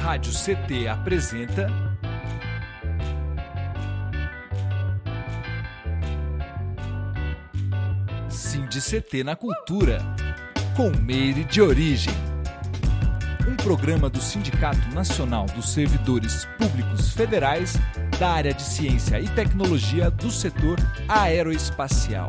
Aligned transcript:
Rádio 0.00 0.32
CT 0.32 0.88
apresenta. 0.88 1.68
Cindy 8.30 8.80
CT 8.80 9.22
na 9.22 9.36
Cultura, 9.36 9.98
com 10.74 10.90
Meire 11.02 11.44
de 11.44 11.60
Origem. 11.60 12.14
Um 13.46 13.54
programa 13.56 14.08
do 14.08 14.20
Sindicato 14.20 14.88
Nacional 14.94 15.44
dos 15.54 15.68
Servidores 15.68 16.46
Públicos 16.56 17.12
Federais 17.12 17.74
da 18.18 18.30
área 18.30 18.54
de 18.54 18.62
Ciência 18.62 19.20
e 19.20 19.28
Tecnologia 19.28 20.10
do 20.10 20.30
setor 20.30 20.78
aeroespacial. 21.08 22.28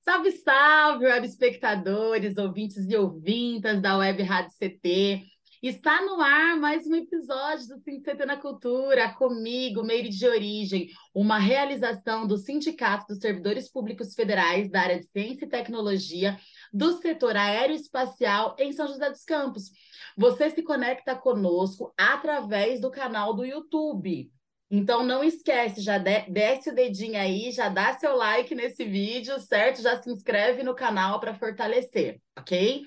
Salve, 0.00 0.32
salve, 0.32 1.06
web 1.06 1.26
espectadores, 1.26 2.36
ouvintes 2.36 2.86
e 2.86 2.94
ouvintas 2.94 3.80
da 3.80 3.96
Web 3.96 4.22
Rádio 4.22 4.50
CT. 4.58 5.31
Está 5.62 6.02
no 6.02 6.20
ar 6.20 6.56
mais 6.56 6.88
um 6.88 6.94
episódio 6.96 7.68
do 7.68 7.80
CT 7.80 8.26
na 8.26 8.36
Cultura, 8.36 9.14
comigo, 9.14 9.84
Meire 9.84 10.08
de 10.08 10.26
Origem, 10.26 10.88
uma 11.14 11.38
realização 11.38 12.26
do 12.26 12.36
Sindicato 12.36 13.06
dos 13.06 13.20
Servidores 13.20 13.70
Públicos 13.70 14.12
Federais 14.12 14.68
da 14.68 14.80
área 14.80 14.98
de 14.98 15.06
Ciência 15.06 15.44
e 15.44 15.48
Tecnologia 15.48 16.36
do 16.72 16.94
setor 16.94 17.36
aeroespacial 17.36 18.56
em 18.58 18.72
São 18.72 18.88
José 18.88 19.08
dos 19.08 19.24
Campos. 19.24 19.70
Você 20.16 20.50
se 20.50 20.64
conecta 20.64 21.14
conosco 21.14 21.94
através 21.96 22.80
do 22.80 22.90
canal 22.90 23.32
do 23.32 23.44
YouTube. 23.44 24.32
Então 24.68 25.04
não 25.04 25.22
esquece, 25.22 25.80
já 25.80 25.96
de, 25.96 26.22
desce 26.22 26.70
o 26.70 26.74
dedinho 26.74 27.20
aí, 27.20 27.52
já 27.52 27.68
dá 27.68 27.96
seu 27.98 28.16
like 28.16 28.52
nesse 28.52 28.84
vídeo, 28.84 29.38
certo? 29.38 29.80
Já 29.80 30.02
se 30.02 30.10
inscreve 30.10 30.64
no 30.64 30.74
canal 30.74 31.20
para 31.20 31.34
fortalecer, 31.34 32.20
ok? 32.36 32.82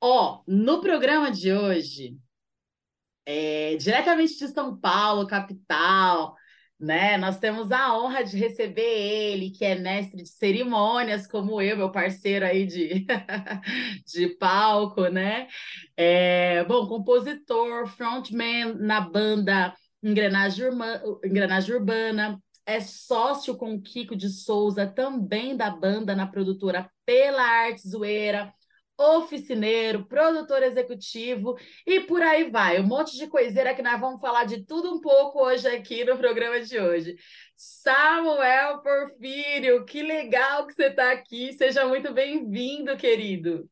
Ó, 0.00 0.42
no 0.46 0.80
programa 0.80 1.30
de 1.30 1.52
hoje, 1.52 2.16
é, 3.26 3.76
diretamente 3.76 4.38
de 4.38 4.48
São 4.48 4.78
Paulo, 4.78 5.26
capital, 5.26 6.34
né? 6.78 7.16
Nós 7.18 7.38
temos 7.38 7.72
a 7.72 7.98
honra 7.98 8.22
de 8.22 8.36
receber 8.36 8.82
ele, 8.82 9.50
que 9.50 9.64
é 9.64 9.74
mestre 9.74 10.22
de 10.22 10.28
cerimônias, 10.28 11.26
como 11.26 11.60
eu, 11.60 11.76
meu 11.76 11.90
parceiro 11.90 12.46
aí 12.46 12.64
de, 12.66 13.06
de 14.06 14.28
palco, 14.36 15.08
né? 15.08 15.48
É, 15.96 16.64
bom, 16.64 16.86
compositor, 16.86 17.86
frontman 17.88 18.74
na 18.74 19.00
banda 19.00 19.74
Engrenagem, 20.02 20.66
Urma, 20.66 21.02
Engrenagem 21.24 21.74
Urbana, 21.74 22.40
é 22.64 22.80
sócio 22.80 23.56
com 23.56 23.74
o 23.74 23.82
Kiko 23.82 24.14
de 24.14 24.28
Souza, 24.28 24.86
também 24.86 25.56
da 25.56 25.70
banda 25.70 26.14
na 26.14 26.26
produtora 26.26 26.88
Pela 27.04 27.42
Arte 27.42 27.88
Zoeira 27.88 28.54
oficineiro, 28.98 30.04
produtor 30.04 30.62
executivo 30.62 31.56
e 31.86 32.00
por 32.00 32.20
aí 32.20 32.50
vai. 32.50 32.80
Um 32.80 32.86
monte 32.86 33.16
de 33.16 33.28
coiseira 33.28 33.74
que 33.74 33.82
nós 33.82 34.00
vamos 34.00 34.20
falar 34.20 34.44
de 34.44 34.64
tudo 34.64 34.92
um 34.92 35.00
pouco 35.00 35.40
hoje 35.40 35.68
aqui 35.68 36.04
no 36.04 36.18
programa 36.18 36.60
de 36.60 36.78
hoje. 36.78 37.16
Samuel 37.56 38.80
Porfírio, 38.82 39.84
que 39.84 40.02
legal 40.02 40.66
que 40.66 40.74
você 40.74 40.86
está 40.86 41.12
aqui. 41.12 41.52
Seja 41.52 41.86
muito 41.86 42.12
bem-vindo, 42.12 42.96
querido. 42.96 43.68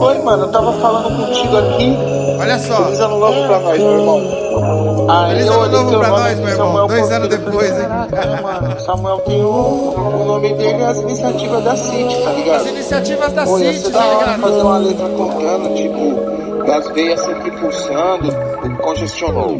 Oi, 0.00 0.18
mano, 0.22 0.44
eu 0.44 0.48
tava 0.50 0.72
falando 0.80 1.14
contigo 1.26 1.56
aqui. 1.58 1.94
Olha 2.40 2.58
só. 2.58 2.84
Feliz 2.84 3.00
ano 3.00 3.18
novo 3.18 3.46
pra 3.46 3.58
nós, 3.60 3.78
meu 3.78 3.98
irmão. 3.98 5.10
Aí 5.10 5.30
Feliz 5.34 5.50
ano 5.50 5.68
novo 5.68 5.98
pra 5.98 6.08
nós, 6.08 6.38
meu 6.38 6.48
irmão. 6.48 6.66
Samuel 6.68 6.88
Dois 6.88 7.12
anos 7.12 7.28
depois, 7.28 7.70
hein? 7.70 7.88
Caraca, 8.10 8.42
mano. 8.42 8.80
Samuel 8.80 9.18
tem 9.18 9.44
o, 9.44 9.48
o 9.50 10.24
nome 10.24 10.54
dele 10.54 10.82
é 10.82 10.86
as 10.86 10.98
iniciativas 10.98 11.64
da 11.64 11.76
City, 11.76 12.22
tá 12.22 12.32
ligado? 12.32 12.60
As 12.62 12.66
iniciativas 12.66 13.32
da 13.34 13.44
Pô, 13.44 13.58
City, 13.58 13.90
tá 13.90 14.06
ligado? 14.06 14.40
fazer 14.40 14.62
uma 14.62 14.78
letra 14.78 15.08
contando, 15.10 15.74
tipo, 15.74 16.29
das 16.64 16.88
veias 16.92 17.20
sempre 17.20 17.50
pulsando, 17.52 18.32
congestionou. 18.78 19.58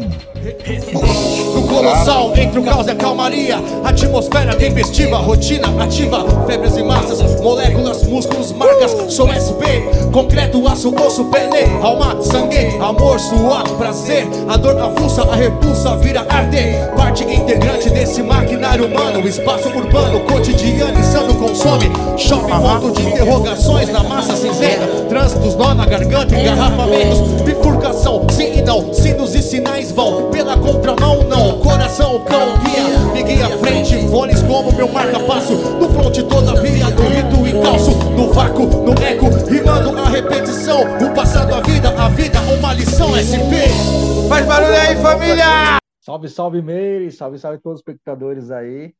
No 1.53 1.67
colossal, 1.67 2.33
entre 2.35 2.59
o 2.59 2.63
caos 2.63 2.87
e 2.87 2.91
a 2.91 2.95
calmaria. 2.95 3.57
Atmosfera 3.83 4.55
tempestiva, 4.55 5.17
rotina 5.17 5.67
ativa. 5.83 6.25
Febres 6.47 6.77
e 6.77 6.83
massas, 6.83 7.39
moléculas, 7.41 8.03
músculos, 8.07 8.51
marcas. 8.51 8.91
Sou 9.13 9.27
SP, 9.29 9.61
concreto, 10.11 10.67
aço, 10.67 10.93
osso, 10.95 11.25
pele. 11.25 11.69
Alma, 11.83 12.19
sangue, 12.23 12.75
amor, 12.81 13.19
suor, 13.19 13.67
prazer. 13.77 14.27
A 14.49 14.57
dor 14.57 14.79
avulsa, 14.79 15.23
a 15.23 15.35
repulsa 15.35 15.95
vira 15.97 16.25
arder 16.27 16.91
Parte 16.95 17.23
integrante 17.23 17.89
desse 17.91 18.23
maquinário 18.23 18.87
humano. 18.87 19.27
Espaço 19.27 19.69
urbano, 19.69 20.21
cotidiano, 20.21 20.99
insano 20.99 21.35
consome. 21.35 21.91
Shopping, 22.17 22.51
ponto 22.51 22.91
de 22.99 23.07
interrogações 23.07 23.89
na 23.89 24.03
massa 24.03 24.35
cinzenta. 24.35 24.87
Trânsitos, 25.07 25.55
nó 25.55 25.75
na 25.75 25.85
garganta, 25.85 26.35
engarrafamentos 27.01 27.41
Bifurcação, 27.41 28.27
sim 28.29 28.59
e 28.59 28.61
não 28.61 28.93
Sinos 28.93 29.35
e 29.35 29.41
sinais 29.41 29.91
vão 29.91 30.29
pela 30.31 30.57
contramão, 30.57 31.23
não 31.23 31.59
Coração, 31.59 32.23
cão, 32.25 32.57
guia, 32.59 33.13
me 33.13 33.23
guia 33.23 33.47
à 33.47 33.57
frente 33.57 33.97
Fones 34.09 34.41
como 34.43 34.71
meu 34.73 34.87
marca-passo 34.87 35.53
No 35.53 35.89
fronte 35.89 36.23
toda 36.23 36.61
via, 36.61 36.89
do 36.91 37.03
rito 37.03 37.47
e 37.47 37.61
calço 37.61 37.91
No 38.11 38.31
vácuo, 38.31 38.65
no 38.65 38.93
eco, 39.03 39.29
rimando 39.49 39.97
a 39.97 40.09
repetição 40.09 40.81
O 40.81 41.13
passado, 41.13 41.53
a 41.53 41.61
vida, 41.61 41.89
a 41.89 42.09
vida, 42.09 42.39
uma 42.57 42.73
lição 42.73 43.15
SP 43.17 43.67
Faz 44.29 44.45
barulho 44.45 44.73
aí, 44.73 44.95
família! 44.97 45.77
Salve, 45.99 46.29
salve, 46.29 46.61
Meire! 46.61 47.11
Salve, 47.11 47.37
salve 47.37 47.59
todos 47.59 47.75
os 47.75 47.81
espectadores 47.81 48.49
aí. 48.49 48.93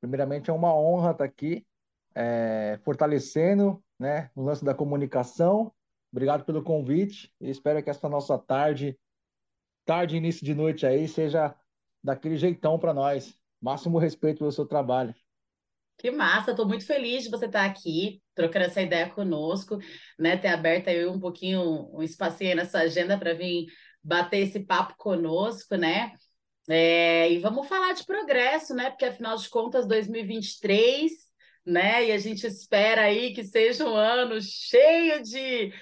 Primeiramente, 0.00 0.48
é 0.48 0.52
uma 0.52 0.72
honra 0.72 1.10
estar 1.10 1.24
aqui, 1.24 1.66
é, 2.14 2.78
fortalecendo 2.84 3.82
né, 3.98 4.30
o 4.34 4.42
lance 4.42 4.64
da 4.64 4.72
comunicação. 4.72 5.72
Obrigado 6.12 6.44
pelo 6.44 6.62
convite 6.62 7.32
e 7.40 7.50
espero 7.50 7.82
que 7.82 7.90
essa 7.90 8.08
nossa 8.08 8.38
tarde, 8.38 8.98
tarde, 9.84 10.16
início 10.16 10.44
de 10.44 10.54
noite 10.54 10.86
aí, 10.86 11.06
seja 11.06 11.54
daquele 12.02 12.36
jeitão 12.36 12.78
para 12.78 12.94
nós. 12.94 13.36
Máximo 13.60 13.98
respeito 13.98 14.38
pelo 14.38 14.52
seu 14.52 14.66
trabalho. 14.66 15.14
Que 15.98 16.10
massa, 16.10 16.50
estou 16.50 16.68
muito 16.68 16.86
feliz 16.86 17.24
de 17.24 17.30
você 17.30 17.46
estar 17.46 17.64
aqui, 17.64 18.22
trocando 18.34 18.66
essa 18.66 18.82
ideia 18.82 19.08
conosco, 19.08 19.78
né? 20.18 20.36
Ter 20.36 20.48
aberto 20.48 20.88
aí 20.88 21.06
um 21.06 21.18
pouquinho, 21.18 21.90
um 21.92 22.02
espacinho 22.02 22.54
na 22.54 22.66
sua 22.66 22.80
agenda 22.80 23.18
para 23.18 23.32
vir 23.32 23.66
bater 24.02 24.40
esse 24.40 24.60
papo 24.60 24.94
conosco, 24.98 25.74
né? 25.74 26.12
É, 26.68 27.30
e 27.32 27.38
vamos 27.38 27.66
falar 27.66 27.92
de 27.94 28.04
progresso, 28.04 28.74
né? 28.74 28.90
Porque 28.90 29.06
afinal 29.06 29.36
de 29.36 29.48
contas, 29.48 29.86
2023, 29.86 31.12
né? 31.64 32.06
E 32.06 32.12
a 32.12 32.18
gente 32.18 32.46
espera 32.46 33.02
aí 33.02 33.32
que 33.32 33.42
seja 33.42 33.88
um 33.88 33.96
ano 33.96 34.38
cheio 34.40 35.22
de 35.22 35.72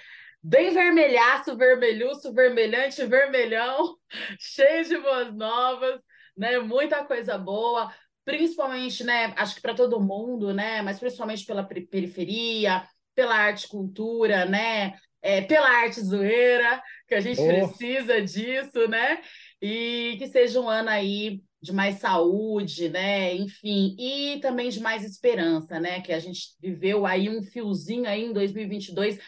bem 0.44 0.72
vermelhaço, 0.74 1.56
vermelhuço, 1.56 2.32
vermelhante, 2.34 3.04
vermelhão, 3.06 3.96
cheio 4.38 4.84
de 4.84 4.98
boas 4.98 5.34
novas, 5.34 6.00
né? 6.36 6.58
Muita 6.58 7.04
coisa 7.04 7.38
boa, 7.38 7.92
principalmente, 8.24 9.02
né? 9.04 9.32
Acho 9.36 9.54
que 9.56 9.62
para 9.62 9.74
todo 9.74 10.00
mundo, 10.00 10.52
né? 10.52 10.82
Mas 10.82 10.98
principalmente 11.00 11.46
pela 11.46 11.64
per- 11.64 11.88
periferia, 11.88 12.86
pela 13.14 13.34
arte 13.34 13.64
e 13.64 13.68
cultura, 13.68 14.44
né? 14.44 14.94
É, 15.22 15.40
pela 15.40 15.66
arte 15.66 16.02
zoeira, 16.02 16.82
que 17.08 17.14
a 17.14 17.20
gente 17.20 17.40
Oh. 17.40 17.46
precisa 17.46 18.20
disso, 18.20 18.86
né? 18.88 19.22
E 19.62 20.16
que 20.18 20.26
seja 20.28 20.60
um 20.60 20.68
ano 20.68 20.90
aí 20.90 21.40
de 21.62 21.72
mais 21.72 21.96
saúde, 21.98 22.90
né? 22.90 23.34
Enfim, 23.34 23.96
e 23.98 24.38
também 24.40 24.68
de 24.68 24.80
mais 24.80 25.02
esperança, 25.02 25.80
né? 25.80 26.02
Que 26.02 26.12
a 26.12 26.18
gente 26.18 26.48
viveu 26.60 27.06
aí 27.06 27.30
um 27.30 27.42
fiozinho 27.42 28.06
aí 28.06 28.24
em 28.24 28.32
2022 28.34 29.18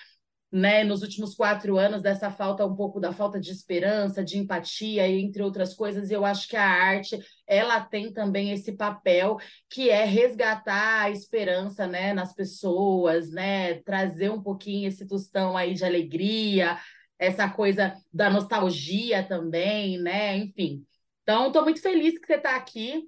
né, 0.50 0.84
nos 0.84 1.02
últimos 1.02 1.34
quatro 1.34 1.76
anos, 1.76 2.02
dessa 2.02 2.30
falta, 2.30 2.64
um 2.64 2.74
pouco 2.74 3.00
da 3.00 3.12
falta 3.12 3.38
de 3.38 3.50
esperança, 3.50 4.22
de 4.22 4.38
empatia, 4.38 5.08
entre 5.08 5.42
outras 5.42 5.74
coisas, 5.74 6.10
e 6.10 6.14
eu 6.14 6.24
acho 6.24 6.48
que 6.48 6.56
a 6.56 6.66
arte, 6.66 7.18
ela 7.46 7.80
tem 7.80 8.12
também 8.12 8.52
esse 8.52 8.76
papel 8.76 9.38
que 9.68 9.90
é 9.90 10.04
resgatar 10.04 11.02
a 11.02 11.10
esperança, 11.10 11.86
né, 11.86 12.14
nas 12.14 12.32
pessoas, 12.32 13.30
né, 13.30 13.74
trazer 13.82 14.30
um 14.30 14.42
pouquinho 14.42 14.88
esse 14.88 15.06
tostão 15.06 15.56
aí 15.56 15.74
de 15.74 15.84
alegria, 15.84 16.78
essa 17.18 17.48
coisa 17.48 17.94
da 18.12 18.30
nostalgia 18.30 19.22
também, 19.22 19.98
né, 19.98 20.36
enfim. 20.36 20.84
Então, 21.22 21.48
estou 21.48 21.64
muito 21.64 21.82
feliz 21.82 22.18
que 22.18 22.26
você 22.26 22.36
está 22.36 22.54
aqui, 22.54 23.02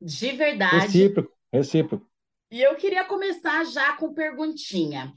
de 0.00 0.32
verdade. 0.32 0.86
Recíproco, 0.86 1.32
recíproco. 1.52 2.10
E 2.50 2.60
eu 2.60 2.74
queria 2.74 3.04
começar 3.04 3.64
já 3.64 3.96
com 3.96 4.12
perguntinha. 4.12 5.14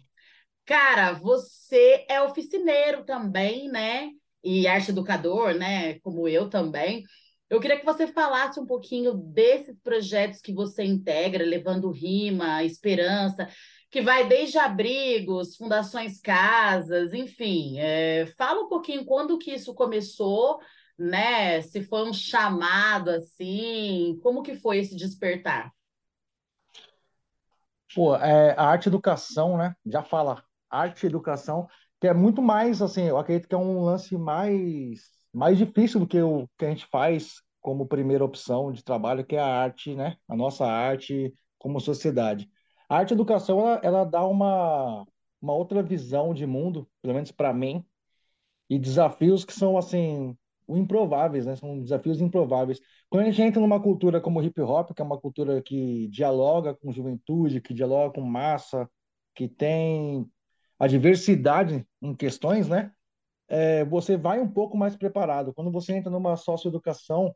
Cara, 0.66 1.14
você 1.14 2.06
é 2.10 2.22
oficineiro 2.22 3.06
também, 3.06 3.70
né? 3.70 4.10
E 4.44 4.68
arte 4.68 4.92
educador, 4.92 5.54
né? 5.54 6.00
Como 6.00 6.28
eu 6.28 6.50
também. 6.50 7.04
Eu 7.50 7.60
queria 7.60 7.80
que 7.80 7.86
você 7.86 8.08
falasse 8.08 8.60
um 8.60 8.66
pouquinho 8.66 9.14
desses 9.14 9.80
projetos 9.80 10.42
que 10.42 10.52
você 10.52 10.84
integra, 10.84 11.46
levando 11.46 11.92
rima, 11.92 12.64
esperança, 12.64 13.48
que 13.92 14.02
vai 14.02 14.28
desde 14.28 14.58
abrigos, 14.58 15.56
fundações 15.56 16.20
casas, 16.20 17.14
enfim. 17.14 17.80
é, 17.80 18.26
fala 18.38 18.62
um 18.64 18.68
pouquinho 18.68 19.06
quando 19.06 19.38
que 19.38 19.54
isso 19.54 19.74
começou, 19.76 20.60
né? 20.98 21.62
Se 21.62 21.84
foi 21.84 22.10
um 22.10 22.14
chamado 22.14 23.10
assim, 23.12 24.20
como 24.24 24.42
que 24.42 24.56
foi 24.56 24.80
esse 24.80 24.96
despertar? 24.96 25.72
Pô, 27.94 28.16
é, 28.16 28.54
a 28.58 28.64
arte 28.66 28.90
educação, 28.90 29.58
né? 29.58 29.76
Já 29.86 30.04
fala, 30.04 30.44
arte 30.70 31.06
educação 31.06 31.68
que 32.00 32.08
é 32.08 32.14
muito 32.14 32.42
mais, 32.42 32.82
assim, 32.82 33.04
eu 33.04 33.18
acredito 33.18 33.48
que 33.48 33.56
é 33.56 33.58
um 33.58 33.82
lance 33.84 34.18
mais, 34.18 35.10
mais 35.34 35.58
difícil 35.58 36.00
do 36.00 36.08
que 36.08 36.22
o 36.22 36.48
que 36.58 36.66
a 36.66 36.70
gente 36.70 36.86
faz 36.86 37.42
como 37.62 37.88
primeira 37.88 38.24
opção 38.24 38.72
de 38.72 38.84
trabalho, 38.84 39.26
que 39.26 39.36
é 39.36 39.40
a 39.40 39.46
arte, 39.46 39.96
né? 39.96 40.18
A 40.28 40.36
nossa 40.36 40.66
arte 40.66 41.34
como 41.58 41.80
sociedade. 41.80 42.50
A 42.88 42.98
arte 42.98 43.14
educação, 43.14 43.60
ela, 43.60 43.82
ela 43.84 44.04
dá 44.04 44.24
uma, 44.26 45.06
uma 45.42 45.54
outra 45.54 45.82
visão 45.82 46.34
de 46.34 46.46
mundo, 46.46 46.88
pelo 47.02 47.16
menos 47.16 47.32
para 47.32 47.54
mim, 47.54 47.84
e 48.70 48.78
desafios 48.78 49.44
que 49.46 49.54
são, 49.54 49.78
assim, 49.78 50.38
improváveis, 50.70 51.46
né? 51.46 51.56
São 51.56 51.82
desafios 51.82 52.22
improváveis. 52.22 52.80
Quando 53.10 53.24
a 53.24 53.26
gente 53.32 53.42
entra 53.42 53.62
numa 53.62 53.82
cultura 53.82 54.22
como 54.22 54.42
hip 54.44 54.60
hop, 54.62 54.92
que 54.94 55.02
é 55.02 55.06
uma 55.06 55.20
cultura 55.20 55.62
que 55.62 56.08
dialoga 56.10 56.76
com 56.76 56.92
juventude, 56.92 57.62
que 57.62 57.74
dialoga 57.74 58.14
com 58.14 58.22
massa, 58.22 58.90
que 59.34 59.48
tem 59.48 60.30
a 60.80 60.88
diversidade 60.88 61.86
em 62.02 62.14
questões, 62.16 62.68
né? 62.68 62.92
É, 63.48 63.86
você 63.86 64.18
vai 64.18 64.40
um 64.40 64.48
pouco 64.48 64.76
mais 64.78 64.96
preparado. 64.96 65.54
Quando 65.54 65.72
você 65.72 65.94
entra 65.94 66.10
numa 66.10 66.36
socioeducação, 66.36 67.36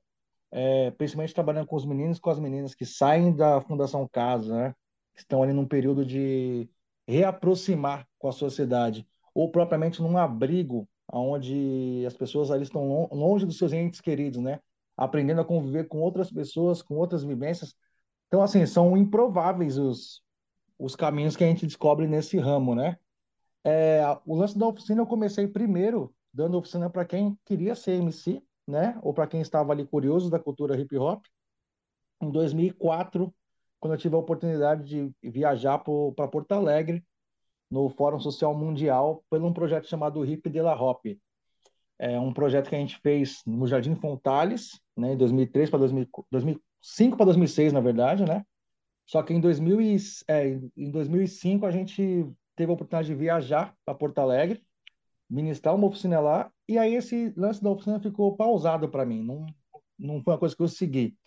é, 0.51 0.91
principalmente 0.91 1.33
trabalhando 1.33 1.67
com 1.67 1.75
os 1.75 1.85
meninos 1.85 2.19
com 2.19 2.29
as 2.29 2.39
meninas 2.39 2.73
que 2.73 2.85
saem 2.85 3.35
da 3.35 3.61
Fundação 3.61 4.07
Casa, 4.07 4.55
né? 4.55 4.75
Que 5.13 5.21
estão 5.21 5.43
ali 5.43 5.53
num 5.53 5.67
período 5.67 6.05
de 6.05 6.69
reaproximar 7.07 8.07
com 8.17 8.27
a 8.27 8.31
sociedade, 8.31 9.07
ou 9.33 9.49
propriamente 9.51 10.01
num 10.01 10.17
abrigo 10.17 10.87
onde 11.11 12.03
as 12.05 12.15
pessoas 12.15 12.51
ali 12.51 12.63
estão 12.63 13.07
longe 13.11 13.45
dos 13.45 13.57
seus 13.57 13.73
entes 13.73 14.01
queridos, 14.01 14.41
né? 14.41 14.59
Aprendendo 14.95 15.41
a 15.41 15.45
conviver 15.45 15.87
com 15.87 15.99
outras 16.01 16.31
pessoas, 16.31 16.81
com 16.81 16.95
outras 16.95 17.23
vivências. 17.23 17.73
Então, 18.27 18.43
assim, 18.43 18.65
são 18.65 18.95
improváveis 18.95 19.77
os, 19.77 20.21
os 20.77 20.95
caminhos 20.95 21.35
que 21.35 21.43
a 21.43 21.47
gente 21.47 21.65
descobre 21.65 22.07
nesse 22.07 22.37
ramo, 22.37 22.75
né? 22.75 22.97
É, 23.63 24.01
o 24.25 24.35
lance 24.35 24.57
da 24.57 24.67
oficina 24.67 25.01
eu 25.01 25.07
comecei 25.07 25.47
primeiro 25.47 26.13
dando 26.33 26.57
oficina 26.57 26.89
para 26.89 27.05
quem 27.05 27.37
queria 27.45 27.75
ser 27.75 27.93
MC, 27.93 28.41
né? 28.67 28.97
Ou 29.01 29.13
para 29.13 29.27
quem 29.27 29.41
estava 29.41 29.71
ali 29.71 29.85
curioso 29.85 30.29
da 30.29 30.39
cultura 30.39 30.79
hip 30.79 30.95
hop. 30.97 31.25
Em 32.21 32.29
2004, 32.29 33.33
quando 33.79 33.93
eu 33.93 33.97
tive 33.97 34.15
a 34.15 34.19
oportunidade 34.19 34.83
de 34.83 35.29
viajar 35.29 35.79
para 35.79 36.27
Porto 36.27 36.51
Alegre, 36.51 37.03
no 37.69 37.89
Fórum 37.89 38.19
Social 38.19 38.55
Mundial, 38.55 39.23
por 39.29 39.41
um 39.41 39.53
projeto 39.53 39.87
chamado 39.87 40.25
Hip 40.25 40.49
de 40.49 40.61
la 40.61 40.79
Hop. 40.79 41.05
É 41.99 42.19
um 42.19 42.33
projeto 42.33 42.69
que 42.69 42.75
a 42.75 42.79
gente 42.79 42.97
fez 42.99 43.41
no 43.45 43.67
Jardim 43.67 43.95
Fontales, 43.95 44.79
né, 44.97 45.13
em 45.13 45.17
2003 45.17 45.69
para 45.69 45.79
2005 45.79 47.17
para 47.17 47.25
2006, 47.25 47.73
na 47.73 47.81
verdade, 47.81 48.25
né? 48.25 48.43
Só 49.05 49.21
que 49.21 49.33
em, 49.33 49.39
2000 49.39 49.81
e, 49.81 49.97
é, 50.27 50.59
em 50.77 50.91
2005 50.91 51.65
a 51.65 51.71
gente 51.71 52.25
teve 52.59 52.71
a 52.71 52.73
oportunidade 52.73 53.07
de 53.07 53.15
viajar 53.15 53.73
para 53.85 53.95
Porto 53.95 54.19
Alegre, 54.19 54.61
ministrar 55.29 55.73
uma 55.73 55.87
oficina 55.87 56.19
lá, 56.19 56.51
e 56.67 56.77
aí 56.77 56.93
esse 56.93 57.33
lance 57.37 57.63
da 57.63 57.69
oficina 57.69 58.01
ficou 58.01 58.35
pausado 58.35 58.89
para 58.89 59.05
mim, 59.05 59.23
não, 59.23 59.45
não 59.97 60.21
foi 60.21 60.33
uma 60.33 60.39
coisa 60.39 60.53
que 60.53 60.61
eu 60.61 60.67
segui. 60.67 61.17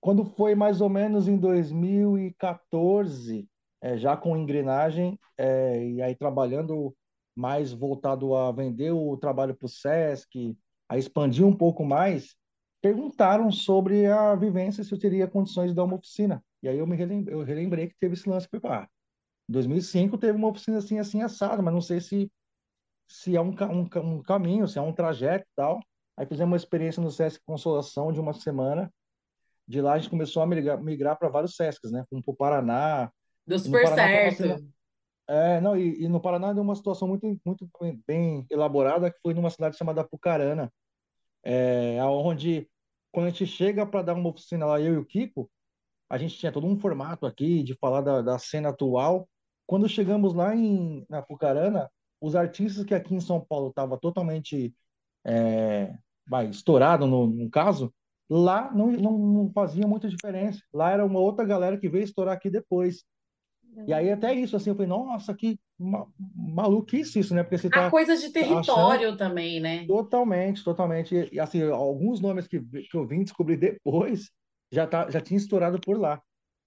Quando 0.00 0.24
foi 0.24 0.54
mais 0.54 0.80
ou 0.80 0.88
menos 0.88 1.26
em 1.26 1.36
2014, 1.36 3.48
é, 3.82 3.98
já 3.98 4.16
com 4.16 4.36
engrenagem, 4.36 5.18
é, 5.36 5.84
e 5.84 6.00
aí 6.00 6.14
trabalhando 6.14 6.94
mais 7.34 7.72
voltado 7.72 8.36
a 8.36 8.52
vender 8.52 8.92
o 8.92 9.16
trabalho 9.16 9.56
para 9.56 9.66
o 9.66 9.68
SESC, 9.68 10.56
a 10.88 10.96
expandir 10.96 11.44
um 11.44 11.52
pouco 11.52 11.84
mais, 11.84 12.36
perguntaram 12.80 13.50
sobre 13.50 14.06
a 14.06 14.36
vivência, 14.36 14.84
se 14.84 14.92
eu 14.92 14.98
teria 15.00 15.26
condições 15.26 15.70
de 15.70 15.74
dar 15.74 15.82
uma 15.82 15.96
oficina. 15.96 16.44
E 16.62 16.68
aí 16.68 16.78
eu 16.78 16.86
me 16.86 16.94
relembrei, 16.94 17.34
eu 17.34 17.42
relembrei 17.42 17.88
que 17.88 17.98
teve 17.98 18.14
esse 18.14 18.28
lance 18.28 18.48
para 18.48 18.88
Em 19.50 19.52
2005 19.52 20.16
teve 20.16 20.38
uma 20.38 20.46
oficina 20.46 20.78
assim, 20.78 21.00
assim, 21.00 21.22
assada, 21.22 21.60
mas 21.60 21.74
não 21.74 21.80
sei 21.80 22.00
se, 22.00 22.30
se 23.08 23.36
é 23.36 23.40
um, 23.40 23.50
um, 23.50 23.88
um 24.00 24.22
caminho, 24.22 24.68
se 24.68 24.78
é 24.78 24.80
um 24.80 24.92
trajeto 24.92 25.44
e 25.44 25.54
tal. 25.56 25.80
Aí 26.16 26.24
fizemos 26.24 26.52
uma 26.52 26.56
experiência 26.56 27.02
no 27.02 27.10
SESC 27.10 27.42
Consolação 27.44 28.12
de 28.12 28.20
uma 28.20 28.32
semana. 28.32 28.88
De 29.66 29.80
lá 29.80 29.94
a 29.94 29.98
gente 29.98 30.08
começou 30.08 30.40
a 30.40 30.46
migrar, 30.46 30.80
migrar 30.80 31.18
para 31.18 31.28
vários 31.28 31.56
SESCs, 31.56 31.90
né? 31.90 32.04
Como 32.08 32.22
para 32.22 32.32
o 32.32 32.36
Paraná, 32.36 33.10
Deu 33.44 33.58
super 33.58 33.88
certo. 33.88 34.64
É, 35.26 35.60
não, 35.60 35.76
e, 35.76 36.04
e, 36.04 36.08
no 36.08 36.20
Paraná 36.20 36.52
deu 36.52 36.62
uma 36.62 36.76
situação 36.76 37.08
muito, 37.08 37.40
muito 37.44 37.68
bem 38.06 38.46
elaborada, 38.48 39.10
que 39.10 39.18
foi 39.20 39.34
numa 39.34 39.50
cidade 39.50 39.76
chamada 39.76 40.04
Pucarana, 40.04 40.72
é, 41.44 42.02
onde, 42.04 42.68
quando 43.12 43.26
a 43.26 43.30
gente 43.30 43.46
chega 43.46 43.86
para 43.86 44.02
dar 44.02 44.14
uma 44.14 44.28
oficina 44.28 44.66
lá, 44.66 44.80
eu 44.80 44.94
e 44.94 44.98
o 44.98 45.04
Kiko, 45.04 45.50
a 46.10 46.18
gente 46.18 46.36
tinha 46.36 46.50
todo 46.50 46.66
um 46.66 46.76
formato 46.76 47.26
aqui 47.26 47.62
de 47.62 47.74
falar 47.76 48.00
da, 48.00 48.20
da 48.20 48.38
cena 48.40 48.70
atual. 48.70 49.28
Quando 49.70 49.88
chegamos 49.88 50.34
lá 50.34 50.52
em, 50.52 51.06
na 51.08 51.22
Pucarana, 51.22 51.88
os 52.20 52.34
artistas 52.34 52.84
que 52.84 52.92
aqui 52.92 53.14
em 53.14 53.20
São 53.20 53.40
Paulo 53.40 53.68
estavam 53.68 53.96
totalmente 53.96 54.74
é, 55.24 55.94
vai, 56.28 56.48
estourado 56.48 57.06
no, 57.06 57.28
no 57.28 57.48
caso, 57.48 57.94
lá 58.28 58.74
não, 58.74 58.88
não, 58.90 59.16
não 59.16 59.52
fazia 59.52 59.86
muita 59.86 60.08
diferença. 60.08 60.60
Lá 60.74 60.90
era 60.90 61.06
uma 61.06 61.20
outra 61.20 61.44
galera 61.44 61.78
que 61.78 61.88
veio 61.88 62.02
estourar 62.02 62.34
aqui 62.34 62.50
depois. 62.50 63.04
E 63.86 63.92
aí 63.92 64.10
até 64.10 64.34
isso, 64.34 64.56
assim, 64.56 64.70
eu 64.70 64.74
falei, 64.74 64.88
nossa, 64.88 65.32
que 65.32 65.56
ma 65.78 66.04
maluquice 66.34 67.20
isso, 67.20 67.32
né? 67.32 67.44
Porque 67.44 67.58
você 67.58 67.70
tá 67.70 67.86
A 67.86 67.90
coisa 67.92 68.16
de 68.16 68.28
território 68.32 69.10
achando... 69.10 69.16
também, 69.16 69.60
né? 69.60 69.86
Totalmente, 69.86 70.64
totalmente. 70.64 71.28
E, 71.32 71.38
assim, 71.38 71.62
alguns 71.62 72.20
nomes 72.20 72.48
que, 72.48 72.60
que 72.60 72.96
eu 72.96 73.06
vim 73.06 73.22
descobrir 73.22 73.56
depois 73.56 74.32
já, 74.72 74.84
tá, 74.84 75.08
já 75.08 75.20
tinha 75.20 75.38
estourado 75.38 75.80
por 75.80 75.96
lá. 75.96 76.20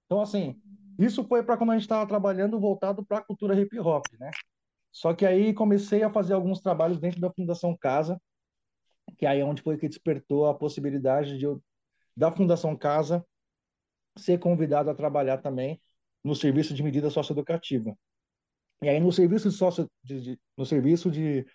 Então, 0.06 0.22
assim, 0.22 0.56
isso 0.98 1.24
foi 1.24 1.44
para 1.44 1.58
quando 1.58 1.72
a 1.72 1.74
gente 1.74 1.84
estava 1.84 2.08
trabalhando 2.08 2.60
voltado 2.60 3.06
para 3.06 3.20
a 3.20 3.24
cultura 3.24 3.60
hip 3.60 3.78
hop, 3.80 4.06
né? 4.20 4.32
Só 4.92 5.14
que 5.14 5.26
aí 5.26 5.54
comecei 5.54 6.04
a 6.04 6.12
fazer 6.12 6.34
alguns 6.34 6.62
trabalhos 6.62 7.00
dentro 7.00 7.20
da 7.20 7.32
Fundação 7.32 7.76
Casa, 7.76 8.22
que 9.18 9.26
aí 9.26 9.40
é 9.40 9.46
onde 9.46 9.62
foi 9.62 9.78
que 9.78 9.90
despertou 9.90 10.46
a 10.48 10.54
possibilidade 10.54 11.38
de 11.38 11.46
eu, 11.46 11.62
da 12.16 12.32
Fundação 12.32 12.76
Casa, 12.78 13.26
ser 14.18 14.40
convidado 14.40 14.90
a 14.90 14.96
trabalhar 14.96 15.40
também 15.40 15.82
no 16.24 16.36
serviço 16.36 16.74
de 16.74 16.84
medida 16.84 17.10
socioeducativa. 17.10 17.98
E 18.82 18.90
aí 18.90 19.00
no 19.00 19.12
serviço 19.12 19.50
de, 19.50 19.56
socio, 19.56 19.90
de, 20.04 20.22
de 20.22 20.40
no 20.58 20.66
serviço 20.66 21.10
de, 21.10 21.46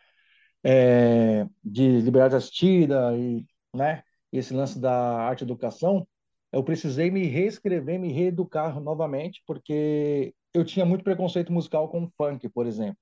é, 0.64 1.46
de 1.62 2.00
liberdade 2.00 2.36
assistida 2.36 3.16
e 3.16 3.46
né, 3.74 4.02
esse 4.32 4.52
lance 4.52 4.80
da 4.80 4.92
arte 4.92 5.44
educação, 5.44 6.06
eu 6.52 6.62
precisei 6.64 7.10
me 7.10 7.24
reescrever, 7.26 7.98
me 7.98 8.12
reeducar 8.12 8.80
novamente, 8.80 9.42
porque 9.46 10.34
eu 10.54 10.64
tinha 10.64 10.84
muito 10.84 11.04
preconceito 11.04 11.52
musical 11.52 11.88
com 11.88 12.08
funk, 12.16 12.48
por 12.48 12.66
exemplo, 12.66 12.98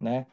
né? 0.00 0.26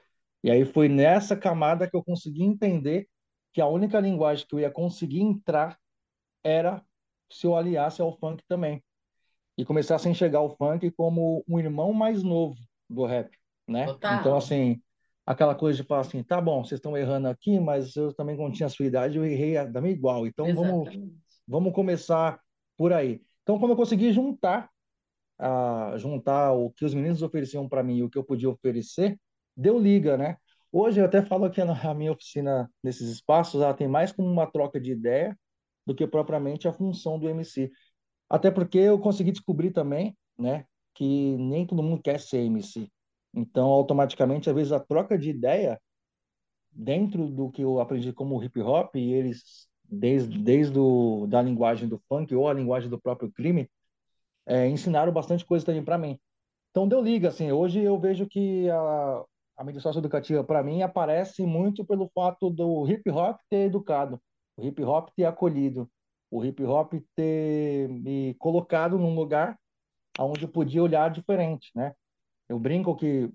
E 0.44 0.52
aí 0.52 0.66
foi 0.66 0.88
nessa 0.88 1.36
camada 1.36 1.90
que 1.90 1.96
eu 1.96 2.04
consegui 2.04 2.44
entender 2.44 3.08
que 3.54 3.62
a 3.62 3.68
única 3.68 4.00
linguagem 4.00 4.46
que 4.48 4.54
eu 4.54 4.60
ia 4.60 4.70
conseguir 4.70 5.22
entrar 5.22 5.78
era 6.44 6.84
se 7.32 7.48
eu 7.48 7.56
aliasse 7.56 8.02
ao 8.02 8.18
funk 8.18 8.44
também 8.48 8.84
e 9.58 9.66
começasse 9.66 10.08
a 10.08 10.12
enxergar 10.12 10.42
o 10.42 10.56
funk 10.56 10.92
como 10.92 11.44
um 11.48 11.60
irmão 11.60 11.94
mais 11.94 12.22
novo 12.22 12.60
do 12.90 13.06
rap, 13.06 13.36
né? 13.68 13.86
Total. 13.86 14.20
Então, 14.20 14.36
assim, 14.36 14.82
aquela 15.26 15.56
coisa 15.56 15.82
de 15.82 15.88
falar 15.88 16.02
assim, 16.02 16.22
tá 16.22 16.40
bom, 16.40 16.64
vocês 16.64 16.78
estão 16.78 16.96
errando 16.98 17.28
aqui, 17.28 17.60
mas 17.60 17.96
eu 17.96 18.14
também, 18.14 18.36
quando 18.36 18.54
tinha 18.54 18.68
a 18.68 18.70
sua 18.70 18.86
idade, 18.86 19.18
eu 19.18 19.26
errei 19.26 19.56
também 19.72 19.94
igual. 19.94 20.28
Então, 20.28 20.54
vamos, 20.54 20.90
vamos 21.48 21.74
começar 21.74 22.40
por 22.78 22.94
aí. 22.94 23.22
Então, 23.44 23.60
quando 23.60 23.72
eu 23.72 23.78
consegui 23.78 24.12
juntar, 24.12 24.70
juntar 25.98 26.54
o 26.54 26.72
que 26.72 26.86
os 26.86 26.94
meninos 26.94 27.22
ofereciam 27.22 27.68
para 27.68 27.84
mim 27.84 27.98
e 27.98 28.04
o 28.04 28.10
que 28.10 28.18
eu 28.18 28.24
podia 28.24 28.50
oferecer, 28.50 29.20
deu 29.56 29.80
liga, 29.80 30.18
né? 30.18 30.38
Hoje 30.72 31.00
eu 31.00 31.06
até 31.06 31.22
falo 31.22 31.50
que 31.50 31.62
a 31.62 31.94
minha 31.94 32.12
oficina, 32.12 32.70
nesses 32.84 33.10
espaços, 33.10 33.62
ela 33.62 33.74
tem 33.74 33.88
mais 33.88 34.12
como 34.12 34.30
uma 34.30 34.46
troca 34.46 34.80
de 34.80 34.92
ideia 34.92 35.38
do 35.86 35.96
que 35.96 36.06
propriamente 36.06 36.68
a 36.68 36.74
função 36.74 37.18
do 37.18 37.30
MC. 37.30 37.72
Até 38.30 38.52
porque 38.52 38.80
eu 38.80 39.00
consegui 39.00 39.32
descobrir 39.32 39.72
também, 39.72 40.18
né, 40.38 40.66
que 40.94 41.38
nem 41.38 41.66
todo 41.66 41.84
mundo 41.84 42.02
quer 42.02 42.20
ser 42.20 42.40
MC. 42.40 42.90
Então, 43.34 43.68
automaticamente, 43.68 44.50
às 44.50 44.56
vezes 44.56 44.72
a 44.72 44.80
troca 44.80 45.18
de 45.18 45.30
ideia 45.30 45.80
dentro 46.72 47.28
do 47.28 47.50
que 47.50 47.62
eu 47.62 47.80
aprendi 47.80 48.12
como 48.12 48.44
hip 48.44 48.60
hop, 48.60 48.96
e 48.96 49.14
eles 49.14 49.68
desde 49.90 50.38
desde 50.38 50.78
o, 50.78 51.28
da 51.28 51.42
linguagem 51.42 51.88
do 51.88 52.00
funk 52.10 52.34
ou 52.36 52.50
a 52.50 52.54
linguagem 52.54 52.90
do 52.90 53.00
próprio 53.00 53.32
crime, 53.32 53.70
é, 54.46 54.68
ensinaram 54.68 55.12
bastante 55.12 55.46
coisa 55.46 55.66
também 55.66 55.84
para 55.84 55.98
mim. 55.98 56.20
Então 56.72 56.88
deu 56.88 57.02
liga 57.02 57.30
assim. 57.30 57.52
Hoje 57.52 57.82
eu 57.82 58.00
vejo 58.00 58.28
que 58.28 58.70
a 58.70 59.24
a 59.58 59.64
mídia 59.64 59.82
socioeducativa 59.82 60.44
para 60.44 60.62
mim 60.62 60.82
aparece 60.82 61.46
muito 61.46 61.86
pelo 61.86 62.10
fato 62.14 62.50
do 62.50 62.88
hip 62.90 63.10
hop 63.10 63.40
ter 63.50 63.68
educado, 63.68 64.22
o 64.58 64.64
hip 64.64 64.84
hop 64.84 65.10
ter 65.16 65.26
acolhido, 65.26 65.90
o 66.30 66.44
hip 66.44 66.62
hop 66.64 66.94
ter 67.16 67.88
me 67.88 68.34
colocado 68.36 68.98
num 68.98 69.16
lugar 69.16 69.58
onde 70.20 70.44
eu 70.44 70.50
podia 70.50 70.84
olhar 70.84 71.10
diferente, 71.10 71.72
né? 71.74 71.94
Eu 72.50 72.60
brinco 72.60 72.96
que 72.96 73.30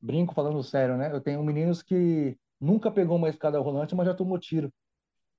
brinco 0.00 0.34
falando 0.34 0.62
sério, 0.62 0.96
né? 0.96 1.12
Eu 1.12 1.20
tenho 1.20 1.42
meninos 1.42 1.82
que 1.82 2.36
nunca 2.60 2.90
pegou 2.90 3.16
uma 3.16 3.28
escada 3.28 3.58
rolante, 3.60 3.94
mas 3.94 4.06
já 4.06 4.14
tomou 4.14 4.38
tiro, 4.38 4.72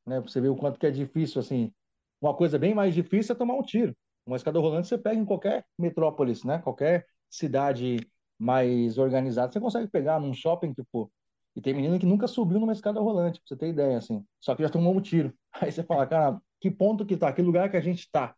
né? 0.06 0.20
Você 0.22 0.40
vê 0.42 0.48
o 0.48 0.56
quanto 0.56 0.80
que 0.80 0.88
é 0.88 0.92
difícil 0.92 1.40
assim. 1.40 1.74
Uma 2.22 2.34
coisa 2.36 2.58
bem 2.58 2.74
mais 2.74 2.94
difícil 2.94 3.34
é 3.34 3.38
tomar 3.38 3.56
um 3.56 3.64
tiro. 3.64 3.96
Uma 4.26 4.38
escada 4.38 4.60
rolante 4.60 4.88
você 4.88 4.98
pega 4.98 5.20
em 5.20 5.26
qualquer 5.26 5.66
metrópolis, 5.78 6.44
né? 6.44 6.60
Qualquer 6.60 7.06
cidade 7.30 7.98
mais 8.38 8.98
organizada, 8.98 9.52
você 9.52 9.60
consegue 9.60 9.88
pegar 9.88 10.20
num 10.20 10.34
shopping 10.34 10.74
for. 10.92 11.10
E 11.56 11.62
tem 11.62 11.74
menino 11.74 11.98
que 11.98 12.06
nunca 12.06 12.28
subiu 12.28 12.60
numa 12.60 12.74
escada 12.74 13.00
rolante, 13.00 13.40
pra 13.40 13.48
você 13.48 13.56
ter 13.56 13.70
ideia, 13.70 13.98
assim. 13.98 14.26
Só 14.42 14.56
que 14.56 14.64
já 14.64 14.70
tomou 14.70 14.94
um 14.94 15.02
tiro. 15.02 15.34
Aí 15.54 15.72
você 15.72 15.84
fala, 15.84 16.06
cara, 16.06 16.42
que 16.60 16.70
ponto 16.70 17.06
que 17.06 17.16
tá? 17.16 17.32
Que 17.32 17.42
lugar 17.42 17.70
que 17.70 17.78
a 17.78 17.82
gente 17.82 18.10
tá? 18.12 18.36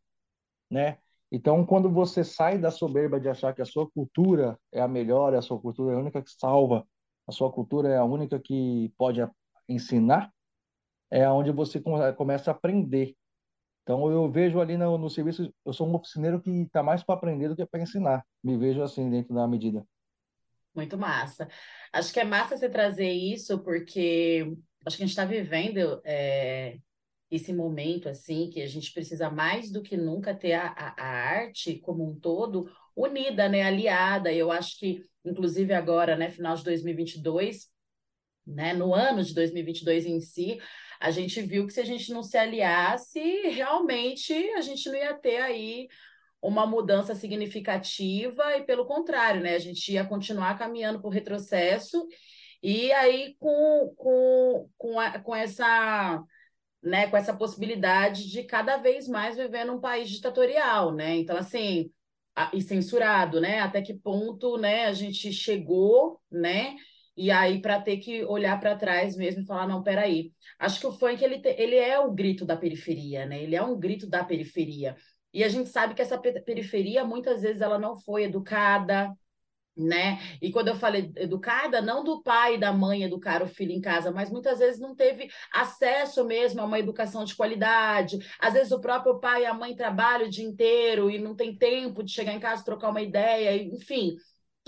Né? 0.70 1.00
Então, 1.32 1.66
quando 1.66 1.90
você 1.90 2.24
sai 2.24 2.58
da 2.58 2.70
soberba 2.70 3.20
de 3.20 3.28
achar 3.28 3.54
que 3.54 3.62
a 3.62 3.66
sua 3.66 3.90
cultura 3.90 4.58
é 4.72 4.82
a 4.82 4.88
melhor, 4.88 5.34
a 5.34 5.42
sua 5.42 5.60
cultura 5.60 5.94
é 5.94 5.96
a 5.96 6.00
única 6.00 6.22
que 6.22 6.32
salva, 6.32 6.88
a 7.28 7.32
sua 7.32 7.52
cultura 7.52 7.90
é 7.90 7.98
a 7.98 8.06
única 8.06 8.40
que 8.40 8.94
pode 8.98 9.20
ensinar, 9.68 10.32
é 11.10 11.28
onde 11.30 11.52
você 11.52 11.82
começa 12.16 12.52
a 12.52 12.54
aprender. 12.54 13.16
Então, 13.84 14.12
eu 14.12 14.30
vejo 14.30 14.60
ali 14.60 14.76
no, 14.76 14.98
no 14.98 15.10
serviço, 15.10 15.54
eu 15.66 15.72
sou 15.72 15.88
um 15.88 15.96
oficineiro 15.96 16.42
que 16.42 16.52
está 16.64 16.84
mais 16.84 17.04
para 17.04 17.16
aprender 17.16 17.48
do 17.48 17.56
que 17.56 17.66
para 17.66 17.82
ensinar. 17.82 18.26
Me 18.44 18.58
vejo 18.58 18.82
assim, 18.82 19.10
dentro 19.10 19.34
da 19.34 19.48
medida. 19.48 19.86
Muito 20.76 20.98
massa. 20.98 21.48
Acho 21.94 22.12
que 22.12 22.20
é 22.20 22.26
massa 22.26 22.58
você 22.58 22.70
trazer 22.70 23.10
isso, 23.10 23.60
porque 23.64 24.46
acho 24.86 24.98
que 24.98 25.04
a 25.04 25.06
gente 25.06 25.14
está 25.14 25.24
vivendo 25.24 26.02
é, 26.04 26.78
esse 27.32 27.54
momento, 27.54 28.10
assim, 28.10 28.50
que 28.50 28.62
a 28.62 28.68
gente 28.68 28.92
precisa 28.92 29.30
mais 29.30 29.72
do 29.72 29.82
que 29.82 29.96
nunca 29.96 30.36
ter 30.36 30.54
a, 30.54 30.68
a, 30.68 31.02
a 31.02 31.08
arte 31.08 31.80
como 31.80 32.06
um 32.06 32.20
todo 32.20 32.70
unida, 32.96 33.48
né, 33.48 33.64
aliada. 33.64 34.34
Eu 34.34 34.52
acho 34.52 34.78
que, 34.80 35.06
inclusive 35.24 35.74
agora, 35.74 36.16
né, 36.16 36.30
final 36.30 36.56
de 36.56 36.64
2022, 36.64 37.70
né, 38.46 38.74
no 38.74 38.94
ano 38.94 39.24
de 39.24 39.34
2022 39.34 40.06
em 40.06 40.20
si, 40.20 40.60
a 41.00 41.12
gente 41.12 41.42
viu 41.42 41.66
que 41.68 41.74
se 41.74 41.80
a 41.80 41.86
gente 41.86 42.12
não 42.12 42.24
se 42.24 42.38
aliasse, 42.38 43.20
realmente 43.50 44.34
a 44.52 44.62
gente 44.62 44.90
não 44.90 44.96
ia 44.96 45.14
ter 45.14 45.38
aí 45.38 45.88
uma 46.42 46.66
mudança 46.66 47.16
significativa 47.16 48.58
e 48.58 48.64
pelo 48.64 48.86
contrário, 48.86 49.42
né, 49.42 49.56
a 49.56 49.60
gente 49.60 49.92
ia 49.92 50.06
continuar 50.06 50.58
caminhando 50.58 51.00
o 51.06 51.10
retrocesso 51.10 52.08
e 52.62 52.92
aí 52.94 53.36
com, 53.40 53.94
com, 53.96 54.70
com, 54.78 55.00
a, 55.00 55.20
com 55.20 55.36
essa 55.36 56.24
né, 56.82 57.08
com 57.08 57.18
essa 57.18 57.36
possibilidade 57.36 58.30
de 58.30 58.44
cada 58.44 58.78
vez 58.78 59.08
mais 59.08 59.36
viver 59.36 59.66
num 59.66 59.80
país 59.80 60.10
ditatorial, 60.10 60.94
né? 60.94 61.18
Então, 61.18 61.36
assim, 61.36 61.92
a, 62.36 62.52
e 62.54 62.62
censurado, 62.62 63.42
né? 63.42 63.60
Até 63.60 63.82
que 63.82 63.94
ponto, 63.94 64.58
né, 64.58 64.86
a 64.86 64.94
gente 64.94 65.34
chegou, 65.34 66.22
né? 66.32 66.76
E 67.18 67.32
aí, 67.32 67.60
para 67.60 67.82
ter 67.82 67.98
que 67.98 68.24
olhar 68.26 68.60
para 68.60 68.76
trás 68.76 69.18
mesmo 69.18 69.42
e 69.42 69.46
falar, 69.46 69.68
não, 69.68 69.82
peraí. 69.82 70.32
Acho 70.60 70.80
que 70.80 70.86
o 70.86 70.92
funk, 70.92 71.24
ele, 71.24 71.40
te, 71.40 71.50
ele 71.58 71.76
é 71.76 72.00
o 72.00 72.12
grito 72.14 72.46
da 72.46 72.56
periferia, 72.56 73.26
né? 73.26 73.42
Ele 73.42 73.56
é 73.56 73.64
um 73.64 73.78
grito 73.80 74.08
da 74.08 74.24
periferia. 74.24 74.96
E 75.34 75.44
a 75.44 75.50
gente 75.50 75.70
sabe 75.70 75.96
que 75.96 76.02
essa 76.02 76.18
periferia, 76.18 77.04
muitas 77.04 77.42
vezes, 77.42 77.60
ela 77.62 77.80
não 77.80 77.98
foi 77.98 78.26
educada, 78.26 79.12
né? 79.76 80.20
E 80.42 80.52
quando 80.52 80.70
eu 80.70 80.76
falei 80.76 81.12
educada, 81.16 81.82
não 81.82 82.04
do 82.04 82.22
pai 82.22 82.56
e 82.56 82.60
da 82.60 82.72
mãe 82.72 83.04
educar 83.04 83.42
o 83.44 83.48
filho 83.48 83.72
em 83.72 83.82
casa, 83.82 84.12
mas 84.12 84.30
muitas 84.30 84.60
vezes 84.60 84.80
não 84.80 84.96
teve 84.96 85.30
acesso 85.54 86.26
mesmo 86.26 86.62
a 86.62 86.66
uma 86.66 86.80
educação 86.80 87.24
de 87.24 87.36
qualidade. 87.36 88.20
Às 88.40 88.54
vezes 88.54 88.72
o 88.72 88.82
próprio 88.82 89.20
pai 89.20 89.44
e 89.44 89.46
a 89.46 89.54
mãe 89.54 89.76
trabalham 89.76 90.28
o 90.28 90.30
dia 90.32 90.46
inteiro 90.46 91.10
e 91.10 91.20
não 91.20 91.36
tem 91.36 91.56
tempo 91.56 92.04
de 92.04 92.12
chegar 92.12 92.34
em 92.34 92.40
casa 92.40 92.64
trocar 92.64 92.90
uma 92.90 93.02
ideia, 93.02 93.56
enfim 93.62 94.18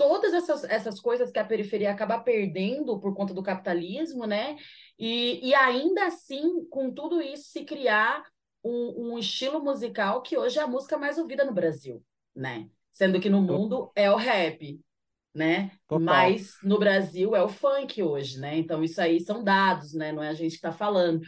todas 0.00 0.32
essas, 0.32 0.64
essas 0.64 0.98
coisas 0.98 1.30
que 1.30 1.38
a 1.38 1.44
periferia 1.44 1.90
acaba 1.90 2.18
perdendo 2.18 2.98
por 2.98 3.14
conta 3.14 3.34
do 3.34 3.42
capitalismo, 3.42 4.26
né? 4.26 4.56
E, 4.98 5.46
e 5.46 5.54
ainda 5.54 6.06
assim, 6.06 6.64
com 6.70 6.90
tudo 6.90 7.20
isso, 7.20 7.50
se 7.50 7.66
criar 7.66 8.24
um, 8.64 9.12
um 9.12 9.18
estilo 9.18 9.62
musical 9.62 10.22
que 10.22 10.38
hoje 10.38 10.58
é 10.58 10.62
a 10.62 10.66
música 10.66 10.96
mais 10.96 11.18
ouvida 11.18 11.44
no 11.44 11.52
Brasil, 11.52 12.02
né? 12.34 12.66
Sendo 12.90 13.20
que 13.20 13.28
no 13.28 13.42
mundo 13.42 13.92
é 13.94 14.10
o 14.10 14.16
rap, 14.16 14.80
né? 15.34 15.70
Total. 15.86 16.00
Mas 16.00 16.54
no 16.62 16.78
Brasil 16.78 17.36
é 17.36 17.42
o 17.42 17.48
funk 17.50 18.02
hoje, 18.02 18.40
né? 18.40 18.56
Então 18.56 18.82
isso 18.82 19.02
aí 19.02 19.20
são 19.20 19.44
dados, 19.44 19.92
né? 19.92 20.12
Não 20.12 20.22
é 20.22 20.30
a 20.30 20.34
gente 20.34 20.52
que 20.52 20.56
está 20.56 20.72
falando. 20.72 21.20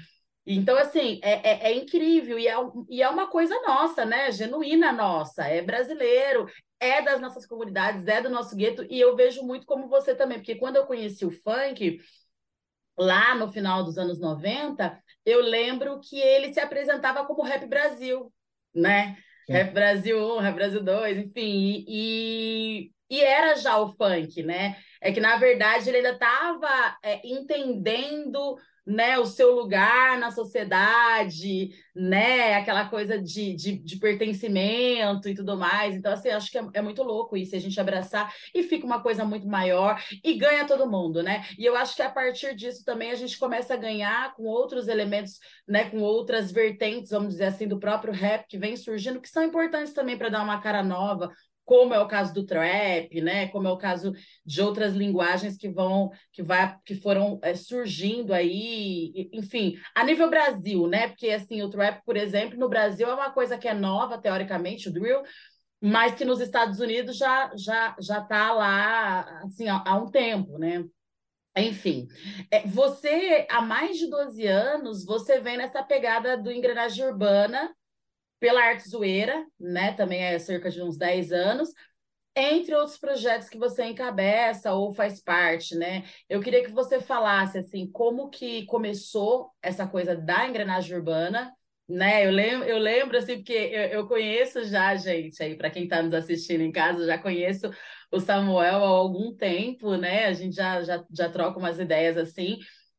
Então, 0.44 0.76
assim, 0.76 1.20
é, 1.22 1.50
é, 1.50 1.72
é, 1.72 1.76
incrível 1.76 2.38
e 2.38 2.48
é, 2.48 2.54
e 2.88 3.02
é 3.02 3.08
uma 3.08 3.28
coisa 3.28 3.54
nossa, 3.60 4.04
né? 4.04 4.32
Genuína 4.32 4.92
nossa, 4.92 5.44
é 5.44 5.62
brasileiro, 5.62 6.46
é 6.82 7.00
das 7.00 7.20
nossas 7.20 7.46
comunidades, 7.46 8.06
é 8.08 8.20
do 8.20 8.28
nosso 8.28 8.56
gueto, 8.56 8.84
e 8.90 9.00
eu 9.00 9.14
vejo 9.14 9.42
muito 9.42 9.64
como 9.64 9.88
você 9.88 10.14
também, 10.14 10.38
porque 10.38 10.56
quando 10.56 10.76
eu 10.76 10.84
conheci 10.84 11.24
o 11.24 11.30
funk, 11.30 12.00
lá 12.98 13.36
no 13.36 13.52
final 13.52 13.84
dos 13.84 13.96
anos 13.96 14.18
90, 14.18 15.00
eu 15.24 15.40
lembro 15.40 16.00
que 16.00 16.18
ele 16.18 16.52
se 16.52 16.58
apresentava 16.58 17.24
como 17.24 17.42
Rap 17.42 17.64
Brasil, 17.66 18.32
né? 18.74 19.16
Sim. 19.46 19.52
Rap 19.52 19.72
Brasil 19.72 20.18
1, 20.18 20.38
Rap 20.40 20.54
Brasil 20.56 20.82
2, 20.82 21.18
enfim, 21.18 21.84
e, 21.86 22.90
e, 23.08 23.20
era 23.20 23.54
já 23.54 23.78
o 23.78 23.92
funk, 23.92 24.42
né? 24.42 24.76
É 25.00 25.12
que, 25.12 25.20
na 25.20 25.36
verdade, 25.36 25.88
ele 25.88 25.98
ainda 25.98 26.12
estava 26.12 26.98
é, 27.02 27.20
entendendo 27.24 28.56
né, 28.86 29.18
o 29.18 29.26
seu 29.26 29.54
lugar 29.54 30.18
na 30.18 30.30
sociedade, 30.30 31.70
né, 31.94 32.54
aquela 32.54 32.88
coisa 32.88 33.20
de, 33.20 33.54
de, 33.54 33.78
de 33.78 33.96
pertencimento 33.96 35.28
e 35.28 35.34
tudo 35.34 35.56
mais. 35.56 35.94
Então, 35.94 36.12
assim, 36.12 36.30
acho 36.30 36.50
que 36.50 36.58
é, 36.58 36.64
é, 36.74 36.82
muito 36.82 37.02
louco 37.02 37.36
isso, 37.36 37.54
a 37.54 37.58
gente 37.58 37.80
abraçar 37.80 38.32
e 38.54 38.62
fica 38.62 38.84
uma 38.84 39.00
coisa 39.00 39.24
muito 39.24 39.46
maior 39.46 40.02
e 40.24 40.34
ganha 40.34 40.66
todo 40.66 40.90
mundo, 40.90 41.22
né? 41.22 41.44
E 41.58 41.64
eu 41.64 41.76
acho 41.76 41.94
que 41.94 42.02
a 42.02 42.10
partir 42.10 42.54
disso 42.54 42.84
também 42.84 43.10
a 43.10 43.16
gente 43.16 43.38
começa 43.38 43.74
a 43.74 43.76
ganhar 43.76 44.34
com 44.34 44.44
outros 44.44 44.88
elementos, 44.88 45.38
né, 45.66 45.88
com 45.88 46.00
outras 46.00 46.50
vertentes, 46.50 47.10
vamos 47.10 47.30
dizer 47.30 47.44
assim, 47.44 47.68
do 47.68 47.78
próprio 47.78 48.12
rap 48.12 48.46
que 48.48 48.58
vem 48.58 48.76
surgindo, 48.76 49.20
que 49.20 49.28
são 49.28 49.44
importantes 49.44 49.92
também 49.92 50.18
para 50.18 50.28
dar 50.28 50.42
uma 50.42 50.60
cara 50.60 50.82
nova, 50.82 51.30
como 51.64 51.94
é 51.94 52.00
o 52.00 52.08
caso 52.08 52.34
do 52.34 52.44
trap, 52.44 53.20
né? 53.20 53.48
Como 53.48 53.68
é 53.68 53.70
o 53.70 53.76
caso 53.78 54.12
de 54.44 54.60
outras 54.60 54.94
linguagens 54.94 55.56
que 55.56 55.68
vão, 55.68 56.10
que 56.32 56.42
vai, 56.42 56.76
que 56.84 56.94
foram 56.94 57.38
é, 57.42 57.54
surgindo 57.54 58.34
aí, 58.34 59.30
enfim, 59.32 59.76
a 59.94 60.04
nível 60.04 60.28
Brasil, 60.28 60.86
né? 60.88 61.08
Porque 61.08 61.30
assim, 61.30 61.62
o 61.62 61.70
trap, 61.70 62.02
por 62.04 62.16
exemplo, 62.16 62.58
no 62.58 62.68
Brasil 62.68 63.08
é 63.08 63.14
uma 63.14 63.30
coisa 63.30 63.56
que 63.58 63.68
é 63.68 63.74
nova 63.74 64.18
teoricamente, 64.18 64.88
o 64.88 64.92
drill, 64.92 65.22
mas 65.80 66.14
que 66.14 66.24
nos 66.24 66.40
Estados 66.40 66.80
Unidos 66.80 67.16
já 67.16 67.50
já 67.56 67.96
já 68.00 68.18
está 68.20 68.52
lá 68.52 69.40
assim 69.44 69.68
há, 69.68 69.82
há 69.86 69.96
um 69.96 70.10
tempo, 70.10 70.58
né? 70.58 70.84
Enfim, 71.56 72.08
é, 72.50 72.66
você, 72.66 73.46
há 73.50 73.60
mais 73.60 73.98
de 73.98 74.08
12 74.08 74.46
anos, 74.46 75.04
você 75.04 75.38
vem 75.38 75.58
nessa 75.58 75.82
pegada 75.82 76.36
do 76.36 76.50
engrenagem 76.50 77.04
urbana, 77.04 77.74
pela 78.42 78.60
Arte 78.60 78.88
Zoeira, 78.88 79.46
né? 79.58 79.92
Também 79.92 80.20
é 80.20 80.36
cerca 80.36 80.68
de 80.68 80.82
uns 80.82 80.98
10 80.98 81.30
anos, 81.30 81.72
entre 82.34 82.74
outros 82.74 82.98
projetos 82.98 83.48
que 83.48 83.56
você 83.56 83.84
encabeça 83.84 84.72
ou 84.72 84.92
faz 84.92 85.22
parte, 85.22 85.76
né? 85.76 86.02
Eu 86.28 86.40
queria 86.40 86.64
que 86.64 86.72
você 86.72 87.00
falasse 87.00 87.58
assim, 87.58 87.88
como 87.92 88.30
que 88.30 88.66
começou 88.66 89.52
essa 89.62 89.86
coisa 89.86 90.16
da 90.16 90.48
engrenagem 90.48 90.96
urbana, 90.96 91.52
né? 91.88 92.26
Eu 92.26 92.32
lembro, 92.32 92.68
eu 92.68 92.78
lembro 92.78 93.16
assim, 93.16 93.36
porque 93.36 93.52
eu, 93.52 93.82
eu 94.00 94.08
conheço 94.08 94.64
já, 94.64 94.96
gente, 94.96 95.40
aí 95.40 95.56
para 95.56 95.70
quem 95.70 95.84
está 95.84 96.02
nos 96.02 96.12
assistindo 96.12 96.62
em 96.62 96.72
casa, 96.72 97.06
já 97.06 97.18
conheço 97.18 97.70
o 98.10 98.18
Samuel 98.18 98.82
há 98.84 98.88
algum 98.88 99.36
tempo, 99.36 99.94
né? 99.96 100.26
A 100.26 100.32
gente 100.32 100.56
já, 100.56 100.82
já, 100.82 101.04
já 101.16 101.28
troca 101.30 101.60
umas 101.60 101.78
ideias 101.78 102.16
assim. 102.16 102.58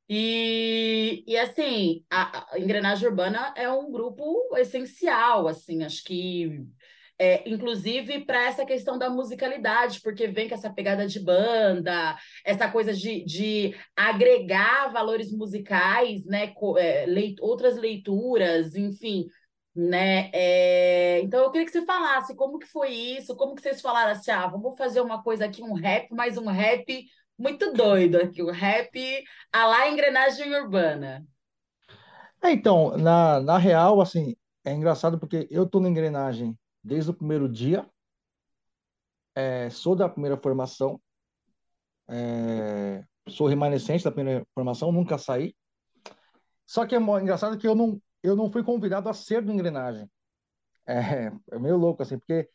E, 0.09 1.23
e 1.25 1.37
assim, 1.37 2.03
a, 2.09 2.53
a 2.53 2.59
Engrenagem 2.59 3.07
Urbana 3.07 3.53
é 3.55 3.69
um 3.69 3.91
grupo 3.91 4.55
essencial, 4.57 5.47
assim, 5.47 5.83
acho 5.83 6.03
que 6.03 6.65
é, 7.17 7.47
inclusive 7.49 8.25
para 8.25 8.43
essa 8.43 8.65
questão 8.65 8.97
da 8.97 9.09
musicalidade, 9.09 10.01
porque 10.01 10.27
vem 10.27 10.49
com 10.49 10.55
essa 10.55 10.73
pegada 10.73 11.07
de 11.07 11.19
banda, 11.19 12.17
essa 12.45 12.69
coisa 12.69 12.93
de, 12.93 13.23
de 13.23 13.75
agregar 13.95 14.91
valores 14.91 15.31
musicais, 15.31 16.25
né, 16.25 16.53
é, 16.77 17.05
leit 17.05 17.35
outras 17.39 17.77
leituras, 17.77 18.75
enfim, 18.75 19.27
né? 19.75 20.29
É, 20.33 21.21
então 21.21 21.43
eu 21.43 21.51
queria 21.51 21.65
que 21.65 21.71
você 21.71 21.85
falasse 21.85 22.35
como 22.35 22.59
que 22.59 22.67
foi 22.67 22.89
isso, 22.89 23.35
como 23.35 23.55
que 23.55 23.61
vocês 23.61 23.81
falaram 23.81 24.11
assim, 24.11 24.31
ah, 24.31 24.47
vamos 24.47 24.77
fazer 24.77 25.01
uma 25.01 25.23
coisa 25.23 25.45
aqui, 25.45 25.63
um 25.63 25.73
rap, 25.73 26.11
mais 26.11 26.37
um 26.37 26.45
rap 26.47 27.05
muito 27.37 27.73
doido 27.73 28.17
aqui, 28.17 28.41
o 28.41 28.51
rap 28.51 29.23
a 29.51 29.65
lá 29.65 29.89
engrenagem 29.89 30.53
urbana. 30.55 31.25
É, 32.41 32.51
então, 32.51 32.97
na, 32.97 33.39
na 33.39 33.57
real, 33.57 34.01
assim, 34.01 34.35
é 34.65 34.73
engraçado 34.73 35.19
porque 35.19 35.47
eu 35.49 35.67
tô 35.67 35.79
na 35.79 35.89
engrenagem 35.89 36.57
desde 36.83 37.09
o 37.11 37.13
primeiro 37.13 37.47
dia, 37.47 37.87
é, 39.35 39.69
sou 39.69 39.95
da 39.95 40.09
primeira 40.09 40.37
formação, 40.37 40.99
é, 42.07 43.03
sou 43.29 43.47
remanescente 43.47 44.03
da 44.03 44.11
primeira 44.11 44.45
formação, 44.53 44.91
nunca 44.91 45.17
saí. 45.17 45.55
Só 46.65 46.85
que 46.85 46.95
é 46.95 46.99
engraçado 46.99 47.57
que 47.57 47.67
eu 47.67 47.75
não, 47.75 48.01
eu 48.21 48.35
não 48.35 48.51
fui 48.51 48.63
convidado 48.63 49.09
a 49.09 49.13
ser 49.13 49.41
do 49.41 49.51
engrenagem. 49.51 50.09
É, 50.85 51.31
é 51.51 51.59
meio 51.59 51.77
louco, 51.77 52.03
assim, 52.03 52.17
porque 52.19 52.49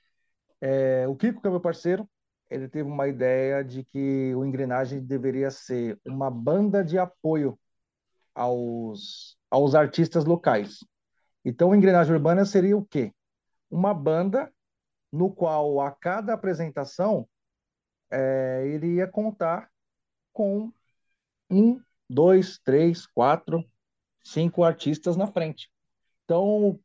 é, 0.60 1.06
o 1.08 1.16
Kiko, 1.16 1.40
que 1.40 1.46
é 1.46 1.50
meu 1.50 1.60
parceiro, 1.60 2.08
ele 2.50 2.68
teve 2.68 2.88
uma 2.88 3.06
ideia 3.08 3.62
de 3.62 3.84
que 3.84 4.34
o 4.34 4.44
Engrenagem 4.44 5.00
deveria 5.00 5.50
ser 5.50 6.00
uma 6.04 6.30
banda 6.30 6.82
de 6.82 6.98
apoio 6.98 7.58
aos, 8.34 9.36
aos 9.50 9.74
artistas 9.74 10.24
locais. 10.24 10.78
Então, 11.44 11.70
o 11.70 11.74
Engrenagem 11.74 12.14
Urbana 12.14 12.44
seria 12.44 12.76
o 12.76 12.84
quê? 12.84 13.12
Uma 13.70 13.92
banda 13.92 14.52
no 15.12 15.30
qual 15.30 15.80
a 15.80 15.90
cada 15.90 16.34
apresentação 16.34 17.28
é, 18.10 18.66
iria 18.66 19.06
contar 19.06 19.70
com 20.32 20.72
um, 21.50 21.80
dois, 22.08 22.58
três, 22.58 23.06
quatro, 23.06 23.64
cinco 24.22 24.62
artistas 24.62 25.16
na 25.16 25.26
frente. 25.26 25.70
Então, 26.24 26.78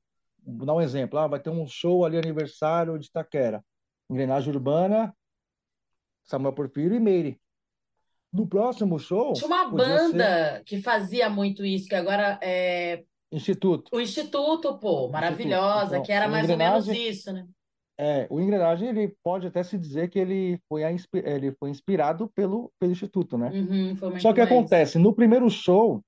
vou 0.46 0.66
dar 0.66 0.74
um 0.74 0.82
exemplo. 0.82 1.20
Ah, 1.20 1.28
vai 1.28 1.40
ter 1.40 1.50
um 1.50 1.68
show 1.68 2.06
ali, 2.06 2.18
aniversário 2.18 2.98
de 2.98 3.08
Itaquera. 3.08 3.64
Engrenagem 4.10 4.54
Urbana, 4.54 5.16
Samuel 6.24 6.54
Porfírio 6.54 6.96
e 6.96 7.00
Meire. 7.00 7.40
No 8.32 8.48
próximo 8.48 8.98
show. 8.98 9.34
Tinha 9.34 9.48
uma 9.48 9.70
banda 9.70 10.56
ser... 10.58 10.64
que 10.64 10.82
fazia 10.82 11.30
muito 11.30 11.64
isso, 11.64 11.88
que 11.88 11.96
agora 11.96 12.40
é. 12.42 13.04
Instituto. 13.32 13.90
O 13.94 14.00
Instituto, 14.00 14.78
pô, 14.78 15.08
maravilhosa, 15.08 15.68
Instituto. 15.74 15.94
Então, 15.94 16.04
que 16.04 16.12
era 16.12 16.28
mais 16.28 16.50
ou 16.50 16.58
menos 16.58 16.88
isso, 16.88 17.32
né? 17.32 17.48
É, 17.98 18.28
o 18.30 18.40
Engrenagem, 18.40 18.90
ele 18.90 19.16
pode 19.24 19.46
até 19.46 19.62
se 19.62 19.78
dizer 19.78 20.10
que 20.10 20.18
ele 20.18 20.60
foi, 20.68 20.84
a, 20.84 20.92
ele 20.92 21.52
foi 21.60 21.70
inspirado 21.70 22.28
pelo, 22.36 22.72
pelo 22.80 22.92
Instituto, 22.92 23.38
né? 23.38 23.52
Uhum, 23.52 24.20
Só 24.20 24.34
que 24.34 24.42
acontece, 24.42 24.98
no 24.98 25.14
primeiro 25.14 25.48
show, 25.50 26.04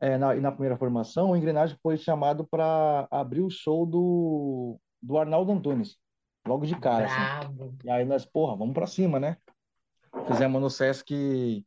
é, 0.00 0.18
na, 0.18 0.36
e 0.36 0.40
na 0.40 0.52
primeira 0.52 0.76
formação, 0.76 1.30
o 1.30 1.36
Engrenagem 1.36 1.78
foi 1.82 1.96
chamado 1.96 2.46
para 2.46 3.08
abrir 3.10 3.40
o 3.40 3.50
show 3.50 3.86
do, 3.86 4.78
do 5.02 5.16
Arnaldo 5.16 5.52
Antunes, 5.52 5.96
logo 6.48 6.66
de 6.66 6.78
cara. 6.78 7.06
Assim. 7.06 7.78
E 7.84 7.90
aí 7.90 8.04
nós, 8.04 8.24
porra, 8.24 8.56
vamos 8.56 8.74
para 8.74 8.86
cima, 8.86 9.20
né? 9.20 9.36
Fizemos 10.26 10.60
no 10.60 10.70
Sesc. 10.70 11.64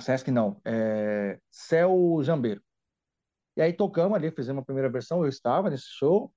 Sesc 0.00 0.30
não, 0.30 0.60
é, 0.64 1.38
Céu 1.50 2.20
Jambeiro. 2.22 2.62
E 3.56 3.62
aí 3.62 3.72
tocamos 3.72 4.16
ali, 4.16 4.30
fizemos 4.30 4.62
a 4.62 4.64
primeira 4.64 4.88
versão, 4.88 5.22
eu 5.22 5.28
estava 5.28 5.70
nesse 5.70 5.86
show. 5.86 6.32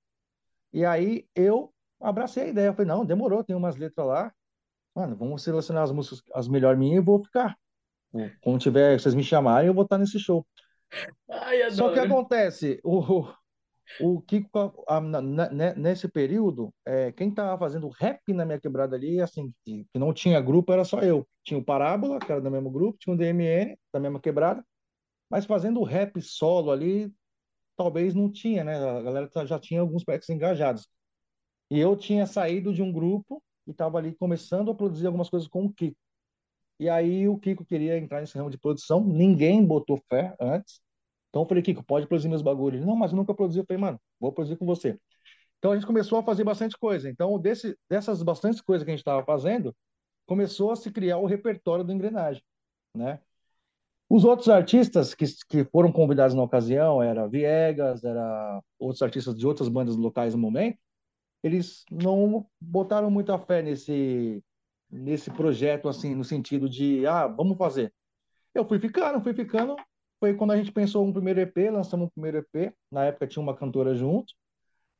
E 0.72 0.84
aí 0.84 1.26
eu 1.34 1.72
abracei 2.00 2.44
a 2.44 2.48
ideia. 2.48 2.66
Eu 2.66 2.74
falei, 2.74 2.88
não, 2.88 3.04
demorou, 3.04 3.44
tem 3.44 3.54
umas 3.54 3.76
letras 3.76 4.06
lá. 4.06 4.32
Mano, 4.94 5.16
vamos 5.16 5.42
selecionar 5.42 5.84
as 5.84 5.92
músicas, 5.92 6.22
as 6.34 6.48
melhores 6.48 6.78
minhas 6.78 7.02
e 7.02 7.04
vou 7.04 7.22
ficar. 7.22 7.56
Quando 8.40 8.60
tiver, 8.60 8.98
vocês 8.98 9.14
me 9.14 9.24
chamarem, 9.24 9.68
eu 9.68 9.74
vou 9.74 9.84
estar 9.84 9.98
nesse 9.98 10.18
show. 10.20 10.46
Ai, 11.28 11.68
Só 11.72 11.92
que 11.92 11.98
acontece, 11.98 12.80
o, 12.84 13.26
o 14.00 14.20
Kiko, 14.22 14.84
a, 14.88 15.00
na, 15.00 15.48
nesse 15.74 16.08
período, 16.08 16.72
é, 16.86 17.12
quem 17.12 17.28
estava 17.28 17.58
fazendo 17.58 17.88
rap 17.88 18.20
na 18.32 18.44
minha 18.44 18.60
quebrada 18.60 18.96
ali, 18.96 19.20
assim, 19.20 19.52
que, 19.64 19.84
que, 19.92 19.98
não 19.98 20.12
tinha 20.12 20.40
grupo, 20.40 20.72
era 20.72 20.84
só 20.84 21.00
eu. 21.00 21.26
Tinha 21.42 21.58
o 21.58 21.64
Parábola, 21.64 22.18
que 22.18 22.30
era 22.30 22.40
do 22.40 22.50
mesmo 22.50 22.70
grupo, 22.70 22.98
tinha 22.98 23.14
o 23.14 23.18
DMN, 23.18 23.76
da 23.92 24.00
mesma 24.00 24.20
quebrada, 24.20 24.64
mas 25.30 25.44
fazendo 25.46 25.82
rap 25.82 26.20
solo 26.22 26.70
ali, 26.70 27.12
talvez 27.76 28.14
não 28.14 28.30
tinha, 28.30 28.64
né? 28.64 28.76
A 28.76 29.02
galera 29.02 29.30
já 29.46 29.58
tinha 29.58 29.80
alguns 29.80 30.04
backs 30.04 30.28
engajados. 30.30 30.88
E 31.70 31.78
eu 31.78 31.96
tinha 31.96 32.26
saído 32.26 32.72
de 32.72 32.82
um 32.82 32.92
grupo 32.92 33.42
e 33.66 33.70
estava 33.70 33.98
ali 33.98 34.14
começando 34.14 34.70
a 34.70 34.74
produzir 34.74 35.06
algumas 35.06 35.28
coisas 35.28 35.48
com 35.48 35.64
o 35.64 35.72
Kiko. 35.72 35.96
E 36.78 36.88
aí 36.88 37.28
o 37.28 37.38
Kiko 37.38 37.64
queria 37.64 37.98
entrar 37.98 38.20
nesse 38.20 38.36
ramo 38.36 38.50
de 38.50 38.58
produção, 38.58 39.04
ninguém 39.04 39.64
botou 39.64 40.00
fé 40.08 40.34
antes. 40.40 40.83
Então 41.34 41.42
eu 41.42 41.48
falei, 41.48 41.64
Kiko, 41.64 41.82
pode 41.82 42.06
produzir 42.06 42.28
meus 42.28 42.42
bagulhos. 42.42 42.78
Ele, 42.78 42.86
não, 42.86 42.94
mas 42.94 43.10
eu 43.10 43.16
nunca 43.16 43.34
produzi. 43.34 43.58
Eu 43.58 43.64
falei, 43.66 43.80
mano, 43.80 44.00
vou 44.20 44.30
produzir 44.30 44.56
com 44.56 44.64
você. 44.64 44.96
Então 45.58 45.72
a 45.72 45.74
gente 45.74 45.84
começou 45.84 46.16
a 46.16 46.22
fazer 46.22 46.44
bastante 46.44 46.78
coisa. 46.78 47.10
Então, 47.10 47.36
desse, 47.40 47.76
dessas 47.90 48.22
bastantes 48.22 48.60
coisas 48.60 48.84
que 48.84 48.90
a 48.92 48.94
gente 48.94 49.00
estava 49.00 49.24
fazendo, 49.24 49.74
começou 50.26 50.70
a 50.70 50.76
se 50.76 50.92
criar 50.92 51.18
o 51.18 51.26
repertório 51.26 51.84
do 51.84 51.92
engrenagem, 51.92 52.40
né? 52.96 53.18
Os 54.08 54.24
outros 54.24 54.48
artistas 54.48 55.12
que, 55.12 55.24
que 55.48 55.64
foram 55.64 55.90
convidados 55.90 56.36
na 56.36 56.42
ocasião 56.44 57.02
era 57.02 57.26
Viegas, 57.26 58.04
era 58.04 58.62
outros 58.78 59.02
artistas 59.02 59.34
de 59.34 59.44
outras 59.44 59.68
bandas 59.68 59.96
locais 59.96 60.34
no 60.34 60.40
momento, 60.40 60.78
eles 61.42 61.84
não 61.90 62.46
botaram 62.60 63.10
muita 63.10 63.36
fé 63.40 63.60
nesse 63.60 64.40
nesse 64.88 65.32
projeto 65.32 65.88
assim, 65.88 66.14
no 66.14 66.22
sentido 66.22 66.68
de, 66.68 67.04
ah, 67.08 67.26
vamos 67.26 67.58
fazer. 67.58 67.92
Eu 68.54 68.64
fui 68.64 68.78
ficando, 68.78 69.20
fui 69.20 69.34
ficando. 69.34 69.74
Foi 70.24 70.32
quando 70.32 70.52
a 70.52 70.56
gente 70.56 70.72
pensou 70.72 71.04
um 71.04 71.12
primeiro 71.12 71.38
EP, 71.38 71.54
lançamos 71.70 72.06
um 72.06 72.08
primeiro 72.08 72.38
EP. 72.38 72.72
Na 72.90 73.04
época 73.04 73.26
tinha 73.26 73.42
uma 73.42 73.54
cantora 73.54 73.94
junto. 73.94 74.32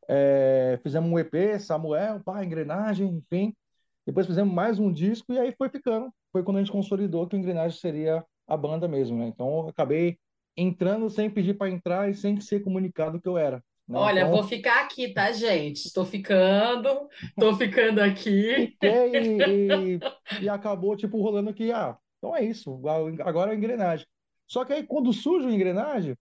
É, 0.07 0.79
fizemos 0.83 1.11
um 1.11 1.19
EP, 1.19 1.59
Samuel, 1.59 2.21
pá, 2.23 2.45
engrenagem, 2.45 3.09
enfim. 3.09 3.57
Depois 4.05 4.27
fizemos 4.27 4.53
mais 4.53 4.79
um 4.79 4.93
disco 4.93 5.33
e 5.33 5.39
aí 5.39 5.51
foi 5.57 5.71
ficando. 5.71 6.13
Foi 6.31 6.43
quando 6.43 6.59
a 6.59 6.61
gente 6.61 6.71
consolidou 6.71 7.27
que 7.27 7.35
o 7.35 7.39
engrenagem 7.39 7.79
seria 7.79 8.23
a 8.47 8.55
banda 8.55 8.87
mesmo, 8.87 9.17
né? 9.17 9.27
Então 9.29 9.61
eu 9.61 9.69
acabei 9.71 10.19
entrando 10.55 11.09
sem 11.09 11.31
pedir 11.31 11.55
para 11.55 11.71
entrar 11.71 12.11
e 12.11 12.13
sem 12.13 12.39
ser 12.39 12.61
comunicado 12.61 13.19
que 13.19 13.27
eu 13.27 13.39
era. 13.39 13.65
Né? 13.89 13.99
Olha, 13.99 14.21
então... 14.21 14.31
vou 14.31 14.45
ficar 14.45 14.85
aqui, 14.85 15.09
tá, 15.09 15.33
gente? 15.33 15.87
Estou 15.87 16.05
ficando, 16.05 17.09
estou 17.31 17.57
ficando 17.57 18.01
aqui. 18.03 18.77
Fiquei 18.79 19.39
e, 19.39 19.97
e, 19.97 20.01
e, 20.43 20.49
acabou, 20.51 20.95
tipo, 20.95 21.19
rolando 21.23 21.49
aqui. 21.49 21.73
Ah, 21.73 21.97
então 22.19 22.37
é 22.37 22.45
isso, 22.45 22.79
agora 23.25 23.53
é 23.53 23.55
a 23.55 23.57
engrenagem. 23.57 24.07
Só 24.47 24.65
que 24.65 24.73
aí, 24.73 24.87
quando 24.87 25.13
surge 25.13 25.49
a 25.49 25.53
engrenagem, 25.53 26.17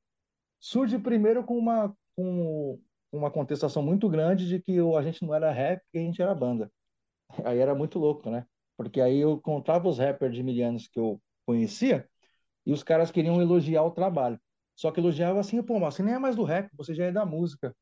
surge 0.60 0.98
primeiro 0.98 1.44
com 1.44 1.58
uma, 1.58 1.96
com 2.16 2.80
uma 3.12 3.30
contestação 3.30 3.84
muito 3.84 4.10
grande 4.10 4.48
de 4.48 4.62
que 4.62 4.78
a 4.80 5.02
gente 5.02 5.24
não 5.24 5.34
era 5.34 5.52
rap, 5.52 5.82
que 5.92 5.98
a 5.98 6.02
gente 6.02 6.22
era 6.22 6.34
banda. 6.34 6.72
Aí 7.44 7.60
era 7.60 7.76
muito 7.76 8.00
louco, 8.00 8.30
né? 8.30 8.46
Porque 8.78 9.02
aí 9.02 9.20
eu 9.20 9.34
encontrava 9.34 9.88
os 9.88 9.98
rappers 9.98 10.36
de 10.36 10.44
milianos 10.44 10.88
que 10.88 11.00
eu 11.00 11.22
conhecia 11.46 12.08
e 12.66 12.72
os 12.72 12.84
caras 12.84 13.12
queriam 13.12 13.42
elogiar 13.42 13.84
o 13.84 13.92
trabalho. 13.92 14.40
Só 14.76 14.92
que 14.92 15.00
elogiava 15.00 15.40
assim, 15.40 15.62
pô, 15.62 15.80
mas 15.80 15.96
você 15.96 16.04
nem 16.04 16.16
é 16.16 16.20
mais 16.20 16.36
do 16.36 16.44
rap, 16.44 16.70
você 16.74 16.94
já 16.94 17.06
é 17.06 17.12
da 17.12 17.26
música. 17.26 17.76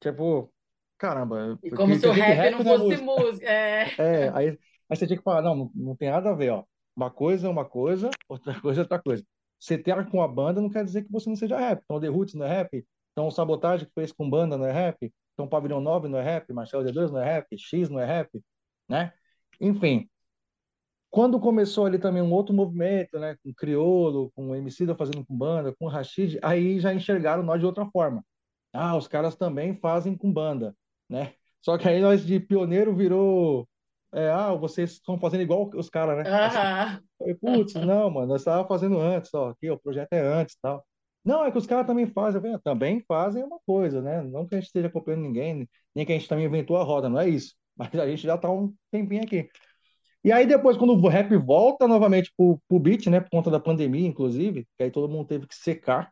Tipo, 0.00 0.52
caramba. 0.98 1.58
E 1.62 1.70
como 1.70 1.94
se 1.94 2.06
o 2.06 2.12
rap, 2.12 2.34
rap 2.34 2.52
não 2.52 2.64
fosse 2.64 3.02
música. 3.02 3.02
música. 3.02 3.46
É. 3.46 3.94
é, 3.98 4.28
aí, 4.30 4.58
aí 4.88 4.96
você 4.96 5.06
tinha 5.06 5.16
que 5.16 5.22
falar, 5.24 5.42
não, 5.42 5.70
não 5.74 5.96
tem 5.96 6.10
nada 6.10 6.30
a 6.30 6.34
ver, 6.34 6.50
ó. 6.50 6.64
Uma 6.96 7.10
coisa 7.10 7.46
é 7.46 7.50
uma 7.50 7.64
coisa, 7.64 8.10
outra 8.28 8.58
coisa 8.60 8.80
é 8.80 8.82
outra 8.82 9.00
coisa. 9.00 9.24
Você 9.58 9.78
ter 9.78 10.08
com 10.10 10.22
a 10.22 10.28
banda 10.28 10.60
não 10.60 10.70
quer 10.70 10.84
dizer 10.84 11.04
que 11.04 11.12
você 11.12 11.28
não 11.28 11.36
seja 11.36 11.58
rap. 11.58 11.82
Então, 11.84 12.00
The 12.00 12.08
Roots 12.08 12.34
não 12.34 12.46
é 12.46 12.48
rap. 12.48 12.86
Então, 13.12 13.30
Sabotagem 13.30 13.86
que 13.86 13.92
fez 13.94 14.12
com 14.12 14.28
banda 14.28 14.56
não 14.56 14.66
é 14.66 14.72
rap. 14.72 15.12
Então, 15.34 15.48
Pavilhão 15.48 15.80
9 15.80 16.08
não 16.08 16.18
é 16.18 16.22
rap. 16.22 16.52
Marcelo 16.52 16.84
D2 16.84 17.10
não 17.10 17.20
é 17.20 17.24
rap. 17.24 17.46
X 17.58 17.88
não 17.88 18.00
é 18.00 18.04
rap, 18.04 18.42
né? 18.88 19.12
Enfim, 19.60 20.08
quando 21.10 21.40
começou 21.40 21.86
ali 21.86 21.98
também 21.98 22.20
um 22.20 22.32
outro 22.32 22.54
movimento, 22.54 23.18
né, 23.18 23.36
com 23.42 23.54
Criolo, 23.54 24.30
com 24.34 24.50
o 24.50 24.54
Emicida 24.54 24.94
fazendo 24.94 25.24
com 25.24 25.34
banda, 25.34 25.74
com 25.78 25.86
Rashid, 25.86 26.38
aí 26.42 26.78
já 26.78 26.92
enxergaram 26.92 27.42
nós 27.42 27.58
de 27.58 27.64
outra 27.66 27.86
forma. 27.86 28.22
Ah, 28.72 28.96
os 28.96 29.08
caras 29.08 29.34
também 29.34 29.74
fazem 29.74 30.14
com 30.14 30.30
banda, 30.30 30.76
né? 31.08 31.32
Só 31.62 31.78
que 31.78 31.88
aí 31.88 32.00
nós 32.00 32.24
de 32.24 32.38
pioneiro 32.38 32.94
virou, 32.94 33.66
é, 34.12 34.30
ah, 34.30 34.54
vocês 34.54 34.92
estão 34.92 35.18
fazendo 35.18 35.42
igual 35.42 35.68
os 35.74 35.90
caras, 35.90 36.18
né? 36.18 36.24
Putz, 37.40 37.74
não, 37.74 38.10
mano, 38.10 38.28
nós 38.28 38.40
estávamos 38.40 38.68
fazendo 38.68 39.00
antes, 39.00 39.32
ó, 39.34 39.50
aqui, 39.50 39.70
o 39.70 39.78
projeto 39.78 40.12
é 40.12 40.20
antes, 40.20 40.56
tal. 40.60 40.84
Não, 41.24 41.44
é 41.44 41.50
que 41.50 41.58
os 41.58 41.66
caras 41.66 41.86
também 41.86 42.06
fazem, 42.06 42.40
falei, 42.40 42.56
ah, 42.56 42.60
também 42.62 43.04
fazem 43.06 43.42
uma 43.42 43.58
coisa, 43.66 44.00
né? 44.00 44.22
Não 44.22 44.46
que 44.46 44.54
a 44.54 44.58
gente 44.58 44.68
esteja 44.68 44.88
copiando 44.88 45.22
ninguém, 45.22 45.68
nem 45.94 46.06
que 46.06 46.12
a 46.12 46.16
gente 46.16 46.28
também 46.28 46.44
inventou 46.44 46.76
a 46.76 46.84
roda, 46.84 47.08
não 47.08 47.18
é 47.18 47.28
isso. 47.28 47.54
Mas 47.76 47.92
a 47.94 48.06
gente 48.06 48.22
já 48.22 48.36
está 48.36 48.50
um 48.50 48.72
tempinho 48.90 49.24
aqui. 49.24 49.48
E 50.24 50.32
aí 50.32 50.46
depois, 50.46 50.76
quando 50.76 50.92
o 50.92 51.08
rap 51.08 51.36
volta 51.36 51.86
novamente 51.86 52.32
pro, 52.36 52.60
pro 52.68 52.78
beat, 52.78 53.06
né, 53.08 53.20
por 53.20 53.30
conta 53.30 53.50
da 53.50 53.60
pandemia, 53.60 54.06
inclusive, 54.06 54.66
que 54.76 54.84
aí 54.84 54.90
todo 54.90 55.08
mundo 55.12 55.26
teve 55.26 55.46
que 55.46 55.54
secar 55.54 56.10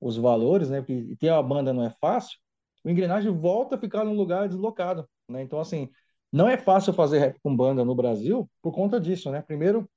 os 0.00 0.16
valores, 0.16 0.70
né, 0.70 0.80
porque 0.80 1.16
ter 1.16 1.30
uma 1.30 1.42
banda 1.42 1.72
não 1.72 1.84
é 1.84 1.90
fácil, 2.00 2.38
o 2.84 2.90
engrenagem 2.90 3.32
volta 3.32 3.76
a 3.76 3.78
ficar 3.78 4.04
num 4.04 4.14
lugar 4.14 4.48
deslocado, 4.48 5.08
né? 5.28 5.42
Então, 5.42 5.60
assim, 5.60 5.88
não 6.32 6.48
é 6.48 6.56
fácil 6.56 6.94
fazer 6.94 7.18
rap 7.18 7.38
com 7.42 7.54
banda 7.54 7.84
no 7.84 7.94
Brasil 7.94 8.50
por 8.62 8.72
conta 8.72 8.98
disso, 8.98 9.30
né? 9.30 9.42
Primeiro, 9.42 9.88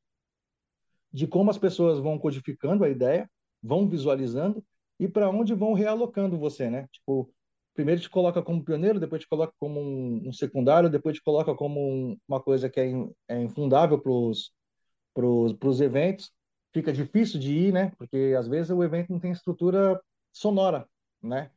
de 1.12 1.26
como 1.26 1.50
as 1.50 1.58
pessoas 1.58 1.98
vão 1.98 2.19
codificando 2.19 2.84
a 2.84 2.89
ideia, 2.89 3.30
vão 3.63 3.88
visualizando 3.88 4.63
e 5.00 5.08
para 5.08 5.30
onde 5.30 5.54
vão 5.54 5.74
realocando 5.74 6.38
você, 6.38 6.69
né? 6.69 6.88
Tipo, 6.91 7.34
primeiro 7.74 8.02
te 8.02 8.10
coloca 8.10 8.41
como 8.41 8.63
pioneiro, 8.63 9.00
depois 9.00 9.21
te 9.21 9.30
coloca 9.30 9.54
como 9.58 9.80
um, 9.80 10.28
um 10.28 10.34
secundário, 10.34 10.89
depois 10.89 11.15
te 11.15 11.24
coloca 11.24 11.56
como 11.56 11.80
um, 11.80 12.17
uma 12.28 12.41
coisa 12.41 12.69
que 12.69 12.82
é, 12.82 12.89
in, 12.89 13.12
é 13.30 13.41
infundável 13.41 13.98
para 13.98 15.26
os 15.26 15.82
eventos. 15.82 16.32
Fica 16.74 16.91
difícil 16.91 17.39
de 17.39 17.54
ir, 17.54 17.74
né? 17.74 17.93
Porque 17.98 18.36
às 18.38 18.48
vezes 18.48 18.71
o 18.71 18.84
evento 18.84 19.12
não 19.12 19.19
tem 19.19 19.32
estrutura 19.32 20.02
sonora, 20.34 20.86
né? 21.21 21.50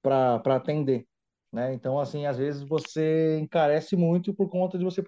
Para 0.00 0.56
atender, 0.56 1.06
né? 1.56 1.72
Então, 1.72 1.98
assim, 1.98 2.26
às 2.26 2.36
vezes 2.36 2.62
você 2.62 3.38
encarece 3.40 3.96
muito 3.96 4.34
por 4.34 4.50
conta 4.50 4.76
de 4.76 4.84
você 4.84 5.02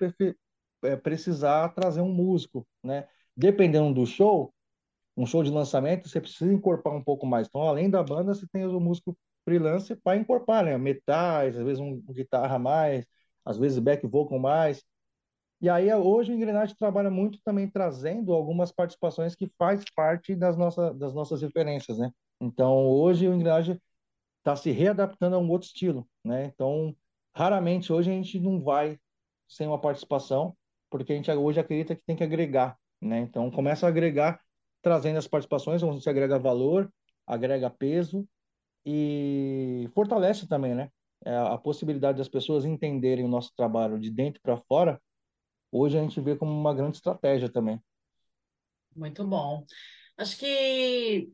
é, 0.83 0.97
precisar 0.97 1.69
trazer 1.75 2.01
um 2.01 2.11
músico, 2.11 2.67
né? 2.83 3.07
Dependendo 3.37 3.93
do 3.93 4.07
show, 4.07 4.55
um 5.15 5.27
show 5.27 5.43
de 5.43 5.51
lançamento, 5.51 6.09
você 6.09 6.21
precisa 6.21 6.51
incorporar 6.51 6.99
um 6.99 7.05
pouco 7.05 7.27
mais. 7.27 7.49
Então, 7.49 7.63
além 7.63 7.91
da 7.91 8.03
banda, 8.03 8.35
você 8.35 8.47
tem 8.51 8.67
o 8.67 8.81
músico 8.81 9.15
freelance 9.45 9.95
para 9.97 10.17
incorporar, 10.17 10.65
né? 10.65 10.79
Metais, 10.79 11.55
às 11.55 11.65
vezes 11.65 11.81
um, 11.81 12.03
um 12.09 12.15
guitarra 12.15 12.57
a 12.57 12.59
mais, 12.59 13.07
às 13.45 13.59
vezes 13.59 13.79
back 13.79 14.07
vocal 14.07 14.39
mais. 14.39 14.83
E 15.61 15.69
aí 15.69 15.93
hoje 15.93 16.33
o 16.33 16.35
Engrenagem 16.35 16.75
trabalha 16.77 17.11
muito 17.11 17.41
também 17.45 17.69
trazendo 17.69 18.33
algumas 18.33 18.73
participações 18.73 19.35
que 19.35 19.51
faz 19.59 19.85
parte 19.95 20.35
das 20.35 20.57
nossas 20.57 20.97
das 20.97 21.13
nossas 21.15 21.43
referências, 21.43 21.99
né? 21.99 22.11
Então 22.41 22.87
hoje 22.87 23.29
o 23.29 23.35
Engrenagem 23.35 23.79
está 24.49 24.57
se 24.57 24.71
readaptando 24.71 25.37
a 25.37 25.39
um 25.39 25.51
outro 25.51 25.69
estilo, 25.69 26.09
né? 26.25 26.47
Então 26.47 26.97
raramente 27.35 27.93
hoje 27.93 28.11
a 28.11 28.15
gente 28.15 28.41
não 28.41 28.63
vai 28.63 28.99
sem 29.47 29.67
uma 29.67 29.81
participação, 29.81 30.57
porque 30.91 31.13
a 31.13 31.17
gente 31.17 31.31
hoje 31.31 31.61
acredita 31.61 31.95
que 31.95 32.03
tem 32.07 32.17
que 32.17 32.25
agregar, 32.25 32.79
né? 33.01 33.21
Então 33.21 33.51
começa 33.51 33.85
a 33.85 33.91
agregar 33.91 34.41
trazendo 34.81 35.19
as 35.19 35.29
participações, 35.29 35.83
onde 35.83 36.03
se 36.03 36.09
agrega 36.09 36.39
valor, 36.39 36.91
agrega 37.27 37.69
peso 37.69 38.27
e 38.87 39.89
fortalece 39.95 40.49
também, 40.49 40.75
né? 40.75 40.91
É, 41.25 41.37
a 41.37 41.59
possibilidade 41.59 42.17
das 42.17 42.29
pessoas 42.29 42.65
entenderem 42.65 43.25
o 43.25 43.29
nosso 43.29 43.53
trabalho 43.55 43.99
de 43.99 44.11
dentro 44.11 44.41
para 44.41 44.57
fora, 44.57 45.01
hoje 45.71 45.99
a 45.99 46.01
gente 46.01 46.21
vê 46.21 46.37
como 46.37 46.53
uma 46.53 46.73
grande 46.73 46.97
estratégia 46.97 47.51
também. 47.51 47.79
Muito 48.97 49.27
bom. 49.27 49.67
Acho 50.17 50.39
que 50.39 51.31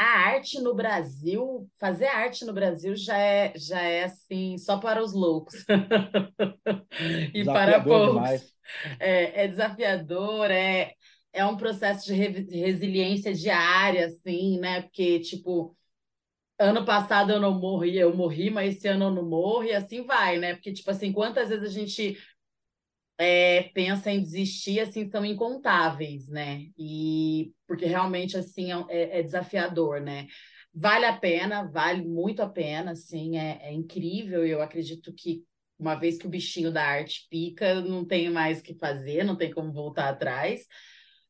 a 0.00 0.30
arte 0.30 0.58
no 0.60 0.74
Brasil, 0.74 1.68
fazer 1.78 2.06
arte 2.06 2.46
no 2.46 2.54
Brasil 2.54 2.96
já 2.96 3.18
é, 3.18 3.52
já 3.54 3.82
é 3.82 4.04
assim, 4.04 4.56
só 4.56 4.78
para 4.78 5.02
os 5.02 5.12
loucos 5.12 5.62
e 7.34 7.44
para 7.44 7.82
poucos. 7.82 8.54
É, 8.98 9.44
é 9.44 9.48
desafiador, 9.48 10.50
é, 10.50 10.94
é 11.34 11.44
um 11.44 11.56
processo 11.56 12.06
de, 12.06 12.14
re 12.14 12.28
resiliência 12.62 13.34
diária, 13.34 14.06
assim, 14.06 14.58
né? 14.58 14.82
Porque, 14.82 15.20
tipo, 15.20 15.76
ano 16.58 16.84
passado 16.84 17.32
eu 17.32 17.40
não 17.40 17.58
morri, 17.60 17.98
eu 17.98 18.16
morri, 18.16 18.48
mas 18.48 18.76
esse 18.76 18.88
ano 18.88 19.06
eu 19.06 19.10
não 19.10 19.28
morro, 19.28 19.64
e 19.64 19.74
assim 19.74 20.02
vai, 20.06 20.38
né? 20.38 20.54
Porque, 20.54 20.72
tipo 20.72 20.90
assim, 20.90 21.12
quantas 21.12 21.50
vezes 21.50 21.64
a 21.64 21.72
gente 21.72 22.16
é, 23.20 23.64
pensa 23.74 24.10
em 24.10 24.22
desistir, 24.22 24.80
assim, 24.80 25.10
são 25.10 25.22
incontáveis, 25.26 26.28
né? 26.28 26.64
E 26.78 27.52
porque 27.66 27.84
realmente, 27.84 28.34
assim, 28.36 28.72
é, 28.72 28.84
é, 28.88 29.20
é 29.20 29.22
desafiador, 29.22 30.00
né? 30.00 30.26
Vale 30.72 31.04
a 31.04 31.16
pena, 31.16 31.64
vale 31.70 32.02
muito 32.02 32.40
a 32.40 32.48
pena, 32.48 32.92
assim, 32.92 33.36
é, 33.36 33.58
é 33.62 33.72
incrível. 33.74 34.46
Eu 34.46 34.62
acredito 34.62 35.12
que 35.12 35.44
uma 35.78 35.94
vez 35.96 36.16
que 36.16 36.26
o 36.26 36.30
bichinho 36.30 36.72
da 36.72 36.82
arte 36.82 37.26
pica, 37.30 37.74
não 37.82 38.06
tem 38.06 38.30
mais 38.30 38.60
o 38.60 38.62
que 38.62 38.74
fazer, 38.74 39.22
não 39.22 39.36
tem 39.36 39.50
como 39.50 39.70
voltar 39.72 40.08
atrás. 40.08 40.62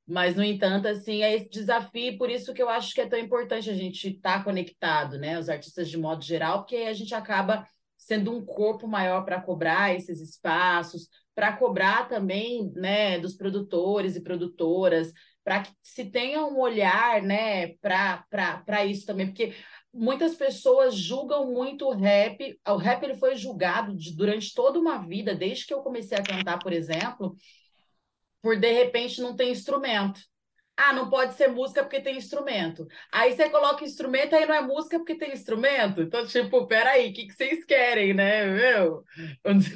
Mas, 0.06 0.36
no 0.36 0.44
entanto, 0.44 0.86
assim, 0.86 1.22
é 1.22 1.34
esse 1.34 1.50
desafio, 1.50 2.16
por 2.18 2.30
isso 2.30 2.54
que 2.54 2.62
eu 2.62 2.68
acho 2.68 2.94
que 2.94 3.00
é 3.00 3.08
tão 3.08 3.18
importante 3.18 3.68
a 3.68 3.74
gente 3.74 4.08
estar 4.10 4.38
tá 4.38 4.44
conectado, 4.44 5.18
né? 5.18 5.38
Os 5.38 5.48
artistas 5.48 5.88
de 5.88 5.98
modo 5.98 6.22
geral, 6.22 6.60
porque 6.60 6.76
a 6.76 6.92
gente 6.92 7.14
acaba 7.14 7.66
sendo 7.96 8.32
um 8.32 8.44
corpo 8.44 8.88
maior 8.88 9.24
para 9.24 9.40
cobrar 9.40 9.94
esses 9.94 10.20
espaços, 10.20 11.08
para 11.40 11.56
cobrar 11.56 12.06
também, 12.06 12.70
né, 12.76 13.18
dos 13.18 13.32
produtores 13.32 14.14
e 14.14 14.22
produtoras, 14.22 15.10
para 15.42 15.62
que 15.62 15.72
se 15.82 16.04
tenha 16.04 16.44
um 16.44 16.58
olhar, 16.58 17.22
né, 17.22 17.68
para 17.78 18.84
isso 18.84 19.06
também, 19.06 19.28
porque 19.28 19.54
muitas 19.90 20.34
pessoas 20.34 20.94
julgam 20.94 21.50
muito 21.50 21.86
o 21.86 21.96
rap. 21.96 22.60
O 22.68 22.76
rap 22.76 23.02
ele 23.04 23.14
foi 23.14 23.36
julgado 23.36 23.96
de, 23.96 24.14
durante 24.14 24.52
toda 24.52 24.78
uma 24.78 24.98
vida, 24.98 25.34
desde 25.34 25.64
que 25.64 25.72
eu 25.72 25.80
comecei 25.80 26.18
a 26.18 26.22
cantar, 26.22 26.58
por 26.58 26.74
exemplo, 26.74 27.34
por 28.42 28.60
de 28.60 28.70
repente 28.70 29.22
não 29.22 29.34
ter 29.34 29.48
instrumento. 29.48 30.20
Ah, 30.76 30.92
não 30.92 31.08
pode 31.08 31.36
ser 31.36 31.48
música 31.48 31.82
porque 31.82 32.02
tem 32.02 32.18
instrumento. 32.18 32.86
Aí 33.10 33.32
você 33.32 33.48
coloca 33.48 33.82
instrumento, 33.82 34.36
aí 34.36 34.44
não 34.44 34.54
é 34.54 34.60
música 34.60 34.98
porque 34.98 35.14
tem 35.14 35.32
instrumento. 35.32 36.02
Então, 36.02 36.26
tipo, 36.26 36.66
peraí, 36.66 37.08
o 37.08 37.12
que, 37.14 37.28
que 37.28 37.32
vocês 37.32 37.64
querem, 37.64 38.12
né? 38.12 38.44
Meu? 38.44 39.04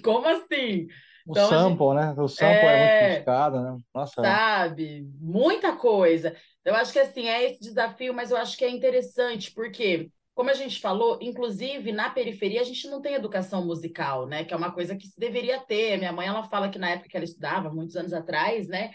Como 0.05 0.29
assim? 0.29 0.89
O 1.27 1.33
então, 1.33 1.49
sample, 1.49 1.87
gente... 1.87 2.17
né? 2.17 2.23
O 2.23 2.29
sample 2.29 2.67
é... 2.67 2.75
é 2.75 3.03
muito 3.03 3.17
buscado, 3.17 3.61
né? 3.61 3.79
Nossa. 3.95 4.23
Sabe? 4.23 5.09
Muita 5.19 5.77
coisa. 5.77 6.37
Eu 6.65 6.75
acho 6.75 6.93
que 6.93 6.99
assim, 6.99 7.29
é 7.29 7.45
esse 7.45 7.61
desafio, 7.61 8.13
mas 8.13 8.31
eu 8.31 8.37
acho 8.37 8.57
que 8.57 8.65
é 8.65 8.71
interessante, 8.71 9.53
porque 9.53 10.11
como 10.35 10.51
a 10.51 10.55
gente 10.55 10.81
falou, 10.81 11.19
inclusive 11.23 11.93
na 11.93 12.11
periferia 12.11 12.61
a 12.61 12.65
gente 12.65 12.89
não 12.89 13.01
tem 13.01 13.15
educação 13.15 13.65
musical, 13.65 14.27
né? 14.27 14.45
Que 14.45 14.53
é 14.53 14.57
uma 14.57 14.73
coisa 14.73 14.97
que 14.97 15.07
se 15.07 15.19
deveria 15.19 15.61
ter. 15.61 15.97
Minha 15.97 16.13
mãe 16.13 16.27
ela 16.27 16.43
fala 16.45 16.69
que 16.69 16.79
na 16.79 16.91
época 16.91 17.09
que 17.09 17.17
ela 17.17 17.25
estudava, 17.25 17.71
muitos 17.71 17.97
anos 17.97 18.13
atrás, 18.13 18.69
né? 18.69 18.91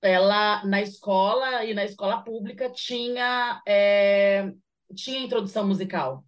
Ela 0.00 0.64
na 0.64 0.80
escola 0.80 1.64
e 1.64 1.74
na 1.74 1.84
escola 1.84 2.24
pública 2.24 2.70
tinha 2.70 3.62
é, 3.66 4.50
tinha 4.96 5.20
introdução 5.20 5.66
musical. 5.66 6.24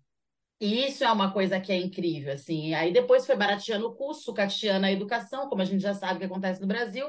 E 0.65 0.87
isso 0.87 1.05
é 1.05 1.13
uma 1.13 1.31
coisa 1.31 1.61
que 1.61 1.71
é 1.71 1.77
incrível, 1.77 2.33
assim. 2.33 2.73
Aí 2.73 2.91
depois 2.91 3.27
foi 3.27 3.37
barateando 3.37 3.87
o 3.87 3.95
curso, 3.95 4.23
sucateando 4.23 4.87
a 4.87 4.93
educação, 4.93 5.47
como 5.47 5.61
a 5.61 5.65
gente 5.67 5.83
já 5.83 5.93
sabe 5.93 6.19
que 6.21 6.25
acontece 6.25 6.59
no 6.59 6.67
Brasil, 6.67 7.07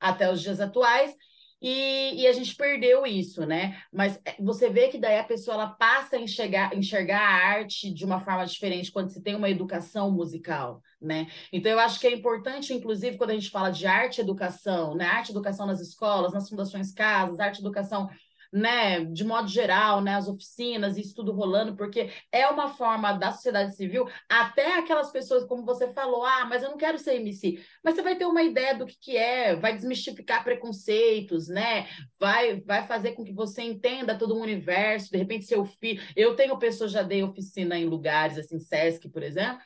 até 0.00 0.32
os 0.32 0.40
dias 0.40 0.60
atuais. 0.60 1.14
E, 1.60 2.22
e, 2.22 2.26
a 2.26 2.32
gente 2.32 2.54
perdeu 2.54 3.06
isso, 3.06 3.44
né? 3.44 3.78
Mas 3.92 4.18
é, 4.24 4.36
você 4.40 4.70
vê 4.70 4.88
que 4.88 4.98
daí 4.98 5.18
a 5.18 5.24
pessoa 5.24 5.54
ela 5.54 5.68
passa 5.68 6.16
a 6.16 6.18
enxergar, 6.20 6.74
enxergar 6.74 7.20
a 7.20 7.48
arte 7.48 7.92
de 7.92 8.04
uma 8.04 8.20
forma 8.20 8.46
diferente 8.46 8.92
quando 8.92 9.10
se 9.10 9.22
tem 9.22 9.34
uma 9.34 9.50
educação 9.50 10.10
musical, 10.10 10.82
né? 11.00 11.26
Então 11.52 11.72
eu 11.72 11.78
acho 11.78 12.00
que 12.00 12.06
é 12.06 12.14
importante, 12.14 12.72
inclusive, 12.72 13.18
quando 13.18 13.30
a 13.30 13.34
gente 13.34 13.50
fala 13.50 13.70
de 13.70 13.86
arte 13.86 14.20
educação, 14.22 14.94
né? 14.94 15.04
Arte 15.06 15.32
educação 15.32 15.66
nas 15.66 15.80
escolas, 15.80 16.32
nas 16.32 16.48
fundações 16.48 16.92
casas, 16.92 17.40
arte 17.40 17.60
educação 17.60 18.08
né, 18.52 19.04
de 19.04 19.24
modo 19.24 19.48
geral, 19.48 20.00
né, 20.00 20.14
as 20.14 20.28
oficinas, 20.28 20.96
isso 20.96 21.14
tudo 21.14 21.32
rolando, 21.32 21.76
porque 21.76 22.10
é 22.32 22.46
uma 22.48 22.68
forma 22.68 23.12
da 23.12 23.32
sociedade 23.32 23.76
civil, 23.76 24.08
até 24.28 24.78
aquelas 24.78 25.10
pessoas, 25.10 25.44
como 25.44 25.64
você 25.64 25.92
falou, 25.92 26.24
ah, 26.24 26.44
mas 26.46 26.62
eu 26.62 26.70
não 26.70 26.76
quero 26.76 26.98
ser 26.98 27.16
MC, 27.16 27.62
mas 27.82 27.94
você 27.94 28.02
vai 28.02 28.16
ter 28.16 28.26
uma 28.26 28.42
ideia 28.42 28.74
do 28.74 28.86
que, 28.86 28.96
que 29.00 29.16
é, 29.16 29.56
vai 29.56 29.74
desmistificar 29.74 30.44
preconceitos, 30.44 31.48
né, 31.48 31.86
vai, 32.18 32.60
vai 32.60 32.86
fazer 32.86 33.12
com 33.12 33.24
que 33.24 33.32
você 33.32 33.62
entenda 33.62 34.18
todo 34.18 34.34
o 34.34 34.40
universo, 34.40 35.10
de 35.10 35.18
repente 35.18 35.46
seu 35.46 35.64
filho, 35.64 36.02
eu 36.14 36.34
tenho 36.36 36.58
pessoas, 36.58 36.92
já 36.92 37.02
dei 37.02 37.22
oficina 37.22 37.78
em 37.78 37.86
lugares, 37.86 38.38
assim, 38.38 38.58
Sesc, 38.58 39.08
por 39.08 39.22
exemplo, 39.22 39.60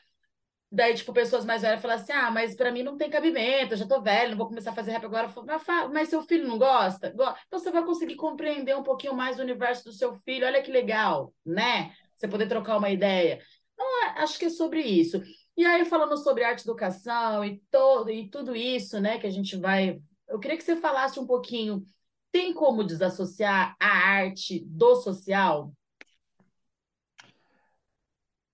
Daí, 0.73 0.95
tipo, 0.95 1.13
pessoas 1.13 1.45
mais 1.45 1.63
velhas 1.63 1.83
falam 1.83 1.97
assim: 1.97 2.13
ah, 2.13 2.31
mas 2.31 2.55
para 2.55 2.71
mim 2.71 2.83
não 2.83 2.97
tem 2.97 3.11
cabimento, 3.11 3.75
eu 3.75 3.79
já 3.79 3.87
tô 3.87 4.01
velho, 4.01 4.31
não 4.31 4.39
vou 4.39 4.47
começar 4.47 4.71
a 4.71 4.75
fazer 4.75 4.93
rap 4.93 5.05
agora. 5.05 5.33
Mas, 5.45 5.65
mas 5.93 6.09
seu 6.09 6.23
filho 6.23 6.47
não 6.47 6.59
gosta? 6.59 7.09
Então 7.09 7.59
você 7.59 7.71
vai 7.73 7.85
conseguir 7.85 8.15
compreender 8.15 8.77
um 8.77 8.83
pouquinho 8.83 9.15
mais 9.15 9.39
o 9.39 9.43
universo 9.43 9.85
do 9.85 9.93
seu 9.93 10.15
filho. 10.25 10.47
Olha 10.47 10.63
que 10.63 10.71
legal, 10.71 11.35
né? 11.45 11.93
Você 12.15 12.29
poder 12.29 12.49
trocar 12.49 12.77
uma 12.77 12.91
ideia. 12.91 13.41
Então, 13.75 14.05
é, 14.05 14.23
acho 14.23 14.39
que 14.39 14.45
é 14.45 14.51
sobre 14.51 14.81
isso. 14.83 15.21
E 15.57 15.65
aí, 15.65 15.85
falando 15.85 16.17
sobre 16.17 16.45
arte 16.45 16.63
educação 16.63 17.45
e, 17.45 17.61
todo, 17.71 18.11
e 18.11 18.29
tudo 18.29 18.55
isso, 18.55 19.01
né, 19.01 19.19
que 19.19 19.27
a 19.27 19.31
gente 19.31 19.57
vai. 19.57 20.01
Eu 20.29 20.39
queria 20.39 20.57
que 20.57 20.63
você 20.63 20.77
falasse 20.77 21.19
um 21.19 21.27
pouquinho. 21.27 21.85
Tem 22.31 22.55
como 22.55 22.85
desassociar 22.85 23.75
a 23.81 23.89
arte 23.89 24.65
do 24.67 24.95
social? 24.97 25.73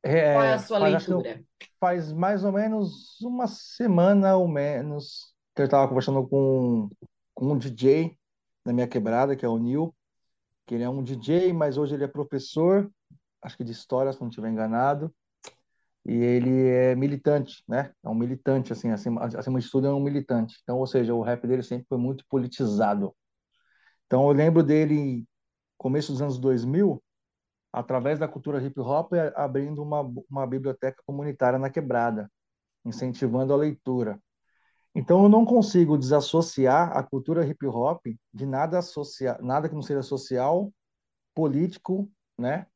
É, 0.07 0.33
Qual 0.35 0.45
é 0.45 0.55
a 0.55 0.59
sua 0.59 0.79
leitura? 0.79 1.45
Faz 1.81 2.12
mais 2.12 2.45
ou 2.45 2.53
menos 2.53 3.21
uma 3.21 3.47
semana 3.47 4.37
ou 4.37 4.47
menos 4.47 5.35
que 5.55 5.62
eu 5.62 5.66
estava 5.66 5.88
conversando 5.88 6.27
com, 6.27 6.88
com 7.35 7.53
um 7.53 7.59
DJ 7.59 8.16
na 8.64 8.73
minha 8.73 8.87
quebrada, 8.87 9.35
que 9.35 9.45
é 9.45 9.49
o 9.49 9.59
Nil, 9.59 9.95
que 10.66 10.75
ele 10.75 10.85
é 10.85 10.88
um 10.88 11.03
DJ, 11.03 11.53
mas 11.53 11.79
hoje 11.79 11.95
ele 11.95 12.05
é 12.05 12.09
professor, 12.09 12.90
acho 13.42 13.57
que 13.57 13.64
de 13.64 13.73
história, 13.73 14.12
se 14.12 14.21
não 14.21 14.29
estiver 14.29 14.51
enganado, 14.51 15.14
e 16.05 16.12
ele 16.12 16.69
é 16.69 16.95
militante, 16.95 17.64
né? 17.66 17.92
É 18.05 18.09
um 18.09 18.14
militante, 18.14 18.73
assim, 18.73 18.90
acima, 18.90 19.25
acima 19.25 19.59
de 19.59 19.69
tudo 19.69 19.88
é 19.88 19.92
um 19.92 20.01
militante. 20.01 20.57
Então, 20.62 20.79
ou 20.79 20.87
seja, 20.87 21.12
o 21.14 21.23
rap 21.23 21.47
dele 21.47 21.62
sempre 21.62 21.87
foi 21.88 21.99
muito 21.99 22.25
politizado. 22.29 23.14
Então, 24.07 24.23
eu 24.29 24.33
lembro 24.33 24.62
dele, 24.62 25.27
começo 25.77 26.12
dos 26.12 26.23
anos 26.23 26.38
2000, 26.38 27.03
através 27.77 28.19
da 28.19 28.27
cultura 28.27 28.62
hip 28.62 28.81
hop, 28.81 29.12
é 29.12 29.31
abrindo 29.37 29.83
uma, 29.83 30.01
uma 30.31 30.47
biblioteca 30.47 31.03
comunitária 31.05 31.59
na 31.59 31.69
quebrada, 31.69 32.33
incentivando 32.87 33.53
a 33.53 33.57
leitura. 33.57 34.19
Então, 34.95 35.25
eu 35.25 35.29
não 35.29 35.45
consigo 35.45 35.99
desassociar 35.99 36.97
a 36.97 37.03
cultura 37.03 37.47
hip 37.47 37.67
hop 37.67 38.07
de 38.33 38.47
nada, 38.47 38.81
social, 38.81 39.37
nada 39.43 39.69
que 39.69 39.75
não 39.75 39.83
seja 39.83 40.01
social, 40.03 40.73
político, 41.35 42.11
né? 42.39 42.67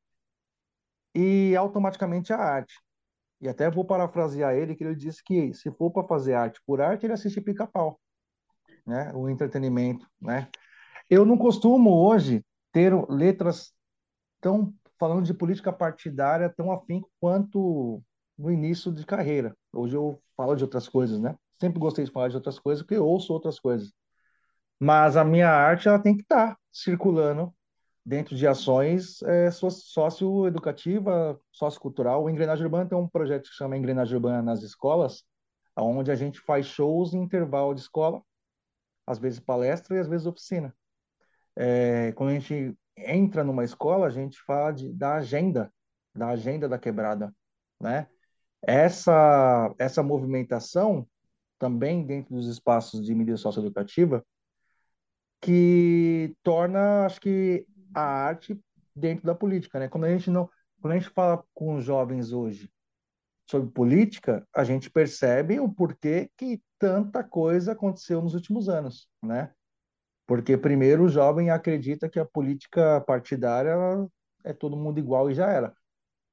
E 1.14 1.56
automaticamente 1.56 2.30
a 2.34 2.36
arte. 2.36 2.74
E 3.40 3.48
até 3.48 3.70
vou 3.70 3.86
parafrasear 3.86 4.54
ele, 4.54 4.76
que 4.76 4.84
ele 4.84 4.94
disse 4.94 5.24
que 5.24 5.54
se 5.54 5.70
for 5.70 5.90
para 5.90 6.06
fazer 6.06 6.34
arte 6.34 6.60
por 6.66 6.78
arte, 6.78 7.06
ele 7.06 7.14
assiste 7.14 7.40
pica-pau, 7.40 7.98
né? 8.86 9.10
O 9.14 9.30
entretenimento, 9.30 10.06
né? 10.20 10.50
Eu 11.08 11.24
não 11.24 11.38
costumo 11.38 11.90
hoje 12.06 12.44
ter 12.70 12.92
letras 13.08 13.72
tão 14.42 14.74
falando 15.00 15.24
de 15.24 15.32
política 15.32 15.72
partidária 15.72 16.52
tão 16.54 16.70
afinco 16.70 17.10
quanto 17.18 18.02
no 18.38 18.50
início 18.50 18.92
de 18.92 19.06
carreira. 19.06 19.56
Hoje 19.72 19.96
eu 19.96 20.22
falo 20.36 20.54
de 20.54 20.62
outras 20.62 20.86
coisas, 20.86 21.18
né? 21.18 21.34
Sempre 21.58 21.80
gostei 21.80 22.04
de 22.04 22.10
falar 22.10 22.28
de 22.28 22.36
outras 22.36 22.58
coisas, 22.58 22.82
porque 22.82 22.98
ouço 22.98 23.32
outras 23.32 23.58
coisas. 23.58 23.92
Mas 24.78 25.16
a 25.16 25.24
minha 25.24 25.48
arte 25.48 25.88
ela 25.88 25.98
tem 25.98 26.14
que 26.16 26.22
estar 26.22 26.54
tá 26.54 26.58
circulando 26.70 27.52
dentro 28.04 28.36
de 28.36 28.46
ações 28.46 29.22
é, 29.22 29.50
socioeducativa, 29.50 31.38
sociocultural. 31.50 32.24
O 32.24 32.30
Engrenagem 32.30 32.64
Urbana 32.64 32.88
tem 32.88 32.96
um 32.96 33.08
projeto 33.08 33.48
que 33.48 33.54
chama 33.54 33.76
Engrenagem 33.76 34.14
Urbana 34.14 34.42
nas 34.42 34.62
escolas, 34.62 35.24
onde 35.76 36.10
a 36.10 36.14
gente 36.14 36.40
faz 36.40 36.66
shows 36.66 37.14
em 37.14 37.22
intervalo 37.22 37.74
de 37.74 37.80
escola, 37.80 38.22
às 39.06 39.18
vezes 39.18 39.40
palestra 39.40 39.96
e 39.96 40.00
às 40.00 40.08
vezes 40.08 40.26
oficina. 40.26 40.74
É, 41.56 42.12
quando 42.12 42.30
a 42.30 42.34
gente 42.34 42.76
entra 43.06 43.44
numa 43.44 43.64
escola, 43.64 44.06
a 44.06 44.10
gente 44.10 44.40
fala 44.42 44.72
de, 44.72 44.92
da 44.92 45.14
agenda, 45.16 45.72
da 46.14 46.28
agenda 46.28 46.68
da 46.68 46.78
quebrada, 46.78 47.34
né? 47.80 48.08
Essa, 48.62 49.74
essa 49.78 50.02
movimentação, 50.02 51.06
também 51.58 52.04
dentro 52.04 52.34
dos 52.34 52.46
espaços 52.48 53.04
de 53.04 53.14
mídia 53.14 53.36
socioeducativa, 53.36 54.24
que 55.40 56.36
torna, 56.42 57.06
acho 57.06 57.20
que, 57.20 57.66
a 57.94 58.02
arte 58.02 58.60
dentro 58.94 59.24
da 59.24 59.34
política, 59.34 59.78
né? 59.78 59.88
Quando 59.88 60.04
a 60.04 60.10
gente 60.10 60.30
não, 60.30 60.48
quando 60.80 60.94
a 60.94 60.98
gente 60.98 61.10
fala 61.10 61.42
com 61.54 61.76
os 61.76 61.84
jovens 61.84 62.32
hoje 62.32 62.70
sobre 63.46 63.70
política, 63.70 64.46
a 64.54 64.62
gente 64.62 64.90
percebe 64.90 65.58
o 65.58 65.68
porquê 65.68 66.30
que 66.36 66.62
tanta 66.78 67.24
coisa 67.24 67.72
aconteceu 67.72 68.22
nos 68.22 68.34
últimos 68.34 68.68
anos, 68.68 69.08
né? 69.22 69.52
Porque 70.30 70.56
primeiro 70.56 71.06
o 71.06 71.08
jovem 71.08 71.50
acredita 71.50 72.08
que 72.08 72.20
a 72.20 72.24
política 72.24 73.00
partidária 73.00 73.74
é 74.44 74.52
todo 74.52 74.76
mundo 74.76 75.00
igual 75.00 75.28
e 75.28 75.34
já 75.34 75.48
era. 75.50 75.74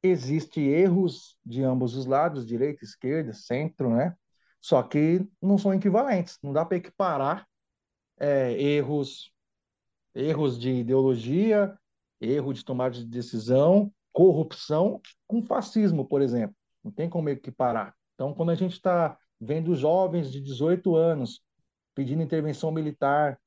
Existem 0.03 0.67
erros 0.67 1.35
de 1.43 1.63
ambos 1.63 1.95
os 1.95 2.05
lados, 2.05 2.45
direita, 2.45 2.85
esquerda, 2.85 3.33
centro, 3.33 3.89
né? 3.89 4.15
Só 4.61 4.83
que 4.83 5.27
não 5.41 5.57
são 5.57 5.73
equivalentes. 5.73 6.37
Não 6.43 6.53
dá 6.53 6.63
para 6.63 6.77
equiparar 6.77 7.47
é, 8.19 8.51
erros, 8.61 9.33
erros 10.13 10.59
de 10.59 10.69
ideologia, 10.73 11.75
erro 12.21 12.53
de 12.53 12.63
tomada 12.63 12.93
de 12.93 13.03
decisão, 13.03 13.91
corrupção 14.13 15.01
com 15.25 15.41
fascismo, 15.41 16.07
por 16.07 16.21
exemplo. 16.21 16.55
Não 16.83 16.91
tem 16.91 17.09
como 17.09 17.29
equiparar. 17.29 17.95
Então, 18.13 18.31
quando 18.31 18.51
a 18.51 18.55
gente 18.55 18.73
está 18.73 19.17
vendo 19.41 19.73
jovens 19.73 20.31
de 20.31 20.39
18 20.39 20.95
anos 20.95 21.41
pedindo 21.95 22.21
intervenção 22.21 22.69
militar, 22.69 23.39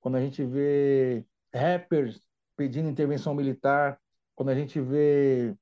quando 0.00 0.16
a 0.16 0.20
gente 0.20 0.44
vê 0.44 1.24
rappers 1.52 2.20
pedindo 2.56 2.88
intervenção 2.88 3.34
militar, 3.34 4.00
quando 4.34 4.50
a 4.50 4.54
gente 4.54 4.80
vê 4.80 5.56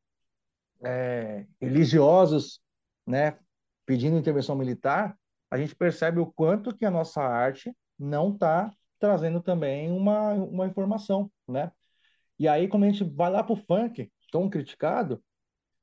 é, 0.82 1.46
religiosos 1.60 2.60
né, 3.06 3.38
pedindo 3.84 4.16
intervenção 4.16 4.56
militar, 4.56 5.16
a 5.50 5.56
gente 5.56 5.74
percebe 5.74 6.18
o 6.18 6.26
quanto 6.26 6.74
que 6.74 6.84
a 6.84 6.90
nossa 6.90 7.22
arte 7.22 7.74
não 7.98 8.32
está 8.32 8.70
trazendo 8.98 9.40
também 9.40 9.90
uma, 9.90 10.32
uma 10.32 10.66
informação, 10.66 11.30
né? 11.46 11.70
E 12.38 12.48
aí, 12.48 12.68
quando 12.68 12.84
a 12.84 12.90
gente 12.90 13.04
vai 13.04 13.30
lá 13.30 13.42
para 13.42 13.54
o 13.54 13.56
funk, 13.56 14.10
tão 14.30 14.50
criticado, 14.50 15.22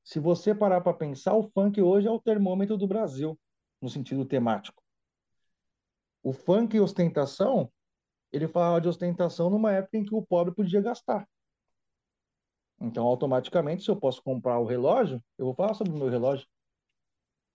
se 0.04 0.20
você 0.20 0.54
parar 0.54 0.82
para 0.82 0.94
pensar, 0.94 1.34
o 1.34 1.50
funk 1.50 1.82
hoje 1.82 2.08
é 2.08 2.12
o 2.12 2.20
termômetro 2.20 2.78
do 2.78 2.88
Brasil, 2.88 3.39
no 3.82 3.89
sentido 3.89 4.26
temático. 4.26 4.84
O 6.22 6.32
funk 6.32 6.76
e 6.76 6.80
ostentação, 6.80 7.72
ele 8.34 8.48
falava 8.48 8.82
de 8.82 8.88
ostentação 8.88 9.50
numa 9.50 9.72
época 9.72 9.98
em 9.98 10.04
que 10.04 10.15
o 10.15 10.26
pobre 10.26 10.54
podia 10.54 10.82
gastar. 10.82 11.30
Então, 12.82 13.06
automaticamente, 13.06 13.84
se 13.84 13.91
eu 13.91 13.96
posso 13.96 14.22
comprar 14.24 14.60
o 14.60 14.65
relógio, 14.65 15.24
eu 15.38 15.46
vou 15.46 15.54
falar 15.54 15.76
sobre 15.76 15.93
o 15.93 15.98
meu 15.98 16.10
relógio, 16.10 16.48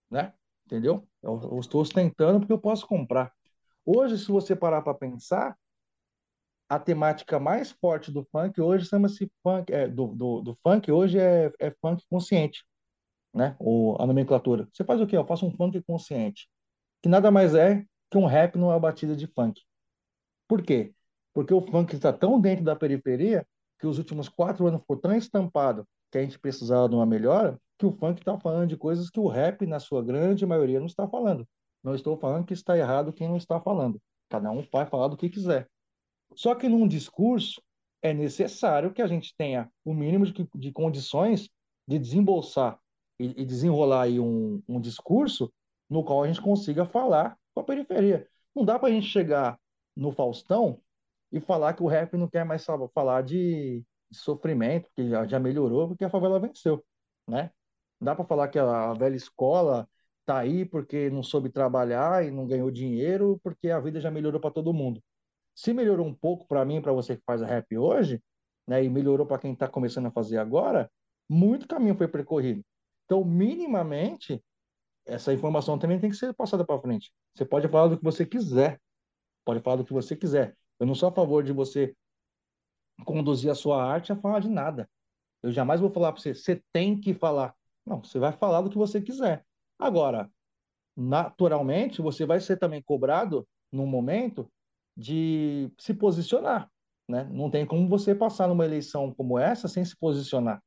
né? 0.09 0.33
Entendeu? 0.65 1.07
Eu, 1.21 1.41
eu 1.53 1.59
estou 1.59 1.83
ostentando 1.83 2.39
porque 2.39 2.53
eu 2.53 2.61
posso 2.61 2.87
comprar. 2.87 3.33
Hoje, 3.85 4.19
se 4.19 4.29
você 4.29 4.55
parar 4.55 4.81
para 4.83 4.95
pensar, 4.95 5.59
a 6.69 6.79
temática 6.79 7.41
mais 7.41 7.73
forte 7.73 8.13
do 8.13 8.25
funk 8.31 8.61
hoje 8.61 8.87
chama-se 8.87 9.31
funk, 9.43 9.73
é, 9.73 9.89
do, 9.89 10.09
do, 10.09 10.41
do, 10.43 10.59
funk 10.63 10.93
hoje 10.93 11.19
é, 11.19 11.51
é 11.59 11.71
funk 11.81 12.05
consciente, 12.09 12.65
né? 13.35 13.57
O, 13.59 13.97
a 13.99 14.07
nomenclatura. 14.07 14.69
Você 14.73 14.85
faz 14.85 15.01
o 15.01 15.07
quê? 15.07 15.17
Eu 15.17 15.27
faço 15.27 15.47
um 15.47 15.51
funk 15.51 15.83
consciente, 15.83 16.49
que 17.03 17.09
nada 17.09 17.31
mais 17.31 17.55
é 17.55 17.85
que 18.11 18.19
um 18.19 18.27
rap 18.27 18.57
numa 18.57 18.79
batida 18.79 19.17
de 19.17 19.27
funk. 19.27 19.61
Por 20.49 20.63
quê? 20.63 20.93
Porque 21.35 21.53
o 21.53 21.61
funk 21.61 21.95
está 21.95 22.13
tão 22.13 22.41
dentro 22.41 22.65
da 22.65 22.75
periferia 22.75 23.47
que 23.79 23.87
os 23.87 23.99
últimos 23.99 24.29
quatro 24.29 24.67
anos 24.67 24.81
ficou 24.81 24.97
tão 24.97 25.15
estampado 25.15 25.87
que 26.11 26.19
a 26.19 26.23
gente 26.23 26.39
precisava 26.39 26.89
de 26.89 26.95
uma 26.95 27.07
melhora, 27.07 27.61
que 27.79 27.87
o 27.87 27.93
funk 27.93 28.21
está 28.21 28.37
falando 28.39 28.71
de 28.71 28.77
coisas 28.77 29.11
que 29.11 29.21
o 29.21 29.29
rap, 29.29 29.65
na 29.67 29.79
sua 29.79 30.03
grande 30.03 30.45
maioria, 30.47 30.81
não 30.81 30.87
está 30.87 31.07
falando. 31.07 31.47
Não 31.85 31.95
estou 31.95 32.17
falando 32.17 32.47
que 32.47 32.55
está 32.55 32.77
errado 32.77 33.13
quem 33.13 33.29
não 33.29 33.37
está 33.37 33.61
falando. 33.61 34.01
Cada 34.29 34.51
um 34.51 34.67
vai 34.73 34.87
falar 34.87 35.09
do 35.09 35.17
que 35.17 35.29
quiser. 35.29 35.69
Só 36.35 36.55
que 36.55 36.69
num 36.69 36.89
discurso 36.89 37.63
é 38.03 38.13
necessário 38.13 38.93
que 38.93 39.03
a 39.03 39.07
gente 39.07 39.35
tenha 39.37 39.71
o 39.85 39.95
mínimo 39.95 40.27
de, 40.27 40.49
de 40.55 40.73
condições 40.73 41.49
de 41.87 41.99
desembolsar 41.99 42.79
e, 43.19 43.43
e 43.43 43.45
desenrolar 43.45 44.03
aí 44.03 44.21
um, 44.21 44.63
um 44.69 44.81
discurso 44.81 45.53
no 45.89 46.05
qual 46.05 46.23
a 46.23 46.27
gente 46.27 46.41
consiga 46.41 46.85
falar 46.85 47.37
com 47.55 47.61
a 47.61 47.65
periferia. 47.65 48.29
Não 48.55 48.65
dá 48.65 48.79
para 48.79 48.89
a 48.89 48.93
gente 48.93 49.07
chegar 49.07 49.59
no 49.99 50.13
Faustão 50.13 50.81
e 51.33 51.41
falar 51.41 51.75
que 51.75 51.83
o 51.83 51.89
rap 51.89 52.17
não 52.17 52.29
quer 52.29 52.45
mais 52.45 52.65
falar 52.95 53.23
de, 53.23 53.85
de 54.11 54.19
sofrimento, 54.19 54.89
que 54.95 55.09
já, 55.09 55.27
já 55.27 55.39
melhorou 55.41 55.89
porque 55.89 56.05
a 56.05 56.11
favela 56.11 56.41
venceu, 56.41 56.85
né? 57.27 57.51
Não 58.01 58.07
dá 58.07 58.15
para 58.15 58.25
falar 58.25 58.49
que 58.49 58.59
a, 58.59 58.91
a 58.91 58.95
velha 58.95 59.17
escola 59.17 59.89
tá 60.25 60.39
aí 60.39 60.65
porque 60.65 61.11
não 61.11 61.23
soube 61.23 61.51
trabalhar 61.51 62.25
e 62.25 62.31
não 62.31 62.47
ganhou 62.47 62.71
dinheiro 62.71 63.41
porque 63.43 63.71
a 63.71 63.81
vida 63.81 64.01
já 64.01 64.11
melhorou 64.11 64.41
para 64.41 64.53
todo 64.53 64.73
mundo. 64.73 65.03
Se 65.55 65.73
melhorou 65.75 66.07
um 66.07 66.15
pouco 66.15 66.47
para 66.47 66.65
mim, 66.65 66.81
para 66.81 66.93
você 66.93 67.17
que 67.17 67.23
faz 67.27 67.43
rap 67.43 67.77
hoje, 67.77 68.23
né, 68.67 68.85
e 68.85 68.89
melhorou 68.89 69.27
para 69.27 69.39
quem 69.39 69.53
está 69.53 69.67
começando 69.67 70.07
a 70.07 70.11
fazer 70.13 70.39
agora, 70.39 70.91
muito 71.29 71.67
caminho 71.67 71.97
foi 71.97 72.07
percorrido. 72.07 72.65
Então, 73.07 73.25
minimamente, 73.25 74.43
essa 75.07 75.33
informação 75.33 75.79
também 75.79 75.99
tem 75.99 76.11
que 76.11 76.17
ser 76.17 76.33
passada 76.35 76.65
para 76.65 76.81
frente. 76.81 77.11
Você 77.35 77.45
pode 77.45 77.67
falar 77.69 77.89
do 77.89 77.99
que 77.99 78.05
você 78.05 78.25
quiser, 78.25 78.79
pode 79.49 79.61
falar 79.61 79.77
do 79.77 79.85
que 79.87 79.95
você 79.95 80.15
quiser. 80.15 80.55
Eu 80.79 80.87
não 80.87 80.95
sou 80.95 81.09
a 81.09 81.13
favor 81.13 81.43
de 81.43 81.55
você 81.55 81.97
conduzir 83.07 83.51
a 83.51 83.55
sua 83.55 83.83
arte 83.83 84.13
a 84.13 84.17
falar 84.17 84.41
de 84.41 84.49
nada. 84.51 84.87
Eu 85.43 85.51
jamais 85.51 85.81
vou 85.81 85.89
falar 85.89 86.13
para 86.13 86.21
você, 86.21 86.35
você 86.35 86.63
tem 86.71 87.01
que 87.01 87.15
falar. 87.15 87.55
Não, 87.87 88.05
você 88.05 88.19
vai 88.19 88.31
falar 88.31 88.61
do 88.61 88.69
que 88.69 88.77
você 88.77 89.01
quiser. 89.01 89.43
Agora, 89.79 90.31
naturalmente, 90.95 92.03
você 92.03 92.27
vai 92.27 92.41
ser 92.41 92.59
também 92.59 92.83
cobrado 92.83 93.49
num 93.73 93.87
momento 93.87 94.53
de 94.95 95.73
se 95.79 95.95
posicionar, 95.95 96.71
né? 97.09 97.25
Não 97.33 97.51
tem 97.51 97.65
como 97.65 97.89
você 97.89 98.15
passar 98.15 98.49
numa 98.49 98.67
eleição 98.67 99.15
como 99.15 99.39
essa 99.39 99.67
sem 99.67 99.83
se 99.83 99.97
posicionar. 99.97 100.63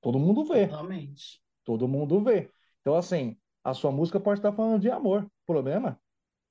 Todo 0.00 0.18
mundo 0.18 0.44
vê. 0.44 0.66
Totalmente. 0.66 1.40
Todo 1.64 1.86
mundo 1.86 2.20
vê. 2.20 2.50
Então, 2.80 2.96
assim, 2.96 3.36
a 3.62 3.72
sua 3.72 3.92
música 3.92 4.18
pode 4.18 4.40
estar 4.40 4.52
falando 4.52 4.80
de 4.80 4.90
amor. 4.90 5.24
Problema? 5.46 6.00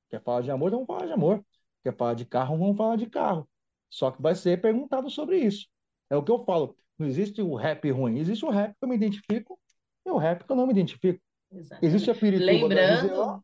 Quer 0.10 0.22
falar 0.22 0.42
de 0.42 0.52
amor, 0.52 0.72
vamos 0.72 0.88
falar 0.88 1.06
de 1.06 1.14
amor. 1.14 1.46
Quer 1.84 1.96
falar 1.96 2.14
de 2.14 2.26
carro, 2.26 2.58
vamos 2.58 2.78
falar 2.78 2.96
de 2.96 3.08
carro. 3.08 3.48
Só 3.90 4.12
que 4.12 4.22
vai 4.22 4.36
ser 4.36 4.62
perguntado 4.62 5.10
sobre 5.10 5.40
isso. 5.40 5.68
É 6.10 6.16
o 6.16 6.24
que 6.24 6.32
eu 6.32 6.44
falo. 6.44 6.76
Não 6.98 7.08
existe 7.08 7.42
o 7.42 7.56
rap 7.56 7.90
ruim. 7.92 8.18
Existe 8.18 8.46
o 8.46 8.50
rap 8.50 8.72
que 8.72 8.84
eu 8.84 8.90
me 8.90 8.96
identifico 8.96 9.60
e 10.06 10.10
o 10.10 10.18
rap 10.18 10.44
que 10.44 10.52
eu 10.52 10.56
não 10.56 10.66
me 10.66 10.74
identifico. 10.74 11.22
Exatamente. 11.52 11.86
Existe 11.86 12.12
a 12.12 12.16
pirituba 12.16 12.46
Lembrando, 12.46 13.44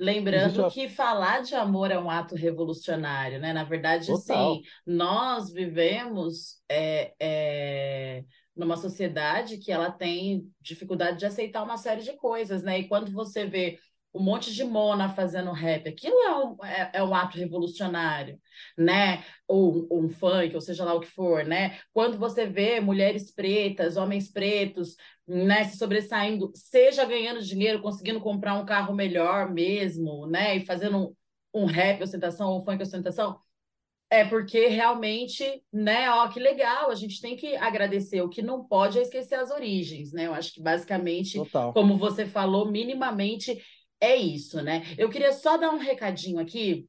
Lembrando 0.00 0.60
Existe 0.60 0.74
que 0.74 0.88
falar 0.88 1.42
de 1.42 1.56
amor 1.56 1.90
é 1.90 1.98
um 1.98 2.08
ato 2.08 2.36
revolucionário, 2.36 3.40
né? 3.40 3.52
Na 3.52 3.64
verdade, 3.64 4.06
Total. 4.06 4.54
sim, 4.54 4.62
nós 4.86 5.52
vivemos 5.52 6.62
é, 6.68 7.14
é, 7.20 8.24
numa 8.54 8.76
sociedade 8.76 9.58
que 9.58 9.72
ela 9.72 9.90
tem 9.90 10.48
dificuldade 10.60 11.18
de 11.18 11.26
aceitar 11.26 11.64
uma 11.64 11.76
série 11.76 12.02
de 12.02 12.16
coisas, 12.16 12.62
né? 12.62 12.78
E 12.78 12.88
quando 12.88 13.10
você 13.10 13.44
vê 13.44 13.76
um 14.18 14.22
monte 14.22 14.52
de 14.52 14.64
mona 14.64 15.08
fazendo 15.08 15.52
rap, 15.52 15.88
aquilo 15.88 16.16
é 16.16 16.44
um, 16.44 16.64
é, 16.64 16.90
é 16.94 17.02
um 17.04 17.14
ato 17.14 17.38
revolucionário, 17.38 18.38
né? 18.76 19.24
Ou, 19.46 19.86
ou 19.88 20.02
um 20.04 20.08
funk, 20.08 20.54
ou 20.54 20.60
seja 20.60 20.84
lá 20.84 20.94
o 20.94 21.00
que 21.00 21.06
for, 21.06 21.44
né? 21.44 21.78
Quando 21.92 22.18
você 22.18 22.46
vê 22.46 22.80
mulheres 22.80 23.30
pretas, 23.30 23.96
homens 23.96 24.30
pretos, 24.30 24.96
né, 25.26 25.64
se 25.64 25.76
sobressaindo, 25.76 26.50
seja 26.54 27.04
ganhando 27.04 27.42
dinheiro, 27.42 27.80
conseguindo 27.80 28.20
comprar 28.20 28.54
um 28.54 28.66
carro 28.66 28.94
melhor 28.94 29.52
mesmo, 29.52 30.26
né? 30.26 30.56
E 30.56 30.64
fazendo 30.66 31.14
um, 31.54 31.62
um 31.62 31.66
rap 31.66 32.02
ostentação 32.02 32.50
ou 32.50 32.60
um 32.60 32.64
funk 32.64 32.82
ostentação, 32.82 33.38
é 34.10 34.24
porque 34.24 34.68
realmente, 34.68 35.44
né, 35.72 36.10
ó, 36.10 36.28
que 36.28 36.40
legal, 36.40 36.90
a 36.90 36.94
gente 36.94 37.20
tem 37.20 37.36
que 37.36 37.54
agradecer. 37.56 38.22
O 38.22 38.28
que 38.28 38.40
não 38.40 38.64
pode 38.64 38.98
é 38.98 39.02
esquecer 39.02 39.34
as 39.34 39.50
origens, 39.50 40.12
né? 40.12 40.26
Eu 40.26 40.34
acho 40.34 40.54
que 40.54 40.62
basicamente, 40.62 41.38
Total. 41.38 41.72
como 41.74 41.96
você 41.98 42.24
falou, 42.24 42.70
minimamente 42.70 43.62
é 44.00 44.16
isso, 44.16 44.62
né? 44.62 44.82
Eu 44.96 45.08
queria 45.08 45.32
só 45.32 45.56
dar 45.56 45.70
um 45.70 45.78
recadinho 45.78 46.38
aqui 46.38 46.88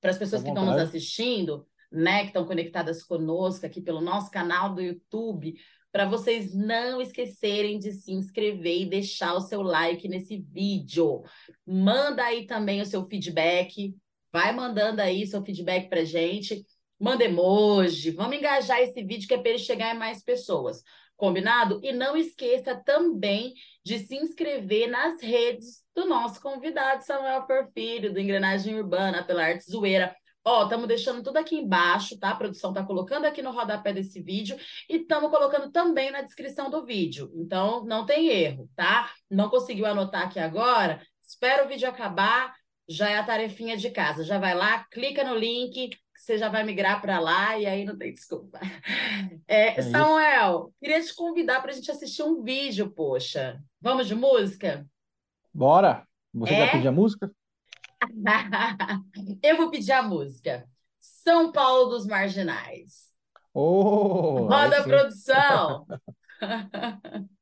para 0.00 0.10
as 0.10 0.18
pessoas 0.18 0.42
À 0.42 0.44
que 0.44 0.50
estão 0.50 0.66
nos 0.66 0.76
assistindo, 0.76 1.66
né, 1.90 2.20
que 2.20 2.26
estão 2.28 2.44
conectadas 2.44 3.02
conosco 3.02 3.64
aqui 3.66 3.80
pelo 3.80 4.00
nosso 4.00 4.30
canal 4.30 4.74
do 4.74 4.82
YouTube, 4.82 5.54
para 5.90 6.04
vocês 6.04 6.54
não 6.54 7.00
esquecerem 7.00 7.78
de 7.78 7.92
se 7.92 8.12
inscrever 8.12 8.82
e 8.82 8.86
deixar 8.86 9.34
o 9.34 9.40
seu 9.40 9.62
like 9.62 10.06
nesse 10.08 10.36
vídeo. 10.36 11.22
Manda 11.66 12.22
aí 12.22 12.46
também 12.46 12.80
o 12.80 12.86
seu 12.86 13.04
feedback, 13.06 13.96
vai 14.30 14.54
mandando 14.54 15.00
aí 15.00 15.26
seu 15.26 15.42
feedback 15.42 15.88
para 15.88 16.04
gente. 16.04 16.64
Manda 16.98 17.24
emoji, 17.24 18.10
vamos 18.10 18.36
engajar 18.36 18.80
esse 18.80 19.02
vídeo 19.02 19.26
que 19.26 19.34
é 19.34 19.38
para 19.38 19.50
ele 19.50 19.58
chegar 19.58 19.94
em 19.94 19.98
mais 19.98 20.22
pessoas. 20.22 20.82
Combinado? 21.16 21.80
E 21.82 21.92
não 21.92 22.16
esqueça 22.16 22.74
também 22.74 23.54
de 23.82 23.98
se 24.00 24.16
inscrever 24.16 24.88
nas 24.90 25.22
redes 25.22 25.85
do 25.96 26.04
nosso 26.04 26.42
convidado, 26.42 27.02
Samuel 27.02 27.46
Porfírio, 27.46 28.12
do 28.12 28.20
Engrenagem 28.20 28.78
Urbana, 28.78 29.24
pela 29.24 29.44
Arte 29.46 29.64
Zoeira. 29.64 30.14
Ó, 30.44 30.64
estamos 30.64 30.86
deixando 30.86 31.22
tudo 31.22 31.38
aqui 31.38 31.56
embaixo, 31.56 32.18
tá? 32.20 32.30
A 32.30 32.36
produção 32.36 32.72
tá 32.72 32.84
colocando 32.84 33.24
aqui 33.24 33.40
no 33.40 33.50
rodapé 33.50 33.94
desse 33.94 34.22
vídeo 34.22 34.56
e 34.90 34.96
estamos 34.98 35.30
colocando 35.30 35.72
também 35.72 36.10
na 36.10 36.20
descrição 36.20 36.68
do 36.68 36.84
vídeo. 36.84 37.32
Então, 37.34 37.82
não 37.86 38.04
tem 38.04 38.28
erro, 38.28 38.68
tá? 38.76 39.10
Não 39.28 39.48
conseguiu 39.48 39.86
anotar 39.86 40.26
aqui 40.26 40.38
agora? 40.38 41.00
Espera 41.26 41.64
o 41.64 41.68
vídeo 41.68 41.88
acabar, 41.88 42.54
já 42.86 43.08
é 43.08 43.16
a 43.16 43.24
tarefinha 43.24 43.76
de 43.76 43.90
casa. 43.90 44.22
Já 44.22 44.38
vai 44.38 44.54
lá, 44.54 44.84
clica 44.90 45.24
no 45.24 45.34
link, 45.34 45.90
você 46.14 46.36
já 46.36 46.50
vai 46.50 46.62
migrar 46.62 47.00
para 47.00 47.18
lá 47.18 47.58
e 47.58 47.64
aí 47.64 47.86
não 47.86 47.96
tem 47.96 48.12
desculpa. 48.12 48.60
É, 49.48 49.78
é 49.78 49.82
Samuel, 49.82 50.72
queria 50.80 51.00
te 51.00 51.14
convidar 51.14 51.62
para 51.62 51.70
a 51.70 51.74
gente 51.74 51.88
assistir 51.88 52.24
um 52.24 52.42
vídeo, 52.42 52.90
poxa. 52.90 53.60
Vamos 53.80 54.08
de 54.08 54.14
música? 54.14 54.84
Bora! 55.56 56.06
Você 56.34 56.52
é? 56.52 56.58
vai 56.58 56.70
pedir 56.72 56.88
a 56.88 56.92
música? 56.92 57.30
Eu 59.42 59.56
vou 59.56 59.70
pedir 59.70 59.92
a 59.92 60.02
música. 60.02 60.68
São 61.00 61.50
Paulo 61.50 61.88
dos 61.88 62.06
Marginais. 62.06 63.06
Oh, 63.54 64.46
Roda 64.46 64.80
a 64.80 64.82
produção! 64.82 65.86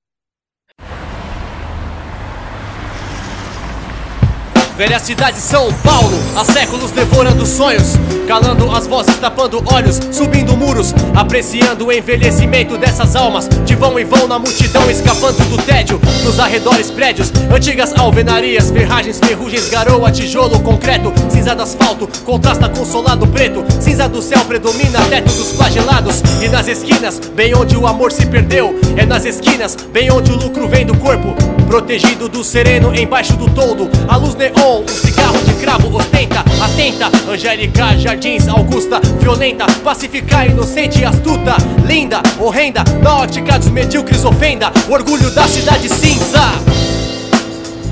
Velha 4.77 4.99
cidade 4.99 5.39
São 5.39 5.73
Paulo, 5.85 6.19
há 6.35 6.45
séculos 6.45 6.91
devorando 6.91 7.47
sonhos, 7.47 7.93
calando 8.27 8.69
as 8.75 8.89
vozes, 8.89 9.17
tapando 9.19 9.63
olhos, 9.73 10.01
subindo 10.11 10.57
muros, 10.57 10.93
apreciando 11.15 11.87
o 11.87 11.93
envelhecimento 11.93 12.77
dessas 12.77 13.15
almas. 13.15 13.49
De 13.65 13.77
vão 13.77 13.97
em 14.01 14.05
vão 14.05 14.27
na 14.27 14.37
multidão, 14.37 14.91
escapando 14.91 15.45
do 15.49 15.63
tédio, 15.63 16.01
nos 16.25 16.41
arredores 16.41 16.91
prédios, 16.91 17.33
antigas 17.55 17.97
alvenarias, 17.97 18.73
ferragens, 18.73 19.21
ferrugens, 19.21 19.69
garoa, 19.69 20.11
tijolo, 20.11 20.59
concreto, 20.59 21.13
cinza 21.31 21.55
do 21.55 21.63
asfalto, 21.63 22.09
contrasta 22.25 22.69
com 22.69 22.85
solado 22.85 23.29
preto, 23.29 23.65
cinza 23.81 24.09
do 24.09 24.21
céu 24.21 24.45
predomina, 24.45 25.01
teto 25.09 25.33
dos 25.33 25.53
flagelados. 25.53 26.21
E 26.43 26.49
nas 26.49 26.67
esquinas, 26.67 27.21
bem 27.33 27.55
onde 27.55 27.77
o 27.77 27.87
amor 27.87 28.11
se 28.11 28.27
perdeu, 28.27 28.77
é 28.97 29.07
nas 29.07 29.25
esquinas, 29.25 29.77
bem 29.93 30.11
onde 30.11 30.33
o 30.33 30.37
lucro 30.37 30.67
vem 30.67 30.85
do 30.85 30.97
corpo, 30.97 31.33
protegido 31.69 32.29
do 32.29 32.43
sereno 32.43 32.93
embaixo 32.93 33.35
do 33.35 33.49
toldo, 33.51 33.89
a 34.09 34.17
luz 34.17 34.35
neon 34.35 34.64
bom, 34.65 34.83
um 34.83 34.89
cigarro 34.89 35.39
de 35.45 35.53
cravo 35.55 35.95
ostenta, 35.95 36.41
atenta, 36.41 37.11
Angélica, 37.31 37.95
Jardins, 37.99 38.49
Augusta, 38.49 38.99
violenta, 39.21 39.67
pacífica, 39.85 40.47
inocente, 40.47 41.05
astuta, 41.05 41.55
linda, 41.87 42.23
horrenda, 42.41 42.83
na 43.03 43.19
ótica 43.19 43.59
dos 43.59 43.69
medíocres 43.69 44.25
ofenda, 44.25 44.73
o 44.89 44.93
orgulho 44.93 45.31
da 45.33 45.47
cidade 45.47 45.87
cinza. 45.91 46.41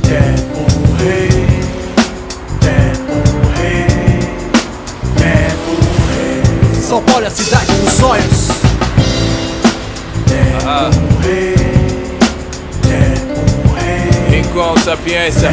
Tempo 0.02 0.64
rei, 0.98 1.28
tempo 2.58 3.20
rei, 3.54 3.86
tempo 5.18 5.76
rei. 6.08 6.80
São 6.80 7.02
Paulo 7.02 7.24
é 7.24 7.28
a 7.28 7.30
cidade 7.30 7.66
dos 7.66 7.92
sonhos. 7.92 8.48
Tempo 10.26 10.66
ah. 10.66 10.90
rei, 11.22 11.54
tempo 12.80 13.74
rei. 13.74 14.40
Rincon, 14.40 14.74
sapiência. 14.82 15.50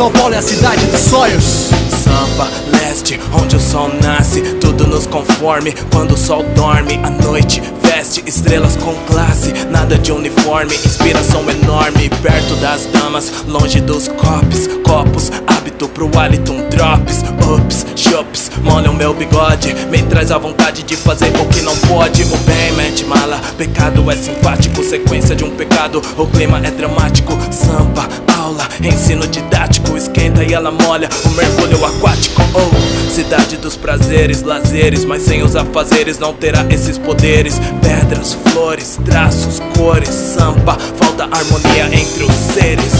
São 0.00 0.10
Paulo 0.12 0.34
é 0.34 0.38
a 0.38 0.42
cidade 0.42 0.86
dos 0.86 1.00
sonhos. 1.02 1.68
Sampa, 1.90 2.48
leste, 2.72 3.20
onde 3.34 3.54
o 3.56 3.60
sol 3.60 3.90
nasce, 4.02 4.40
tudo 4.54 4.86
nos 4.86 5.06
conforme. 5.06 5.74
Quando 5.92 6.12
o 6.12 6.16
sol 6.16 6.42
dorme, 6.54 6.98
a 7.02 7.10
noite 7.10 7.60
veste 7.82 8.24
estrelas 8.26 8.76
com 8.76 8.94
classe. 9.06 9.52
Nada 9.70 9.98
de 9.98 10.10
uniforme, 10.10 10.74
inspiração 10.74 11.42
enorme. 11.50 12.08
Perto 12.22 12.56
das 12.62 12.86
damas, 12.86 13.44
longe 13.46 13.78
dos 13.82 14.08
copos, 14.08 14.68
copos, 14.86 15.30
hábito 15.46 15.86
pro 15.86 16.10
hálito, 16.18 16.50
um 16.50 16.66
drops, 16.70 17.22
ups, 17.46 17.84
chups. 18.00 18.50
Molha 18.62 18.90
o 18.90 18.94
meu 18.94 19.12
bigode, 19.12 19.74
me 19.90 20.02
traz 20.02 20.30
a 20.30 20.38
vontade 20.38 20.82
de 20.82 20.96
fazer 20.96 21.30
o 21.38 21.46
que 21.46 21.60
não 21.62 21.76
pode. 21.76 22.22
O 22.22 22.36
bem 22.38 22.72
mete 22.72 23.04
mala, 23.04 23.38
pecado 23.58 24.10
é 24.10 24.16
simpático, 24.16 24.82
sequência 24.82 25.36
de 25.36 25.44
um 25.44 25.50
pecado. 25.50 26.02
O 26.16 26.26
clima 26.26 26.58
é 26.64 26.70
dramático, 26.70 27.36
sampa, 27.50 28.08
aula, 28.38 28.66
ensino 28.82 29.26
didático, 29.26 29.96
esquenta 29.96 30.42
e 30.42 30.52
ela 30.52 30.70
molha 30.70 31.08
o 31.24 31.28
mergulho 31.30 31.84
aquático. 31.84 32.42
Oh, 32.54 33.10
cidade 33.10 33.56
dos 33.58 33.76
prazeres, 33.76 34.42
lazeres, 34.42 35.04
mas 35.04 35.22
sem 35.22 35.42
os 35.42 35.54
afazeres 35.54 36.18
não 36.18 36.32
terá 36.32 36.64
esses 36.70 36.96
poderes. 36.96 37.60
Pedras, 37.82 38.36
flores, 38.46 38.98
traços, 39.04 39.60
cores, 39.76 40.08
sampa, 40.08 40.76
falta 40.96 41.24
harmonia 41.24 41.86
entre 41.92 42.24
os 42.24 42.34
seres. 42.34 42.92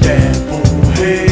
Tempo 0.00 0.60
rei, 0.96 1.29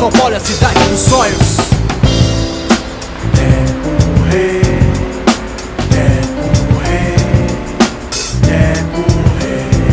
São 0.00 0.10
Paulo 0.10 0.32
é 0.32 0.38
a 0.38 0.40
cidade 0.40 0.80
dos 0.88 0.98
sonhos. 0.98 1.56
Tempo 3.36 4.24
rei. 4.30 4.62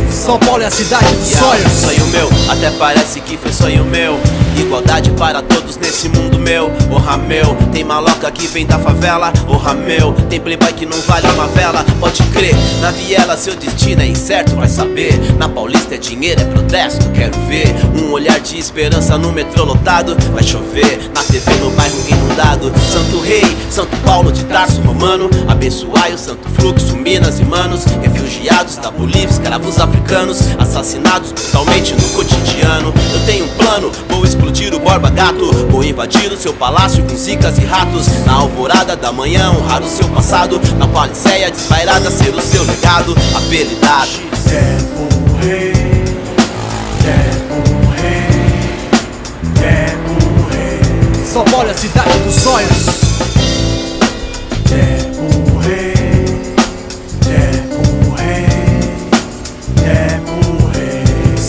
São 0.09 0.39
Paulo 0.39 0.63
é 0.63 0.67
a 0.67 0.71
cidade 0.71 1.13
dos 1.13 1.27
sonhos. 1.27 1.71
Sonho 1.73 2.07
meu, 2.07 2.29
até 2.49 2.71
parece 2.71 3.19
que 3.19 3.35
foi 3.35 3.51
sonho 3.51 3.83
meu. 3.83 4.17
Igualdade 4.59 5.11
para 5.11 5.41
todos 5.41 5.77
nesse 5.77 6.09
mundo 6.09 6.39
meu. 6.39 6.71
Orra 6.91 7.17
meu, 7.17 7.55
tem 7.71 7.83
maloca 7.83 8.29
que 8.31 8.47
vem 8.47 8.65
da 8.65 8.79
favela. 8.79 9.31
Orra 9.47 9.73
meu, 9.73 10.13
tem 10.29 10.39
playboy 10.39 10.73
que 10.73 10.85
não 10.85 10.99
vale 11.01 11.27
uma 11.29 11.47
vela. 11.47 11.85
Pode 11.99 12.23
crer, 12.33 12.55
na 12.81 12.91
viela 12.91 13.37
seu 13.37 13.55
destino 13.55 14.01
é 14.01 14.07
incerto, 14.07 14.55
vai 14.55 14.67
saber. 14.67 15.13
Na 15.37 15.47
Paulista 15.47 15.95
é 15.95 15.97
dinheiro, 15.97 16.41
é 16.41 16.45
protesto, 16.45 17.09
quero 17.11 17.37
ver. 17.47 17.67
Um 17.95 18.11
olhar 18.11 18.39
de 18.39 18.57
esperança 18.57 19.17
no 19.17 19.31
metrô 19.31 19.63
lotado. 19.63 20.15
Vai 20.33 20.43
chover, 20.43 21.11
na 21.13 21.21
TV 21.23 21.53
no 21.55 21.69
bairro 21.71 21.95
inundado. 22.07 22.71
Santo 22.79 23.19
Rei, 23.19 23.45
Santo 23.69 23.95
Paulo 23.97 24.31
de 24.31 24.43
Tarso 24.45 24.81
Romano. 24.81 25.29
Abençoai 25.47 26.13
o 26.13 26.17
santo 26.17 26.47
fluxo, 26.49 26.95
Minas 26.97 27.39
e 27.39 27.43
manos. 27.43 27.85
Refugiados 27.85 28.77
da 28.77 28.89
Bolívia, 28.91 29.29
escravos 29.29 29.79
africanos 29.79 30.39
assassinados 30.57 31.31
brutalmente 31.31 31.93
no 31.93 32.09
cotidiano. 32.09 32.93
Eu 33.13 33.25
tenho 33.25 33.45
um 33.45 33.49
plano, 33.49 33.91
vou 34.09 34.25
explodir 34.47 34.73
o 34.73 34.79
Borba 34.79 35.09
Gato, 35.09 35.51
vou 35.69 35.83
invadir 35.83 36.31
o 36.31 36.37
seu 36.37 36.53
palácio 36.53 37.03
com 37.03 37.15
zicas 37.17 37.57
e 37.57 37.65
ratos. 37.65 38.07
Na 38.25 38.33
alvorada 38.33 38.95
da 38.95 39.11
manhã, 39.11 39.51
honrar 39.51 39.81
o 39.81 39.89
seu 39.89 40.07
passado, 40.09 40.59
na 40.77 40.87
paliceia 40.87 41.51
desvairada, 41.51 42.09
ser 42.09 42.33
o 42.33 42.41
seu 42.41 42.63
legado, 42.63 43.15
apelidado. 43.35 44.27
Paulo 51.51 51.69
é 51.69 51.71
a 51.71 51.77
cidade 51.77 52.19
dos 52.19 52.35
sonhos. 52.35 52.96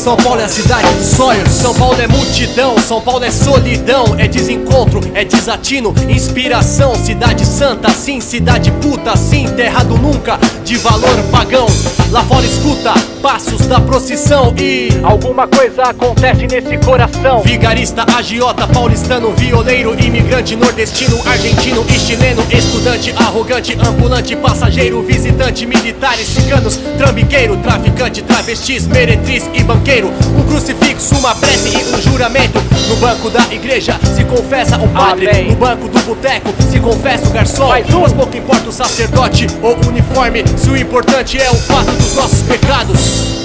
São 0.09 0.17
Paulo 0.17 0.41
é 0.41 0.45
a 0.45 0.49
cidade 0.49 0.89
dos 0.95 1.07
sonhos. 1.09 1.51
São 1.51 1.75
Paulo 1.75 2.01
é 2.01 2.07
multidão, 2.07 2.79
São 2.79 2.99
Paulo 2.99 3.23
é 3.23 3.31
solidão, 3.31 4.15
é 4.17 4.27
desencontro, 4.27 5.01
é 5.13 5.23
desatino, 5.23 5.95
inspiração. 6.09 6.95
Cidade 6.95 7.45
santa, 7.45 7.91
sim, 7.91 8.19
cidade 8.19 8.71
puta, 8.81 9.15
sim, 9.19 9.47
terra 9.55 9.83
do 9.83 9.99
nunca, 9.99 10.39
de 10.65 10.79
valor 10.79 11.23
pagão. 11.31 11.67
Lá 12.11 12.25
fora 12.25 12.47
escuta 12.47 12.95
passos 13.21 13.67
da 13.67 13.81
procissão 13.81 14.55
e 14.59 14.89
alguma 15.03 15.47
coisa 15.47 15.83
acontece 15.83 16.47
nesse 16.47 16.79
coração. 16.79 17.43
Vigarista, 17.43 18.07
agiota, 18.17 18.67
paulistano, 18.67 19.35
violeiro, 19.35 19.95
imigrante, 20.03 20.57
nordestino, 20.57 21.21
argentino 21.27 21.85
e 21.87 21.99
chileno, 21.99 22.43
estudante, 22.51 23.15
arrogante, 23.15 23.77
ambulante, 23.87 24.35
passageiro, 24.37 25.03
visitante, 25.03 25.67
militares, 25.67 26.29
ciganos, 26.29 26.79
trambiqueiro, 26.97 27.59
traficante, 27.59 28.23
travestis, 28.23 28.87
meretriz 28.87 29.45
e 29.53 29.63
banqueiro 29.63 29.98
um 30.07 30.47
crucifixo, 30.49 31.15
uma 31.17 31.35
prece 31.35 31.69
e 31.69 31.95
um 31.95 32.03
juramento. 32.03 32.63
No 32.89 32.97
banco 32.97 33.31
da 33.31 33.43
igreja 33.53 33.99
se 34.15 34.25
confessa 34.25 34.77
o 34.77 34.89
padre. 34.89 35.29
Amém. 35.29 35.51
No 35.51 35.57
banco 35.57 35.89
do 35.89 35.99
boteco 36.01 36.49
se 36.71 36.81
confessa 36.81 37.29
o 37.29 37.31
garçom. 37.31 37.69
Mas 37.69 38.13
pouco 38.13 38.37
importa 38.37 38.69
o 38.69 38.73
sacerdote 38.73 39.47
ou 39.63 39.77
o 39.77 39.89
uniforme, 39.89 40.45
se 40.57 40.71
o 40.71 40.77
importante 40.77 41.41
é 41.41 41.51
o 41.51 41.57
fato 41.57 41.91
dos 41.93 42.15
nossos 42.15 42.43
pecados. 42.43 43.39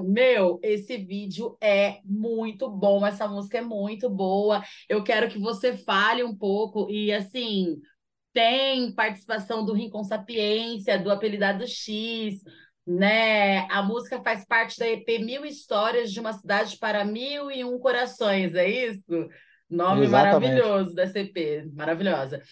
Meu, 0.00 0.58
esse 0.62 0.96
vídeo 0.96 1.56
é 1.60 2.00
muito 2.04 2.68
bom, 2.68 3.06
essa 3.06 3.26
música 3.28 3.58
é 3.58 3.62
muito 3.62 4.08
boa. 4.10 4.62
Eu 4.88 5.02
quero 5.02 5.28
que 5.28 5.38
você 5.38 5.76
fale 5.76 6.22
um 6.22 6.36
pouco 6.36 6.90
e 6.90 7.12
assim, 7.12 7.80
tem 8.32 8.92
participação 8.94 9.64
do 9.64 9.72
Rincon 9.72 10.04
Sapiência, 10.04 10.98
do 10.98 11.10
Apelidado 11.10 11.66
X, 11.66 12.42
né? 12.86 13.66
A 13.70 13.82
música 13.82 14.22
faz 14.22 14.44
parte 14.44 14.78
da 14.78 14.86
EP 14.88 15.18
Mil 15.20 15.44
Histórias 15.44 16.12
de 16.12 16.20
uma 16.20 16.32
Cidade 16.32 16.76
para 16.78 17.04
Mil 17.04 17.50
e 17.50 17.64
Um 17.64 17.78
Corações, 17.78 18.54
é 18.54 18.68
isso? 18.68 19.28
Nome 19.68 20.04
Exatamente. 20.04 20.52
maravilhoso 20.52 20.94
dessa 20.94 21.18
EP, 21.18 21.66
maravilhosa. 21.74 22.42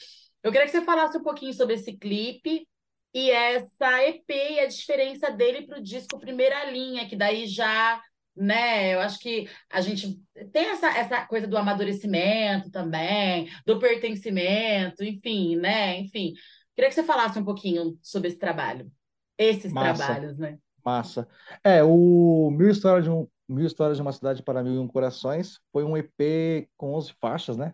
Eu 0.43 0.51
queria 0.51 0.67
que 0.67 0.73
você 0.73 0.83
falasse 0.83 1.17
um 1.17 1.23
pouquinho 1.23 1.55
sobre 1.55 1.75
esse 1.75 1.97
clipe 1.97 2.67
e 3.15 3.31
essa 3.31 4.03
EP 4.09 4.29
e 4.29 4.59
a 4.59 4.67
diferença 4.67 5.31
dele 5.31 5.67
para 5.67 5.79
o 5.79 5.83
disco 5.83 6.19
Primeira 6.19 6.69
Linha, 6.69 7.09
que 7.09 7.15
daí 7.15 7.47
já, 7.47 8.03
né? 8.37 8.93
Eu 8.95 9.01
acho 9.01 9.21
que 9.21 9.49
a 9.71 9.81
gente 9.81 10.21
tem 10.53 10.71
essa, 10.71 10.89
essa 10.89 11.25
coisa 11.27 11.47
do 11.47 11.57
amadurecimento 11.57 12.71
também, 12.73 13.49
do 13.65 13.79
pertencimento, 13.79 15.05
enfim, 15.05 15.55
né? 15.55 16.01
Enfim, 16.01 16.33
queria 16.75 16.89
que 16.89 16.95
você 16.95 17.05
falasse 17.05 17.39
um 17.39 17.45
pouquinho 17.45 17.97
sobre 18.03 18.29
esse 18.29 18.39
trabalho, 18.39 18.91
esses 19.39 19.73
Massa, 19.73 20.05
trabalhos, 20.05 20.37
né? 20.37 20.59
massa. 20.85 21.29
É, 21.63 21.83
o 21.83 22.51
Mil 22.51 22.69
Histórias 22.69 23.05
de 23.05 23.11
um, 23.11 23.27
Mil 23.49 23.67
Histórias 23.67 23.97
de 23.97 24.03
uma 24.03 24.13
Cidade 24.13 24.43
para 24.43 24.63
Mil 24.63 24.75
e 24.75 24.79
Um 24.79 24.89
Corações 24.89 25.61
foi 25.73 25.85
um 25.85 25.97
EP 25.97 26.69
com 26.77 26.95
11 26.95 27.15
faixas, 27.21 27.57
né? 27.57 27.73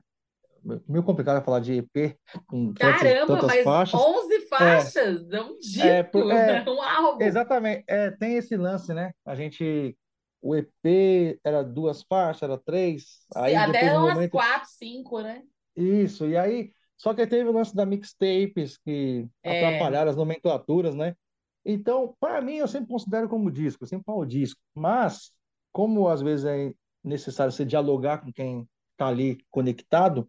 Meio 0.88 1.02
complicado 1.02 1.42
falar 1.44 1.60
de 1.60 1.74
EP 1.74 2.16
com 2.46 2.72
Caramba, 2.74 3.26
tantas 3.26 3.48
mas 3.48 3.64
faixas. 3.64 4.00
11 4.00 4.40
É, 4.60 4.92
faixas, 4.92 5.32
é 5.32 5.40
um 5.40 5.58
é, 5.78 6.02
disco, 6.02 6.10
por- 6.10 6.32
é, 6.32 6.58
é 6.66 6.70
um 6.70 6.82
álbum. 6.82 7.24
exatamente. 7.24 7.84
É, 7.88 8.10
tem 8.10 8.36
esse 8.36 8.56
lance, 8.56 8.92
né? 8.94 9.12
A 9.24 9.34
gente, 9.34 9.96
o 10.42 10.54
EP 10.56 11.38
era 11.44 11.62
duas 11.62 12.02
faixas, 12.02 12.42
era 12.42 12.58
três. 12.58 13.26
Aí 13.34 13.54
depois 13.64 13.80
Até 13.80 13.92
no 13.92 14.00
umas 14.00 14.14
momento 14.14 14.32
quatro, 14.32 14.68
cinco, 14.70 15.20
né? 15.20 15.42
Isso, 15.76 16.26
e 16.28 16.36
aí, 16.36 16.72
só 16.96 17.14
que 17.14 17.26
teve 17.26 17.48
o 17.48 17.52
lance 17.52 17.74
da 17.74 17.86
mixtapes 17.86 18.76
que 18.78 19.26
É, 19.42 19.50
atrapalharam 19.52 20.10
as 20.10 20.16
nomenclaturas, 20.16 20.94
né? 20.94 21.16
Então, 21.64 22.14
para 22.20 22.40
mim, 22.40 22.56
eu 22.56 22.68
sempre 22.68 22.88
considero 22.88 23.28
como 23.28 23.50
disco, 23.50 23.84
eu 23.84 23.88
sempre 23.88 24.04
falo 24.04 24.24
disco, 24.26 24.60
mas 24.74 25.32
como 25.72 26.08
às 26.08 26.20
vezes 26.22 26.44
é 26.46 26.72
necessário 27.04 27.52
você 27.52 27.64
dialogar 27.64 28.18
com 28.18 28.32
quem 28.32 28.68
está 28.92 29.06
ali 29.08 29.38
conectado, 29.50 30.28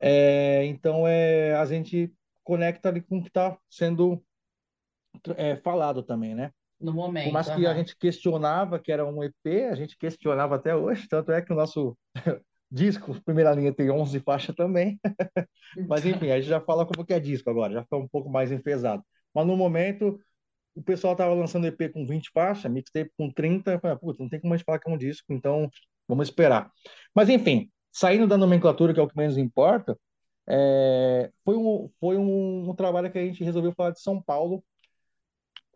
é, 0.00 0.64
então 0.66 1.06
é, 1.06 1.54
a 1.54 1.64
gente 1.64 2.12
conecta 2.44 2.88
ali 2.88 3.00
com 3.00 3.18
o 3.18 3.22
que 3.22 3.28
está 3.28 3.58
sendo 3.68 4.22
é, 5.36 5.56
falado 5.56 6.02
também, 6.02 6.34
né? 6.34 6.52
no 6.80 6.92
Por 6.92 6.98
momento, 6.98 7.32
mais 7.32 7.46
que 7.46 7.66
a 7.66 7.70
aham. 7.70 7.78
gente 7.78 7.96
questionava 7.96 8.78
que 8.78 8.92
era 8.92 9.04
um 9.04 9.22
EP, 9.22 9.66
a 9.70 9.74
gente 9.74 9.96
questionava 9.96 10.54
até 10.56 10.74
hoje, 10.74 11.08
tanto 11.08 11.32
é 11.32 11.42
que 11.42 11.52
o 11.52 11.56
nosso 11.56 11.96
disco, 12.70 13.20
primeira 13.22 13.52
linha, 13.52 13.74
tem 13.74 13.90
11 13.90 14.20
faixas 14.20 14.54
também. 14.54 14.98
Mas 15.88 16.06
enfim, 16.06 16.30
a 16.30 16.36
gente 16.36 16.48
já 16.48 16.60
fala 16.60 16.86
como 16.86 17.04
que 17.04 17.12
é 17.12 17.20
disco 17.20 17.50
agora, 17.50 17.72
já 17.72 17.82
fica 17.82 17.96
um 17.96 18.08
pouco 18.08 18.30
mais 18.30 18.52
enfesado. 18.52 19.02
Mas 19.34 19.46
no 19.46 19.56
momento, 19.56 20.18
o 20.74 20.82
pessoal 20.82 21.16
tava 21.16 21.34
lançando 21.34 21.66
EP 21.66 21.92
com 21.92 22.06
20 22.06 22.30
faixas, 22.32 22.70
mixtape 22.70 23.10
com 23.16 23.30
30, 23.30 23.72
eu 23.72 23.80
falei, 23.80 23.96
puta, 23.98 24.22
não 24.22 24.30
tem 24.30 24.40
como 24.40 24.54
a 24.54 24.56
gente 24.56 24.64
falar 24.64 24.78
que 24.78 24.88
é 24.88 24.92
um 24.92 24.98
disco, 24.98 25.32
então 25.32 25.68
vamos 26.06 26.28
esperar. 26.28 26.70
Mas 27.14 27.28
enfim, 27.28 27.70
saindo 27.98 28.26
da 28.26 28.36
nomenclatura, 28.36 28.94
que 28.94 29.00
é 29.00 29.02
o 29.02 29.08
que 29.08 29.16
menos 29.16 29.36
importa, 29.38 29.98
é, 30.48 31.30
foi 31.44 31.56
um, 31.56 31.90
foi 32.00 32.16
um, 32.16 32.70
um 32.70 32.74
trabalho 32.74 33.10
que 33.12 33.18
a 33.18 33.24
gente 33.24 33.44
resolveu 33.44 33.72
falar 33.74 33.90
de 33.92 34.00
São 34.00 34.22
Paulo, 34.22 34.64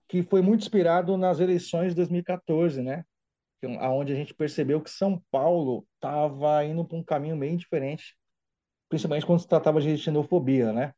que 0.08 0.22
foi 0.22 0.42
muito 0.42 0.62
inspirado 0.62 1.16
nas 1.16 1.40
eleições 1.40 1.90
de 1.90 1.96
2014, 1.96 2.82
né? 2.82 3.04
Que- 3.60 3.68
Aonde 3.78 4.12
a 4.12 4.16
gente 4.16 4.34
percebeu 4.34 4.82
que 4.82 4.90
São 4.90 5.22
Paulo 5.30 5.86
estava 5.96 6.64
indo 6.64 6.84
para 6.86 6.98
um 6.98 7.04
caminho 7.04 7.38
bem 7.38 7.56
diferente, 7.56 8.16
principalmente 8.88 9.26
quando 9.26 9.40
se 9.40 9.48
tratava 9.48 9.80
de 9.80 9.98
xenofobia, 9.98 10.72
né? 10.72 10.92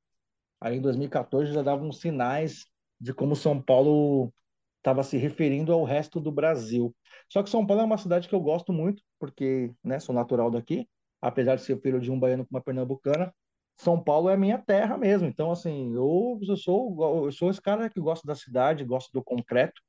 Aí 0.61 0.79
em 0.79 0.83
2014 0.83 1.53
já 1.53 1.63
davam 1.63 1.93
sinais 1.93 2.67
de 3.01 3.15
como 3.15 3.37
São 3.37 3.61
Paulo 3.63 4.33
estava 4.79 5.03
se 5.05 5.17
referindo 5.19 5.73
ao 5.73 5.85
resto 5.85 6.21
do 6.21 6.33
Brasil. 6.33 6.95
Só 7.31 7.43
que 7.43 7.51
São 7.51 7.67
Paulo 7.67 7.83
é 7.83 7.87
uma 7.87 7.99
cidade 7.99 8.29
que 8.29 8.35
eu 8.35 8.41
gosto 8.41 8.73
muito, 8.73 9.03
porque, 9.19 9.73
né, 9.85 10.01
sou 10.01 10.15
natural 10.15 10.51
daqui, 10.51 10.89
apesar 11.25 11.57
de 11.57 11.63
ser 11.63 11.81
filho 11.81 12.01
de 12.01 12.11
um 12.11 12.21
baiano 12.21 12.45
com 12.45 12.55
uma 12.55 12.63
pernambucana. 12.63 13.35
São 13.77 14.03
Paulo 14.03 14.29
é 14.29 14.35
a 14.35 14.37
minha 14.37 14.59
terra 14.59 14.97
mesmo. 14.99 15.27
Então, 15.27 15.51
assim, 15.51 15.93
eu, 15.95 16.39
eu 16.47 16.57
sou 16.57 17.25
eu 17.27 17.33
sou 17.33 17.51
esse 17.51 17.61
cara 17.61 17.89
que 17.89 17.99
gosta 17.99 18.27
da 18.27 18.35
cidade, 18.35 18.85
gosto 18.85 19.11
do 19.13 19.25
concreto. 19.25 19.81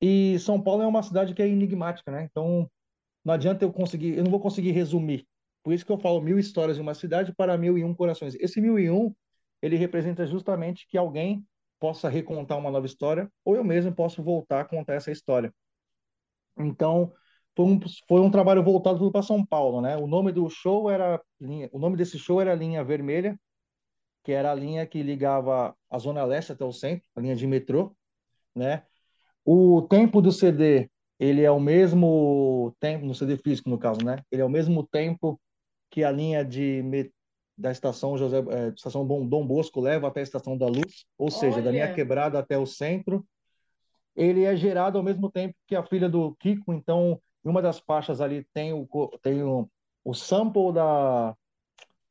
E 0.00 0.38
São 0.38 0.60
Paulo 0.62 0.82
é 0.82 0.86
uma 0.86 1.02
cidade 1.02 1.34
que 1.34 1.42
é 1.42 1.48
enigmática, 1.48 2.10
né? 2.10 2.26
Então, 2.30 2.70
não 3.24 3.34
adianta 3.34 3.64
eu 3.64 3.72
conseguir, 3.72 4.16
eu 4.16 4.24
não 4.24 4.30
vou 4.30 4.40
conseguir 4.40 4.72
resumir. 4.72 5.26
Por 5.62 5.72
isso 5.72 5.84
que 5.84 5.92
eu 5.92 5.98
falo 5.98 6.20
mil 6.20 6.38
histórias 6.38 6.76
de 6.76 6.82
uma 6.82 6.94
cidade 6.94 7.34
para 7.34 7.56
mil 7.58 7.76
e 7.78 7.84
um 7.84 7.94
corações. 7.94 8.34
Esse 8.36 8.60
mil 8.60 8.78
e 8.78 8.90
um, 8.90 9.14
ele 9.62 9.76
representa 9.76 10.26
justamente 10.26 10.86
que 10.88 10.96
alguém 10.96 11.44
possa 11.78 12.08
recontar 12.08 12.58
uma 12.58 12.70
nova 12.70 12.86
história, 12.86 13.30
ou 13.44 13.56
eu 13.56 13.64
mesmo 13.64 13.94
posso 13.94 14.22
voltar 14.22 14.60
a 14.60 14.64
contar 14.64 14.94
essa 14.94 15.10
história. 15.10 15.52
Então, 16.58 17.12
foi 17.60 17.66
um, 17.66 17.80
foi 18.08 18.20
um 18.20 18.30
trabalho 18.30 18.62
voltado 18.62 19.10
para 19.12 19.22
São 19.22 19.44
Paulo, 19.44 19.80
né? 19.80 19.96
O 19.96 20.06
nome 20.06 20.32
do 20.32 20.48
show 20.48 20.90
era 20.90 21.20
o 21.72 21.78
nome 21.78 21.96
desse 21.96 22.18
show 22.18 22.40
era 22.40 22.54
Linha 22.54 22.82
Vermelha, 22.82 23.38
que 24.24 24.32
era 24.32 24.50
a 24.50 24.54
linha 24.54 24.86
que 24.86 25.02
ligava 25.02 25.74
a 25.90 25.98
Zona 25.98 26.24
Leste 26.24 26.52
até 26.52 26.64
o 26.64 26.72
centro, 26.72 27.06
a 27.14 27.20
linha 27.20 27.36
de 27.36 27.46
metrô, 27.46 27.94
né? 28.54 28.84
O 29.44 29.82
tempo 29.82 30.22
do 30.22 30.32
CD, 30.32 30.88
ele 31.18 31.42
é 31.42 31.50
o 31.50 31.60
mesmo 31.60 32.74
tempo, 32.80 33.04
no 33.04 33.14
CD 33.14 33.36
físico, 33.36 33.68
no 33.68 33.78
caso, 33.78 34.04
né? 34.04 34.22
Ele 34.30 34.42
é 34.42 34.44
o 34.44 34.50
mesmo 34.50 34.86
tempo 34.86 35.38
que 35.90 36.04
a 36.04 36.10
linha 36.10 36.44
de, 36.44 36.82
da 37.58 37.72
estação 37.72 38.16
José, 38.16 38.38
eh, 38.38 38.72
estação 38.74 39.06
Dom, 39.06 39.26
Dom 39.26 39.46
Bosco 39.46 39.80
leva 39.80 40.08
até 40.08 40.20
a 40.20 40.22
estação 40.22 40.56
da 40.56 40.66
Luz, 40.66 41.04
ou 41.18 41.30
seja, 41.30 41.60
da 41.60 41.70
linha 41.70 41.92
quebrada 41.92 42.38
até 42.38 42.56
o 42.56 42.66
centro. 42.66 43.26
Ele 44.14 44.44
é 44.44 44.54
gerado 44.54 44.98
ao 44.98 45.04
mesmo 45.04 45.30
tempo 45.30 45.54
que 45.66 45.74
a 45.74 45.82
filha 45.82 46.08
do 46.08 46.34
Kiko, 46.36 46.72
então, 46.72 47.20
em 47.44 47.48
uma 47.50 47.62
das 47.62 47.78
faixas 47.80 48.20
ali 48.20 48.44
tem 48.54 48.72
o, 48.72 48.86
tem 49.22 49.42
o, 49.42 49.70
o 50.04 50.14
sample 50.14 50.72
da, 50.72 51.36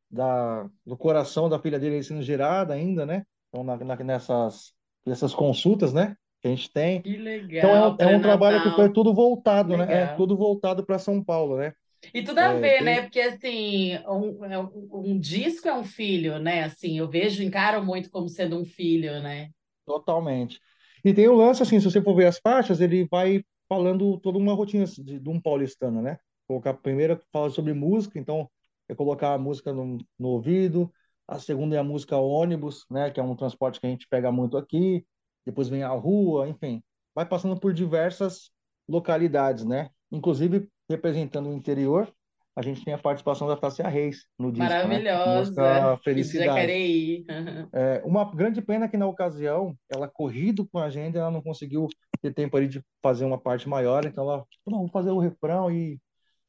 da, 0.09 0.69
do 0.85 0.97
coração 0.97 1.49
da 1.49 1.59
filha 1.59 1.79
dele 1.79 2.03
sendo 2.03 2.21
gerada 2.23 2.73
ainda, 2.73 3.05
né? 3.05 3.25
Então, 3.49 3.63
na, 3.63 3.77
na- 3.77 3.95
nessas, 3.97 4.73
nessas 5.05 5.33
consultas, 5.33 5.93
né? 5.93 6.15
Que 6.41 6.47
a 6.47 6.51
gente 6.51 6.71
tem. 6.71 7.03
que 7.03 7.17
Então 7.57 7.75
é 7.75 7.81
um, 7.81 7.87
legal, 7.87 7.99
é 7.99 8.07
um 8.07 8.21
trabalho 8.21 8.61
que 8.61 8.71
foi 8.71 8.91
tudo 8.91 9.13
voltado, 9.13 9.77
né? 9.77 10.03
É 10.03 10.07
legal. 10.07 10.15
tudo 10.15 10.37
voltado 10.37 10.85
para 10.85 10.99
São 10.99 11.23
Paulo, 11.23 11.57
né? 11.57 11.73
E 12.13 12.23
tudo 12.23 12.39
a 12.39 12.53
É, 12.53 12.55
ver, 12.55 12.81
tem 12.81 12.83
né? 12.83 13.01
Porque 13.01 13.19
assim, 13.21 13.97
um, 14.07 14.43
é 14.45 14.57
um, 14.59 14.89
um 15.11 15.19
disco 15.19 15.67
é 15.67 15.73
um 15.73 15.83
filho, 15.83 16.39
né? 16.39 16.63
Assim, 16.63 16.97
eu 16.97 17.09
vejo, 17.09 17.43
encaro 17.43 17.83
muito 17.85 18.09
como 18.09 18.27
sendo 18.29 18.59
um 18.59 18.65
filho, 18.65 19.21
né? 19.21 19.49
totalmente. 19.85 20.59
E 21.03 21.13
tem 21.13 21.27
o 21.27 21.33
lance, 21.35 21.63
assim, 21.63 21.79
se 21.79 21.85
você 21.89 22.01
for 22.01 22.15
ver 22.15 22.27
as 22.27 22.39
faixas, 22.39 22.81
ele 22.81 23.07
vai 23.09 23.43
falando 23.69 24.17
toda 24.17 24.39
uma 24.39 24.53
rotina 24.53 24.83
de, 24.85 25.19
de 25.19 25.29
um 25.29 25.39
paulistano, 25.39 26.01
né? 26.01 26.17
Colocar 26.47 26.71
a 26.71 26.73
primeira 26.73 27.21
fala 27.31 27.51
sobre 27.51 27.73
música, 27.73 28.17
então 28.19 28.49
é 28.89 28.95
colocar 28.95 29.35
a 29.35 29.37
música 29.37 29.71
no, 29.71 29.99
no 30.17 30.27
ouvido. 30.29 30.91
A 31.27 31.37
segunda 31.37 31.75
é 31.75 31.79
a 31.79 31.83
música 31.83 32.17
ônibus, 32.17 32.85
né? 32.89 33.11
Que 33.11 33.19
é 33.19 33.23
um 33.23 33.35
transporte 33.35 33.79
que 33.79 33.85
a 33.85 33.89
gente 33.89 34.07
pega 34.09 34.31
muito 34.31 34.57
aqui. 34.57 35.05
Depois 35.45 35.69
vem 35.69 35.83
a 35.83 35.89
rua, 35.89 36.49
enfim, 36.49 36.83
vai 37.13 37.25
passando 37.25 37.57
por 37.59 37.71
diversas 37.73 38.51
localidades, 38.87 39.63
né? 39.63 39.89
Inclusive 40.11 40.67
representando 40.89 41.49
o 41.49 41.53
interior, 41.53 42.11
a 42.55 42.61
gente 42.61 42.83
tem 42.83 42.93
a 42.93 42.97
participação 42.97 43.47
da 43.47 43.55
Tássia 43.55 43.87
Reis 43.87 44.25
no 44.37 44.51
disco, 44.51 44.67
né? 44.67 44.83
Maravilhosa, 44.83 45.95
de 45.95 46.03
Felicidade. 46.03 46.47
Jacareí. 46.47 47.25
É, 47.71 48.01
uma 48.03 48.25
grande 48.35 48.61
pena 48.61 48.89
que 48.89 48.97
na 48.97 49.05
ocasião, 49.05 49.75
ela 49.89 50.09
corrido 50.09 50.67
com 50.67 50.79
a 50.79 50.85
agenda, 50.85 51.19
ela 51.19 51.31
não 51.31 51.41
conseguiu 51.41 51.87
ter 52.21 52.33
tempo 52.33 52.55
ali 52.57 52.67
de 52.67 52.83
fazer 53.01 53.25
uma 53.25 53.39
parte 53.39 53.67
maior, 53.67 54.05
então 54.05 54.23
ela, 54.23 54.45
não, 54.67 54.79
vou 54.79 54.89
fazer 54.89 55.11
o 55.11 55.19
refrão 55.19 55.71
e 55.71 55.99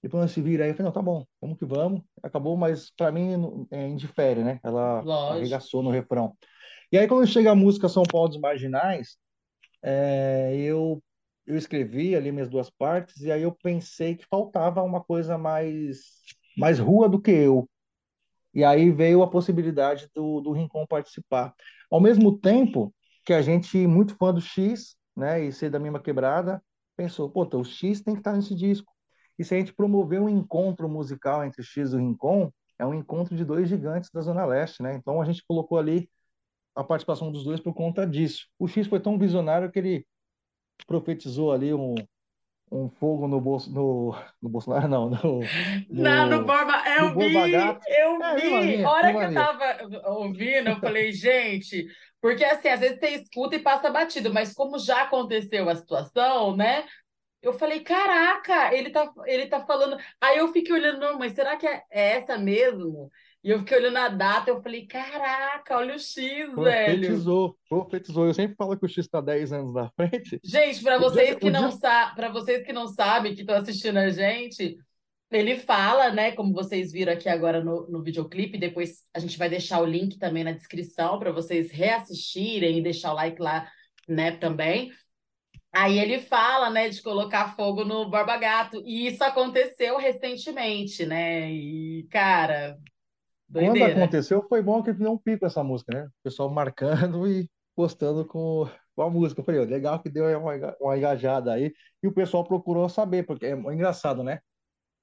depois 0.02 0.22
nós 0.22 0.30
se 0.30 0.40
vira 0.40 0.64
aí. 0.64 0.70
Eu 0.70 0.74
falei, 0.74 0.86
não, 0.86 0.92
tá 0.92 1.02
bom, 1.02 1.26
vamos 1.40 1.58
que 1.58 1.64
vamos. 1.64 2.02
Acabou, 2.22 2.56
mas 2.56 2.90
para 2.96 3.12
mim 3.12 3.66
é, 3.70 3.88
indifere, 3.88 4.42
né? 4.42 4.58
Ela 4.62 5.00
Lógico. 5.00 5.38
arregaçou 5.38 5.82
no 5.82 5.90
refrão. 5.90 6.36
E 6.90 6.98
aí 6.98 7.06
quando 7.06 7.26
chega 7.26 7.50
a 7.50 7.54
música 7.54 7.88
São 7.88 8.02
Paulo 8.02 8.28
dos 8.28 8.40
Marginais, 8.40 9.16
é, 9.82 10.54
eu 10.56 11.02
eu 11.46 11.56
escrevi 11.56 12.14
ali 12.14 12.30
minhas 12.30 12.48
duas 12.48 12.70
partes 12.70 13.22
e 13.22 13.32
aí 13.32 13.42
eu 13.42 13.52
pensei 13.52 14.14
que 14.14 14.26
faltava 14.26 14.82
uma 14.82 15.02
coisa 15.02 15.36
mais 15.36 15.98
mais 16.56 16.78
rua 16.78 17.08
do 17.08 17.20
que 17.20 17.30
eu. 17.30 17.68
E 18.52 18.64
aí 18.64 18.90
veio 18.90 19.22
a 19.22 19.30
possibilidade 19.30 20.08
do, 20.14 20.40
do 20.40 20.52
Rincon 20.52 20.86
participar. 20.86 21.54
Ao 21.90 22.00
mesmo 22.00 22.38
tempo 22.38 22.92
que 23.24 23.32
a 23.32 23.42
gente, 23.42 23.86
muito 23.86 24.16
fã 24.16 24.34
do 24.34 24.40
X, 24.40 24.96
né, 25.16 25.44
e 25.44 25.52
ser 25.52 25.70
da 25.70 25.78
mesma 25.78 26.00
quebrada, 26.00 26.62
pensou, 26.96 27.30
pô, 27.30 27.44
então 27.44 27.60
o 27.60 27.64
X 27.64 28.00
tem 28.02 28.14
que 28.14 28.20
estar 28.20 28.32
nesse 28.34 28.54
disco. 28.54 28.92
E 29.38 29.44
se 29.44 29.54
a 29.54 29.58
gente 29.58 29.72
promover 29.72 30.20
um 30.20 30.28
encontro 30.28 30.88
musical 30.88 31.44
entre 31.44 31.62
X 31.62 31.92
e 31.92 31.96
o 31.96 31.98
Rincon, 31.98 32.52
é 32.78 32.86
um 32.86 32.94
encontro 32.94 33.36
de 33.36 33.44
dois 33.44 33.68
gigantes 33.68 34.10
da 34.10 34.20
Zona 34.20 34.44
Leste, 34.44 34.82
né? 34.82 34.94
Então 34.94 35.20
a 35.20 35.24
gente 35.24 35.44
colocou 35.46 35.78
ali 35.78 36.10
a 36.74 36.84
participação 36.84 37.30
dos 37.32 37.44
dois 37.44 37.60
por 37.60 37.74
conta 37.74 38.06
disso. 38.06 38.46
O 38.58 38.68
X 38.68 38.86
foi 38.86 39.00
tão 39.00 39.18
visionário 39.18 39.70
que 39.70 39.78
ele 39.78 40.06
profetizou 40.86 41.52
ali 41.52 41.74
um, 41.74 41.94
um 42.70 42.88
fogo 42.88 43.26
no 43.26 43.40
bolso 43.40 43.70
no, 43.72 44.14
no 44.40 44.48
Bolsonaro, 44.48 44.88
não, 44.88 45.10
no, 45.10 45.40
Não, 45.90 46.28
no 46.28 46.38
no, 46.38 46.44
Borba, 46.44 46.82
no 46.82 46.88
eu 46.88 47.14
Borba 47.14 47.44
vi, 47.44 47.52
eu 47.52 48.22
É, 48.22 48.36
vi. 48.36 48.84
A 48.84 48.90
hora 48.90 49.12
que 49.12 49.18
eu 49.18 49.34
tava 49.34 50.10
ouvindo, 50.10 50.68
eu 50.70 50.76
falei, 50.80 51.12
gente, 51.12 51.86
porque 52.20 52.44
assim, 52.44 52.68
às 52.68 52.80
vezes 52.80 52.98
você 52.98 53.08
escuta 53.10 53.56
e 53.56 53.60
passa 53.60 53.90
batido, 53.90 54.32
mas 54.32 54.52
como 54.52 54.78
já 54.78 55.02
aconteceu 55.02 55.68
a 55.68 55.76
situação, 55.76 56.56
né? 56.56 56.86
Eu 57.42 57.54
falei, 57.54 57.80
caraca, 57.80 58.74
ele 58.74 58.90
tá, 58.90 59.10
ele 59.24 59.46
tá 59.46 59.64
falando. 59.64 59.96
Aí 60.20 60.36
eu 60.38 60.52
fiquei 60.52 60.74
olhando, 60.74 61.00
não, 61.00 61.18
mas 61.18 61.32
será 61.32 61.56
que 61.56 61.66
é 61.66 61.82
é 61.90 62.16
essa 62.18 62.36
mesmo? 62.36 63.10
E 63.42 63.48
eu 63.48 63.60
fiquei 63.60 63.78
olhando 63.78 63.96
a 63.96 64.08
data, 64.08 64.50
eu 64.50 64.60
falei, 64.62 64.86
caraca, 64.86 65.78
olha 65.78 65.94
o 65.94 65.98
X, 65.98 66.14
velho. 66.18 66.54
Profetizou, 66.54 67.56
profetizou. 67.66 68.26
Eu 68.26 68.34
sempre 68.34 68.54
falo 68.56 68.76
que 68.78 68.84
o 68.84 68.88
X 68.88 68.98
está 68.98 69.22
10 69.22 69.50
anos 69.54 69.72
na 69.72 69.88
frente. 69.96 70.38
Gente, 70.44 70.82
para 70.82 70.98
dia 70.98 71.08
vocês 71.08 71.38
que- 71.38 71.50
não 71.50 71.70
dia- 71.70 71.78
sa 71.78 72.12
para 72.14 72.28
vocês 72.28 72.62
que 72.66 72.72
não 72.74 72.86
sabem, 72.86 73.34
que 73.34 73.40
estão 73.40 73.56
assistindo 73.56 73.96
a 73.96 74.10
gente, 74.10 74.76
ele 75.30 75.58
fala, 75.58 76.10
né, 76.10 76.32
como 76.32 76.52
vocês 76.52 76.90
viram 76.90 77.12
aqui 77.12 77.28
agora 77.28 77.62
no, 77.62 77.88
no 77.88 78.02
videoclipe, 78.02 78.58
depois 78.58 79.04
a 79.14 79.18
gente 79.18 79.38
vai 79.38 79.48
deixar 79.48 79.80
o 79.80 79.86
link 79.86 80.18
também 80.18 80.42
na 80.42 80.52
descrição 80.52 81.18
para 81.18 81.30
vocês 81.30 81.70
reassistirem 81.70 82.78
e 82.78 82.82
deixar 82.82 83.12
o 83.12 83.14
like 83.14 83.40
lá, 83.40 83.70
né, 84.08 84.32
também. 84.32 84.90
Aí 85.72 86.00
ele 86.00 86.18
fala, 86.18 86.68
né, 86.68 86.88
de 86.88 87.00
colocar 87.00 87.54
fogo 87.54 87.84
no 87.84 88.10
Borba 88.10 88.36
Gato, 88.36 88.82
e 88.84 89.06
isso 89.06 89.22
aconteceu 89.22 89.98
recentemente, 89.98 91.06
né? 91.06 91.48
E, 91.48 92.08
cara, 92.10 92.76
Quando 93.52 93.66
doideira. 93.66 93.92
aconteceu, 93.92 94.44
foi 94.48 94.60
bom 94.62 94.82
que 94.82 94.92
deu 94.92 95.12
um 95.12 95.18
pico 95.18 95.46
essa 95.46 95.62
música, 95.62 95.96
né? 95.96 96.06
O 96.06 96.22
pessoal 96.24 96.50
marcando 96.50 97.24
e 97.30 97.48
postando 97.76 98.24
com, 98.24 98.68
com 98.96 99.02
a 99.02 99.08
música. 99.08 99.40
Eu 99.40 99.44
falei, 99.44 99.64
legal 99.64 100.02
que 100.02 100.10
deu 100.10 100.26
uma, 100.40 100.76
uma 100.80 100.98
engajada 100.98 101.52
aí. 101.52 101.72
E 102.02 102.08
o 102.08 102.12
pessoal 102.12 102.42
procurou 102.42 102.88
saber, 102.88 103.24
porque 103.24 103.46
é 103.46 103.52
engraçado, 103.52 104.24
né? 104.24 104.40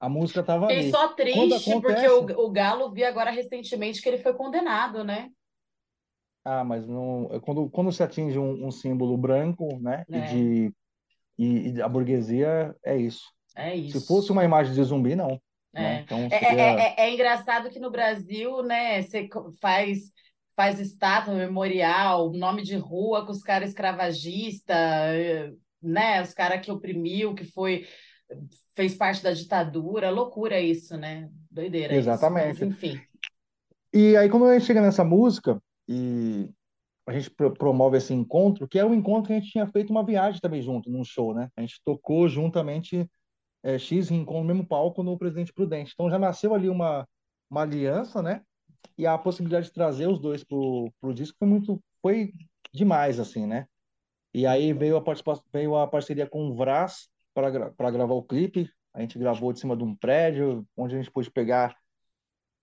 A 0.00 0.08
música 0.08 0.42
tava 0.42 0.66
Fiquei 0.68 0.84
ali. 0.84 0.90
só 0.90 1.08
triste 1.08 1.70
porque 1.80 1.92
acontece... 1.92 2.08
o, 2.08 2.46
o 2.46 2.50
Galo 2.50 2.90
vi 2.90 3.04
agora 3.04 3.30
recentemente 3.30 4.00
que 4.00 4.08
ele 4.08 4.18
foi 4.18 4.32
condenado, 4.34 5.02
né? 5.04 5.30
Ah, 6.44 6.64
mas 6.64 6.86
não, 6.86 7.28
é 7.32 7.40
quando, 7.40 7.68
quando 7.68 7.92
se 7.92 8.02
atinge 8.02 8.38
um, 8.38 8.66
um 8.66 8.70
símbolo 8.70 9.16
branco, 9.18 9.78
né? 9.80 10.04
E, 10.08 10.16
É. 10.16 10.20
de, 10.20 10.72
e, 11.38 11.70
e 11.72 11.82
a 11.82 11.88
burguesia, 11.88 12.74
é 12.84 12.96
isso. 12.96 13.24
É 13.54 13.72
Se 13.72 13.98
isso. 13.98 14.06
fosse 14.06 14.30
uma 14.32 14.44
imagem 14.44 14.72
de 14.72 14.82
zumbi, 14.82 15.14
não. 15.14 15.40
Né? 15.72 15.98
É. 15.98 16.00
Então 16.00 16.18
É, 16.30 16.36
é, 16.36 16.38
seria... 16.38 16.62
é, 16.80 16.94
é 16.98 17.12
engraçado 17.14 17.68
que 17.70 17.78
no 17.78 17.90
Brasil, 17.90 18.62
né, 18.62 19.02
você 19.02 19.28
faz, 19.60 20.10
faz 20.56 20.80
estátua, 20.80 21.34
memorial, 21.34 22.32
nome 22.32 22.62
de 22.62 22.76
rua 22.76 23.26
com 23.26 23.32
os 23.32 23.42
caras 23.42 23.70
escravagistas, 23.70 24.76
eh, 24.76 25.52
né, 25.82 26.22
os 26.22 26.32
caras 26.32 26.64
que 26.64 26.70
oprimiu, 26.70 27.34
que 27.34 27.44
foi, 27.44 27.86
fez 28.74 28.94
parte 28.94 29.22
da 29.22 29.32
ditadura, 29.32 30.10
loucura 30.10 30.60
isso, 30.60 30.96
né? 30.96 31.30
Doideira 31.50 31.94
isso, 31.94 32.08
Exatamente. 32.08 32.64
enfim. 32.64 33.00
E 33.92 34.16
aí, 34.16 34.28
quando 34.28 34.46
a 34.46 34.54
gente 34.54 34.66
chega 34.66 34.82
nessa 34.82 35.02
música 35.02 35.60
e 35.88 36.50
a 37.06 37.12
gente 37.12 37.30
pro- 37.30 37.52
promove 37.52 37.96
esse 37.96 38.12
encontro, 38.12 38.68
que 38.68 38.78
é 38.78 38.84
um 38.84 38.94
encontro 38.94 39.28
que 39.28 39.32
a 39.32 39.40
gente 39.40 39.50
tinha 39.50 39.66
feito 39.66 39.90
uma 39.90 40.04
viagem 40.04 40.40
também 40.40 40.60
junto, 40.60 40.90
num 40.90 41.04
show, 41.04 41.34
né? 41.34 41.48
A 41.56 41.62
gente 41.62 41.80
tocou 41.84 42.28
juntamente 42.28 43.10
é, 43.62 43.78
X 43.78 44.10
Rincon 44.10 44.40
no 44.40 44.44
mesmo 44.44 44.66
palco 44.66 45.02
no 45.02 45.18
Presidente 45.18 45.52
Prudente. 45.52 45.92
Então 45.94 46.10
já 46.10 46.18
nasceu 46.18 46.54
ali 46.54 46.68
uma, 46.68 47.08
uma 47.50 47.62
aliança, 47.62 48.22
né? 48.22 48.42
E 48.96 49.06
a 49.06 49.16
possibilidade 49.16 49.66
de 49.66 49.72
trazer 49.72 50.06
os 50.06 50.18
dois 50.18 50.44
pro, 50.44 50.92
pro 51.00 51.14
disco 51.14 51.36
foi 51.38 51.48
muito, 51.48 51.82
foi 52.02 52.32
demais, 52.72 53.18
assim, 53.18 53.46
né? 53.46 53.66
E 54.34 54.46
aí 54.46 54.72
veio 54.74 54.96
a 54.96 55.02
participação, 55.02 55.42
veio 55.50 55.74
a 55.76 55.86
parceria 55.86 56.26
com 56.26 56.46
o 56.46 56.54
Vraz 56.54 57.08
para 57.38 57.50
gra 57.50 57.70
para 57.70 57.90
gravar 57.92 58.14
o 58.14 58.22
clipe. 58.22 58.68
A 58.92 59.00
gente 59.00 59.16
gravou 59.16 59.52
de 59.52 59.60
cima 59.60 59.76
de 59.76 59.84
um 59.84 59.94
prédio, 59.94 60.66
onde 60.76 60.96
a 60.96 60.98
gente 60.98 61.10
pôde 61.10 61.30
pegar 61.30 61.76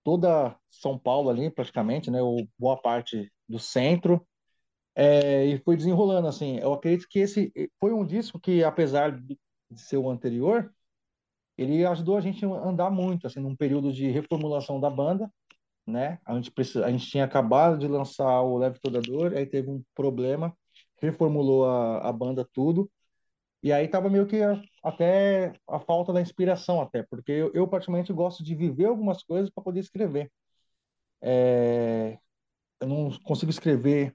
toda 0.04 0.54
São 0.70 0.98
Paulo 0.98 1.30
ali, 1.30 1.50
praticamente, 1.50 2.10
né? 2.10 2.20
Ou 2.20 2.46
boa 2.58 2.76
parte 2.76 3.32
do 3.48 3.58
centro. 3.58 4.26
É, 4.94 5.46
e 5.46 5.58
foi 5.58 5.76
desenrolando, 5.76 6.28
assim. 6.28 6.58
Eu 6.58 6.74
acredito 6.74 7.08
que 7.08 7.20
esse 7.20 7.50
foi 7.80 7.92
um 7.94 8.04
disco 8.04 8.38
que, 8.38 8.62
apesar 8.62 9.18
de 9.18 9.38
ser 9.76 9.96
o 9.96 10.10
anterior, 10.10 10.70
ele 11.56 11.86
ajudou 11.86 12.18
a 12.18 12.20
gente 12.20 12.44
a 12.44 12.48
andar 12.48 12.90
muito, 12.90 13.26
assim, 13.26 13.40
num 13.40 13.56
período 13.56 13.90
de 13.90 14.10
reformulação 14.10 14.78
da 14.78 14.90
banda, 14.90 15.30
né? 15.86 16.18
A 16.26 16.34
gente, 16.34 16.50
precisa, 16.50 16.84
a 16.84 16.90
gente 16.90 17.06
tinha 17.06 17.24
acabado 17.24 17.78
de 17.78 17.88
lançar 17.88 18.42
o 18.42 18.58
Leve 18.58 18.78
Toda 18.78 19.00
Dor, 19.00 19.32
aí 19.34 19.46
teve 19.46 19.70
um 19.70 19.82
problema, 19.94 20.54
reformulou 21.00 21.64
a, 21.64 22.08
a 22.08 22.12
banda 22.12 22.46
tudo, 22.52 22.90
e 23.66 23.72
aí 23.72 23.88
tava 23.88 24.10
meio 24.10 24.26
que 24.26 24.42
a- 24.42 24.60
até 24.84 25.52
a 25.68 25.80
falta 25.80 26.12
da 26.12 26.20
inspiração, 26.20 26.80
até, 26.80 27.02
porque 27.04 27.32
eu, 27.32 27.52
eu 27.54 27.68
particularmente 27.68 28.12
gosto 28.12 28.44
de 28.44 28.54
viver 28.54 28.86
algumas 28.86 29.22
coisas 29.24 29.50
para 29.50 29.64
poder 29.64 29.80
escrever. 29.80 30.30
É, 31.22 32.18
eu 32.80 32.88
não 32.88 33.10
consigo 33.20 33.50
escrever 33.50 34.14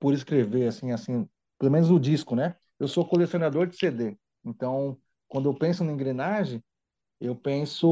por 0.00 0.14
escrever, 0.14 0.68
assim, 0.68 0.92
assim, 0.92 1.28
pelo 1.58 1.72
menos 1.72 1.90
o 1.90 2.00
disco, 2.00 2.36
né? 2.36 2.56
Eu 2.78 2.88
sou 2.88 3.06
colecionador 3.08 3.66
de 3.68 3.76
CD, 3.78 4.18
então, 4.44 4.98
quando 5.28 5.48
eu 5.50 5.54
penso 5.58 5.84
na 5.84 5.92
engrenagem, 5.92 6.62
eu 7.20 7.36
penso 7.36 7.86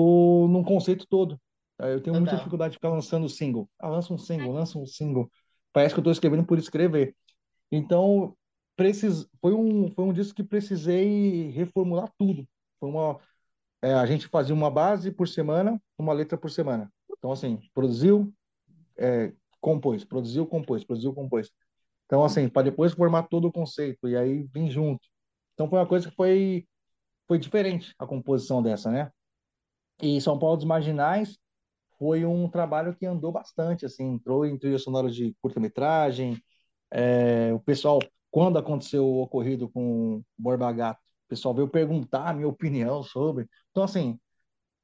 num 0.48 0.64
conceito 0.64 1.06
todo. 1.08 1.40
Eu 1.78 2.02
tenho 2.02 2.16
muita 2.16 2.36
dificuldade 2.36 2.72
de 2.72 2.76
ficar 2.78 2.90
lançando 2.90 3.28
single. 3.28 3.70
Ah, 3.78 3.88
lança 3.88 4.12
um 4.12 4.18
single, 4.18 4.52
lança 4.52 4.78
um 4.78 4.86
single. 4.86 5.30
Parece 5.72 5.94
que 5.94 5.98
eu 6.00 6.02
estou 6.02 6.12
escrevendo 6.12 6.44
por 6.46 6.58
escrever. 6.58 7.16
Então, 7.72 8.36
precis... 8.78 9.28
foi 9.40 9.52
um, 9.52 9.90
foi 9.90 10.04
um 10.04 10.12
disco 10.12 10.36
que 10.36 10.44
precisei 10.44 11.50
reformular 11.50 12.10
tudo. 12.16 12.48
Foi 12.78 12.88
uma, 12.88 13.20
é, 13.82 13.92
a 13.92 14.06
gente 14.06 14.28
fazia 14.28 14.54
uma 14.54 14.70
base 14.70 15.10
por 15.10 15.26
semana, 15.28 15.82
uma 15.98 16.12
letra 16.12 16.38
por 16.38 16.50
semana. 16.50 16.90
Então, 17.18 17.32
assim, 17.32 17.60
produziu, 17.74 18.32
é, 18.96 19.32
compôs, 19.60 20.04
produziu, 20.04 20.46
compôs, 20.46 20.84
produziu, 20.84 21.12
compôs. 21.12 21.50
Então, 22.06 22.24
assim, 22.24 22.48
para 22.48 22.62
depois 22.62 22.92
formar 22.92 23.24
todo 23.24 23.48
o 23.48 23.52
conceito 23.52 24.08
e 24.08 24.16
aí 24.16 24.44
vir 24.44 24.70
junto. 24.70 25.06
Então, 25.54 25.68
foi 25.68 25.80
uma 25.80 25.86
coisa 25.86 26.08
que 26.08 26.14
foi, 26.14 26.66
foi 27.26 27.38
diferente 27.38 27.94
a 27.98 28.06
composição 28.06 28.62
dessa, 28.62 28.90
né? 28.90 29.10
E 30.00 30.20
São 30.20 30.38
Paulo 30.38 30.56
dos 30.56 30.64
Marginais 30.64 31.36
foi 31.98 32.24
um 32.24 32.48
trabalho 32.48 32.94
que 32.94 33.04
andou 33.04 33.32
bastante, 33.32 33.84
assim, 33.84 34.04
entrou 34.04 34.46
em 34.46 34.56
trilha 34.56 34.78
sonora 34.78 35.10
de 35.10 35.34
curta-metragem. 35.42 36.40
É, 36.92 37.52
o 37.52 37.58
pessoal, 37.58 37.98
quando 38.30 38.58
aconteceu 38.58 39.04
o 39.04 39.22
ocorrido 39.22 39.68
com 39.68 40.22
Borba 40.36 40.70
Gato, 40.72 41.00
o 41.00 41.28
pessoal 41.28 41.54
veio 41.54 41.68
perguntar 41.68 42.28
a 42.28 42.34
minha 42.34 42.48
opinião 42.48 43.02
sobre. 43.02 43.46
Então, 43.70 43.82
assim, 43.82 44.18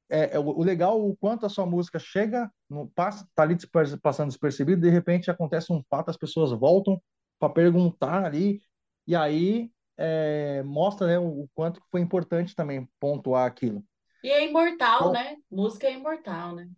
é, 0.09 0.35
é 0.35 0.39
o, 0.39 0.47
o 0.47 0.63
legal 0.63 1.03
o 1.03 1.15
quanto 1.15 1.45
a 1.45 1.49
sua 1.49 1.65
música 1.65 1.99
chega, 1.99 2.51
no, 2.69 2.87
passa, 2.89 3.27
tá 3.35 3.43
ali 3.43 3.57
passando 4.01 4.29
despercebido, 4.29 4.81
de 4.81 4.89
repente 4.89 5.31
acontece 5.31 5.71
um 5.73 5.83
fato, 5.89 6.09
as 6.09 6.17
pessoas 6.17 6.51
voltam 6.51 7.01
para 7.39 7.49
perguntar 7.49 8.23
ali, 8.23 8.61
e 9.07 9.15
aí 9.15 9.71
é, 9.97 10.63
mostra, 10.63 11.07
né, 11.07 11.19
o, 11.19 11.43
o 11.43 11.49
quanto 11.53 11.81
foi 11.91 12.01
importante 12.01 12.55
também 12.55 12.87
pontuar 12.99 13.45
aquilo. 13.45 13.83
E 14.23 14.29
é 14.29 14.47
imortal, 14.47 14.97
Então, 14.99 15.11
né? 15.11 15.35
Música 15.51 15.87
é 15.87 15.93
imortal, 15.93 16.55
né? 16.55 16.69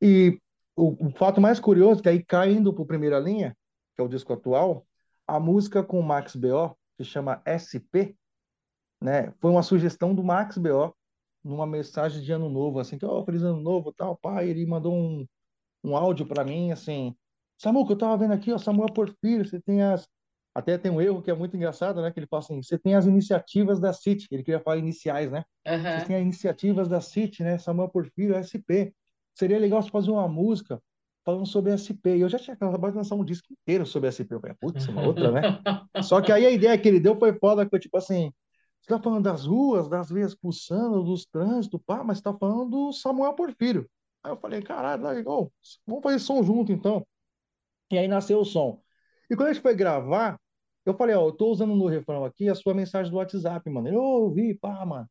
E 0.00 0.40
o, 0.76 1.08
o 1.08 1.10
fato 1.10 1.40
mais 1.40 1.58
curioso, 1.58 2.02
que 2.02 2.08
aí 2.08 2.24
caindo 2.24 2.72
para 2.72 2.84
primeira 2.84 3.18
linha, 3.18 3.56
que 3.94 4.00
é 4.00 4.04
o 4.04 4.08
disco 4.08 4.32
atual, 4.32 4.86
a 5.36 5.40
música 5.40 5.82
com 5.82 5.98
o 6.00 6.02
Max 6.02 6.34
B.O., 6.34 6.74
que 6.96 7.04
chama 7.04 7.42
SP, 7.46 8.16
né, 9.00 9.32
foi 9.40 9.50
uma 9.50 9.62
sugestão 9.62 10.14
do 10.14 10.22
Max 10.22 10.58
B.O. 10.58 10.94
numa 11.42 11.66
mensagem 11.66 12.22
de 12.22 12.32
ano 12.32 12.48
novo, 12.50 12.80
assim, 12.80 12.98
que, 12.98 13.06
ó, 13.06 13.24
feliz 13.24 13.42
ano 13.42 13.60
novo, 13.60 13.92
tal, 13.92 14.16
pai, 14.16 14.48
ele 14.48 14.66
mandou 14.66 14.94
um, 14.94 15.26
um 15.84 15.96
áudio 15.96 16.26
para 16.26 16.44
mim, 16.44 16.72
assim, 16.72 17.16
Samuel, 17.56 17.86
que 17.86 17.92
eu 17.92 17.98
tava 17.98 18.16
vendo 18.16 18.32
aqui, 18.32 18.52
ó, 18.52 18.58
Samuel 18.58 18.92
Porfírio, 18.92 19.46
você 19.46 19.60
tem 19.60 19.82
as... 19.82 20.08
Até 20.52 20.76
tem 20.76 20.90
um 20.90 21.00
erro 21.00 21.22
que 21.22 21.30
é 21.30 21.34
muito 21.34 21.56
engraçado, 21.56 22.02
né, 22.02 22.10
que 22.10 22.18
ele 22.18 22.26
fala 22.26 22.42
assim, 22.42 22.60
você 22.60 22.76
tem 22.76 22.96
as 22.96 23.06
iniciativas 23.06 23.78
da 23.78 23.92
CIT, 23.92 24.26
ele 24.32 24.42
queria 24.42 24.60
falar 24.60 24.78
iniciais, 24.78 25.30
né? 25.30 25.44
Vocês 25.64 26.02
Aham. 26.02 26.06
têm 26.06 26.16
as 26.16 26.22
iniciativas 26.22 26.88
da 26.88 27.00
CIT, 27.00 27.44
né? 27.44 27.56
Samuel 27.56 27.88
Porfírio, 27.88 28.34
SP. 28.34 28.92
Seria 29.32 29.60
legal 29.60 29.80
você 29.80 29.90
fazer 29.90 30.10
uma 30.10 30.26
música 30.26 30.82
falando 31.24 31.46
sobre 31.46 31.72
SP. 31.72 32.16
E 32.16 32.20
eu 32.20 32.28
já 32.28 32.38
tinha 32.38 32.54
acabado 32.54 32.92
de 32.92 32.98
lançar 32.98 33.14
um 33.14 33.24
disco 33.24 33.48
inteiro 33.52 33.86
sobre 33.86 34.08
SP. 34.08 34.34
Eu 34.34 34.40
falei, 34.40 34.56
putz, 34.60 34.86
uma 34.88 35.06
outra, 35.06 35.30
né? 35.30 35.42
Só 36.02 36.20
que 36.20 36.32
aí 36.32 36.46
a 36.46 36.50
ideia 36.50 36.78
que 36.78 36.88
ele 36.88 37.00
deu 37.00 37.18
foi 37.18 37.32
foda, 37.38 37.64
que 37.64 37.70
foi 37.70 37.80
tipo 37.80 37.96
assim, 37.96 38.32
você 38.80 38.88
tá 38.88 39.02
falando 39.02 39.24
das 39.24 39.46
ruas, 39.46 39.88
das 39.88 40.10
veias 40.10 40.34
pulsando, 40.34 41.02
dos 41.04 41.26
trânsitos, 41.26 41.80
pá, 41.86 42.02
mas 42.02 42.18
você 42.18 42.24
tá 42.24 42.34
falando 42.34 42.70
do 42.70 42.92
Samuel 42.92 43.34
Porfírio. 43.34 43.88
Aí 44.22 44.32
eu 44.32 44.36
falei, 44.36 44.62
caralho, 44.62 45.02
legal, 45.02 45.52
vamos 45.86 46.02
fazer 46.02 46.18
som 46.18 46.42
junto 46.42 46.72
então. 46.72 47.06
E 47.90 47.98
aí 47.98 48.08
nasceu 48.08 48.40
o 48.40 48.44
som. 48.44 48.80
E 49.30 49.36
quando 49.36 49.48
a 49.48 49.52
gente 49.52 49.62
foi 49.62 49.74
gravar, 49.74 50.38
eu 50.84 50.94
falei, 50.94 51.14
ó, 51.14 51.26
eu 51.26 51.32
tô 51.32 51.50
usando 51.50 51.74
no 51.74 51.86
refrão 51.86 52.24
aqui 52.24 52.48
a 52.48 52.54
sua 52.54 52.74
mensagem 52.74 53.10
do 53.10 53.18
WhatsApp, 53.18 53.68
mano. 53.70 53.88
Ele, 53.88 53.96
ô, 53.96 54.22
ouvi, 54.22 54.54
pá, 54.54 54.84
mano. 54.84 55.08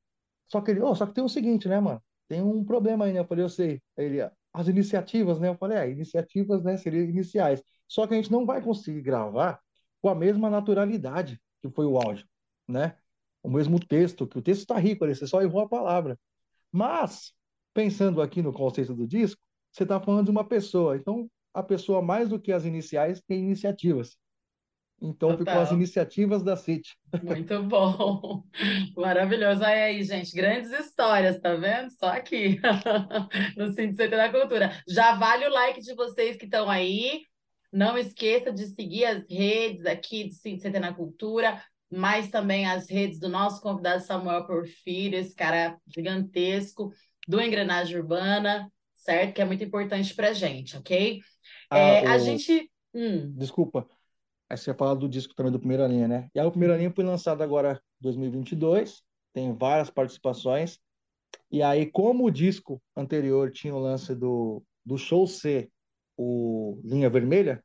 Só 0.47 0.61
que 0.61 0.71
ele, 0.71 0.81
ô, 0.81 0.95
só 0.95 1.05
que 1.05 1.13
tem 1.13 1.23
o 1.23 1.29
seguinte, 1.29 1.67
né, 1.67 1.79
mano? 1.79 2.01
Tem 2.27 2.41
um 2.41 2.63
problema 2.63 3.05
aí, 3.05 3.13
né? 3.13 3.19
Eu 3.19 3.25
falei, 3.25 3.43
eu 3.43 3.49
sei. 3.49 3.81
Aí 3.97 4.05
Ele, 4.05 4.29
as 4.59 4.67
iniciativas, 4.67 5.39
né? 5.39 5.49
Eu 5.49 5.55
falei, 5.55 5.77
é, 5.77 5.89
iniciativas, 5.89 6.63
né, 6.63 6.77
seriam 6.77 7.05
iniciais. 7.05 7.63
Só 7.87 8.05
que 8.07 8.13
a 8.13 8.17
gente 8.17 8.31
não 8.31 8.45
vai 8.45 8.61
conseguir 8.61 9.01
gravar 9.01 9.59
com 10.01 10.09
a 10.09 10.15
mesma 10.15 10.49
naturalidade 10.49 11.41
que 11.61 11.69
foi 11.69 11.85
o 11.85 11.97
áudio, 11.97 12.25
né? 12.67 12.95
o 13.43 13.49
mesmo 13.49 13.79
texto, 13.79 14.27
que 14.27 14.37
o 14.37 14.41
texto 14.41 14.61
está 14.61 14.77
rico 14.77 15.03
ali, 15.03 15.15
você 15.15 15.27
só 15.27 15.41
errou 15.41 15.61
a 15.61 15.69
palavra. 15.69 16.19
Mas, 16.71 17.33
pensando 17.73 18.21
aqui 18.21 18.41
no 18.41 18.53
conceito 18.53 18.93
do 18.93 19.07
disco, 19.07 19.41
você 19.71 19.83
está 19.83 19.99
falando 19.99 20.25
de 20.25 20.31
uma 20.31 20.47
pessoa. 20.47 20.95
Então, 20.95 21.29
a 21.53 21.63
pessoa, 21.63 22.01
mais 22.01 22.29
do 22.29 22.39
que 22.39 22.51
as 22.51 22.65
iniciais, 22.65 23.21
tem 23.21 23.39
iniciativas. 23.39 24.17
Então, 25.01 25.37
ficou 25.37 25.53
as 25.53 25.69
Total. 25.69 25.73
iniciativas 25.77 26.43
da 26.43 26.55
City. 26.57 26.97
Muito 27.23 27.63
bom. 27.63 28.43
Maravilhoso. 28.97 29.61
Olha 29.63 29.85
aí, 29.85 30.03
gente, 30.03 30.35
grandes 30.35 30.71
histórias, 30.71 31.39
tá 31.39 31.55
vendo? 31.55 31.89
Só 31.91 32.07
aqui, 32.07 32.59
no 33.57 33.69
Cinto 33.73 33.95
da 34.09 34.29
Cultura. 34.29 34.71
Já 34.87 35.15
vale 35.15 35.45
o 35.47 35.51
like 35.51 35.81
de 35.81 35.93
vocês 35.95 36.35
que 36.37 36.45
estão 36.45 36.69
aí. 36.69 37.21
Não 37.71 37.97
esqueça 37.97 38.51
de 38.51 38.65
seguir 38.67 39.05
as 39.05 39.23
redes 39.29 39.85
aqui 39.85 40.25
do 40.25 40.33
Cinto 40.33 40.69
na 40.79 40.93
Cultura, 40.93 41.63
mas 41.89 42.29
também 42.29 42.65
as 42.65 42.89
redes 42.89 43.19
do 43.19 43.29
nosso 43.29 43.61
convidado 43.61 44.03
Samuel 44.03 44.45
Porfírio, 44.45 45.19
esse 45.19 45.35
cara 45.35 45.77
gigantesco 45.87 46.91
do 47.27 47.39
Engrenagem 47.39 47.97
Urbana, 47.97 48.71
certo? 48.95 49.35
Que 49.35 49.41
é 49.41 49.45
muito 49.45 49.63
importante 49.63 50.13
pra 50.15 50.33
gente, 50.33 50.75
ok? 50.77 51.21
Ah, 51.69 51.77
É, 51.77 52.05
a 52.07 52.15
o- 52.15 52.19
gente. 52.19 52.69
Hum, 52.93 53.33
Desculpa. 53.37 53.87
Aí 54.49 54.57
você 54.57 54.71
ia 54.71 54.75
falar 54.75 54.95
do 54.95 55.07
disco 55.07 55.35
também 55.35 55.51
do 55.51 55.59
Primeira 55.59 55.87
Linha, 55.87 56.07
né? 56.07 56.29
E 56.33 56.39
aí 56.39 56.45
o 56.45 56.51
Primeira 56.51 56.75
Linha 56.77 56.91
foi 56.91 57.03
lançado 57.03 57.41
agora 57.43 57.73
em 57.99 58.03
2022, 58.03 59.03
tem 59.33 59.53
várias 59.53 59.89
participações. 59.89 60.79
E 61.51 61.61
aí, 61.61 61.85
como 61.85 62.25
o 62.25 62.31
disco 62.31 62.81
anterior 62.95 63.51
tinha 63.51 63.75
o 63.75 63.79
lance 63.79 64.15
do, 64.15 64.63
do 64.85 64.97
show 64.97 65.27
ser 65.27 65.69
o 66.17 66.79
Linha 66.83 67.09
Vermelha, 67.09 67.63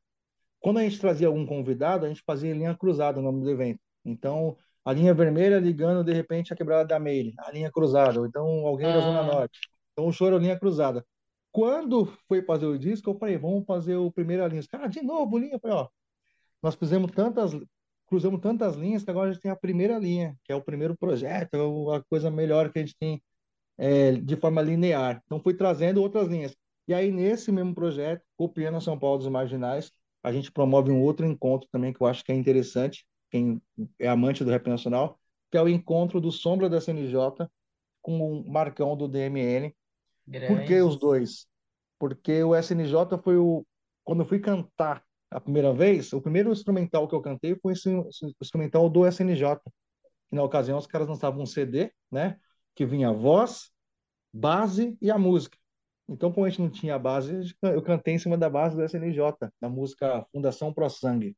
quando 0.61 0.78
a 0.78 0.82
gente 0.82 0.99
trazia 0.99 1.26
algum 1.26 1.45
convidado, 1.45 2.07
a 2.07 2.09
gente 2.09 2.22
fazia 2.26 2.55
linha 2.55 2.74
cruzada 2.74 3.20
o 3.20 3.22
nome 3.22 3.43
do 3.43 3.51
evento. 3.51 3.80
Então, 4.05 4.57
a 4.85 4.93
linha 4.93 5.14
vermelha 5.14 5.59
ligando 5.59 6.05
de 6.05 6.12
repente 6.12 6.53
a 6.53 6.57
quebrada 6.57 6.87
da 6.87 6.99
Meire, 6.99 7.35
a 7.39 7.51
linha 7.51 7.70
cruzada, 7.70 8.20
ou 8.20 8.26
então 8.26 8.66
alguém 8.66 8.87
da 8.87 9.01
Zona 9.01 9.20
Ah. 9.20 9.26
Norte. 9.26 9.61
Então, 9.93 10.07
o 10.07 10.12
show 10.12 10.26
era 10.28 10.39
linha 10.39 10.59
cruzada. 10.59 11.05
Quando 11.53 12.07
foi 12.26 12.43
fazer 12.43 12.66
o 12.66 12.78
disco, 12.78 13.11
eu 13.11 13.18
falei, 13.18 13.39
vamos 13.39 13.64
fazer 13.66 13.97
o 13.97 14.11
Primeira 14.11 14.47
Linha. 14.49 14.61
Os 14.61 14.66
caras, 14.66 14.91
de 14.93 15.03
novo, 15.03 15.39
linha. 15.39 15.55
Eu 15.55 15.61
falei, 15.61 15.76
ó, 15.76 15.89
nós 16.65 16.77
fizemos 16.77 17.11
tantas, 17.12 17.53
cruzamos 18.07 18.41
tantas 18.41 18.75
linhas 18.75 19.05
que 19.05 19.11
agora 19.11 19.29
a 19.29 19.33
gente 19.35 19.43
tem 19.43 19.51
a 19.51 19.57
primeira 19.57 19.99
linha, 19.99 20.35
que 20.43 20.51
é 20.51 20.57
o 20.57 20.62
primeiro 20.62 20.97
projeto, 20.97 21.55
é 21.55 21.97
a 21.97 22.03
coisa 22.05 22.31
melhor 22.31 22.73
que 22.73 22.79
a 22.79 22.83
gente 22.83 22.97
tem 22.99 23.23
é, 23.77 24.12
de 24.12 24.35
forma 24.35 24.62
linear. 24.62 25.23
Então, 25.27 25.39
fui 25.39 25.53
trazendo 25.53 26.01
outras 26.01 26.27
linhas. 26.27 26.57
E 26.89 26.95
aí, 26.95 27.12
nesse 27.12 27.53
mesmo 27.53 27.75
projeto, 27.75 28.23
copiando 28.35 28.81
São 28.81 28.99
Paulo 28.99 29.19
dos 29.19 29.29
Marginais, 29.29 29.93
a 30.23 30.33
gente 30.33 30.51
promove 30.51 30.91
um 30.91 31.03
outro 31.03 31.27
encontro 31.27 31.69
também 31.71 31.93
que 31.93 32.01
eu 32.01 32.07
acho 32.07 32.25
que 32.25 32.33
é 32.33 32.35
interessante, 32.35 33.07
quem 33.31 33.61
é 33.99 34.09
amante 34.09 34.43
do 34.43 34.51
rap 34.51 34.67
nacional, 34.67 35.21
que 35.51 35.59
é 35.59 35.62
o 35.62 35.69
encontro 35.69 36.19
do 36.19 36.33
Sombra 36.33 36.71
da 36.71 36.81
CNJ 36.81 37.47
com 38.01 38.41
o 38.41 38.51
Marcão 38.51 38.97
do 38.97 39.07
DMN. 39.07 39.71
Por 40.49 40.65
que 40.65 40.81
os 40.81 40.99
dois? 40.99 41.47
Porque 41.99 42.43
o 42.43 42.57
SNJ 42.57 43.19
foi 43.23 43.37
o. 43.37 43.67
Quando 44.03 44.23
eu 44.23 44.27
fui 44.27 44.39
cantar 44.39 45.05
a 45.35 45.41
primeira 45.41 45.72
vez, 45.72 46.12
o 46.12 46.20
primeiro 46.20 46.53
instrumental 46.53 47.09
que 47.09 47.14
eu 47.14 47.20
cantei 47.20 47.57
foi 47.57 47.72
esse, 47.72 47.91
instrumental 48.41 48.89
do 48.89 49.05
SNJ. 49.05 49.57
Que 50.28 50.37
na 50.37 50.45
ocasião 50.45 50.78
os 50.78 50.87
caras 50.87 51.09
lançavam 51.09 51.43
um 51.43 51.47
CD, 51.47 51.91
né? 52.09 52.39
Que 52.72 52.87
vinha 52.87 53.09
a 53.09 53.12
voz, 53.12 53.72
base 54.32 54.97
e 55.03 55.11
a 55.11 55.18
música. 55.18 55.59
Então, 56.09 56.30
como 56.32 56.47
a 56.47 56.49
gente 56.49 56.62
não 56.62 56.70
tinha 56.70 56.95
a 56.95 56.99
base, 57.01 57.53
eu 57.62 57.82
cantei 57.82 58.14
em 58.14 58.18
cima 58.18 58.39
da 58.39 58.49
base 58.49 58.76
do 58.76 58.85
SNJ, 58.85 59.18
da 59.61 59.68
música 59.68 60.24
Fundação 60.30 60.72
Pro 60.72 60.89
Sangue. 60.89 61.37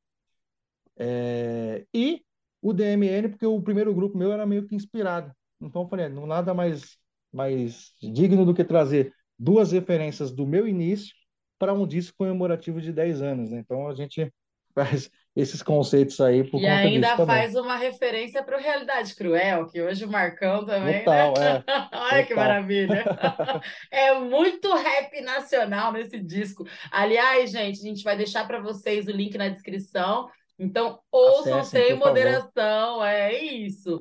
É, 0.99 1.87
E 1.95 2.23
o 2.61 2.75
DMN, 2.75 3.31
porque 3.31 3.47
o 3.47 3.63
primeiro 3.63 3.95
grupo 3.95 4.19
meu 4.19 4.31
era 4.31 4.45
meio 4.45 4.67
que 4.67 4.75
inspirado. 4.75 5.33
Então, 5.59 5.83
eu 5.83 5.89
falei, 5.89 6.11
não 6.11 6.27
nada 6.27 6.53
mais, 6.53 6.99
mais 7.33 7.95
digno 8.03 8.45
do 8.45 8.53
que 8.53 8.65
trazer 8.65 9.15
duas 9.39 9.73
referências 9.73 10.31
do 10.31 10.47
meu 10.47 10.69
início 10.69 11.15
para 11.59 11.73
um 11.75 11.87
disco 11.87 12.17
comemorativo 12.19 12.81
de 12.81 12.93
10 12.93 13.23
anos, 13.23 13.51
né? 13.51 13.59
Então, 13.61 13.89
a 13.89 13.95
gente 13.95 14.33
faz 14.75 15.11
esses 15.35 15.63
conceitos 15.63 16.21
aí 16.21 16.45
por 16.45 16.61
E 16.61 16.67
conta 16.67 16.67
ainda 16.67 17.07
disso 17.09 17.17
também. 17.19 17.27
faz 17.27 17.55
uma 17.55 17.77
referência 17.77 18.43
para 18.43 18.57
o 18.59 18.61
Realidade 18.61 19.15
Cruel, 19.15 19.67
que 19.69 19.81
hoje 19.83 20.05
o 20.05 20.11
Marcão 20.11 20.65
também, 20.65 21.05
Total, 21.05 21.35
né? 21.39 21.65
é. 21.67 21.67
Olha 21.97 22.27
que 22.27 22.35
maravilha. 22.35 23.05
É 23.91 24.15
muito 24.19 24.75
rap 24.75 25.21
nacional 25.23 25.93
nesse 25.93 26.19
disco. 26.19 26.67
Aliás, 26.91 27.51
gente, 27.51 27.81
a 27.81 27.83
gente 27.83 28.03
vai 28.05 28.17
deixar 28.17 28.47
para 28.47 28.61
vocês 28.61 29.07
o 29.09 29.13
link 29.13 29.37
na 29.37 29.49
descrição. 29.49 30.29
Então, 30.59 30.99
ouçam 31.13 31.59
Acessem, 31.61 31.89
sem 31.89 31.99
por 31.99 32.05
favor. 32.05 32.09
moderação. 32.09 33.05
É 33.05 33.35
isso. 33.35 34.01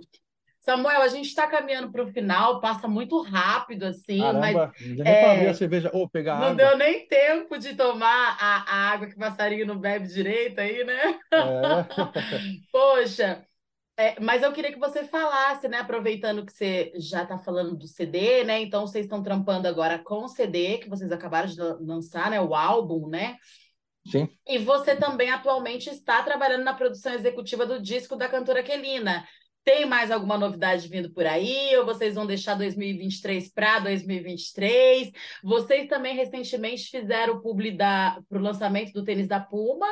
Samuel, 0.66 1.02
a 1.02 1.08
gente 1.08 1.28
está 1.28 1.48
caminhando 1.48 1.92
para 1.92 2.04
o 2.04 2.12
final, 2.12 2.60
passa 2.60 2.88
muito 2.88 3.22
rápido 3.22 3.84
assim, 3.84 4.34
mas 4.34 4.56
Caramba, 4.56 4.74
já 4.80 5.04
nem 5.04 5.14
é, 5.14 5.50
a 5.50 5.54
cerveja 5.54 5.92
ou 5.94 6.10
pegar 6.10 6.40
não 6.40 6.48
água. 6.52 6.56
deu 6.56 6.78
nem 6.78 7.08
tempo 7.08 7.58
de 7.58 7.76
tomar 7.76 8.38
a, 8.40 8.64
a 8.72 8.92
água 8.94 9.08
que 9.08 9.16
o 9.16 9.20
passarinho 9.20 9.66
não 9.66 9.78
bebe 9.80 10.08
direito 10.08 10.60
aí, 10.60 10.84
né? 10.84 11.20
É. 11.34 11.86
Poxa, 12.72 13.46
é, 13.98 14.20
mas 14.20 14.44
eu 14.44 14.54
queria 14.54 14.72
que 14.74 14.80
você 14.80 15.06
falasse, 15.06 15.68
né? 15.68 15.80
Aproveitando 15.80 16.46
que 16.46 16.52
você 16.54 16.92
já 16.98 17.24
está 17.24 17.38
falando 17.38 17.76
do 17.76 17.88
CD, 17.88 18.44
né? 18.44 18.62
Então 18.62 18.88
vocês 18.88 19.06
estão 19.06 19.24
trampando 19.24 19.68
agora 19.68 20.00
com 20.00 20.26
o 20.26 20.28
CD 20.28 20.80
que 20.80 20.90
vocês 20.90 21.12
acabaram 21.12 21.48
de 21.50 21.60
lan- 21.60 21.78
lançar, 21.82 22.32
né? 22.32 22.42
O 22.42 22.56
álbum, 22.56 23.08
né? 23.10 23.38
Sim. 24.06 24.30
E 24.48 24.58
você 24.60 24.96
também 24.96 25.32
atualmente 25.32 25.90
está 25.90 26.22
trabalhando 26.24 26.64
na 26.64 26.74
produção 26.74 27.14
executiva 27.14 27.66
do 27.66 27.82
disco 27.82 28.16
da 28.16 28.30
cantora 28.30 28.62
Kelina. 28.64 29.28
Tem 29.66 29.84
mais 29.86 30.12
alguma 30.12 30.38
novidade 30.38 30.88
vindo 30.88 31.12
por 31.12 31.26
aí? 31.26 31.76
Ou 31.78 31.86
vocês 31.86 32.14
vão 32.14 32.26
deixar 32.28 32.54
2023 32.54 33.52
para 33.52 33.80
2023? 33.80 35.12
Vocês 35.44 35.90
também 35.90 36.16
recentemente 36.16 36.88
fizeram 36.90 37.34
o 37.34 37.42
publi 37.42 37.76
para 37.76 38.22
o 38.32 38.38
lançamento 38.38 38.94
do 38.94 39.04
tênis 39.04 39.28
da 39.28 39.40
Puma 39.40 39.88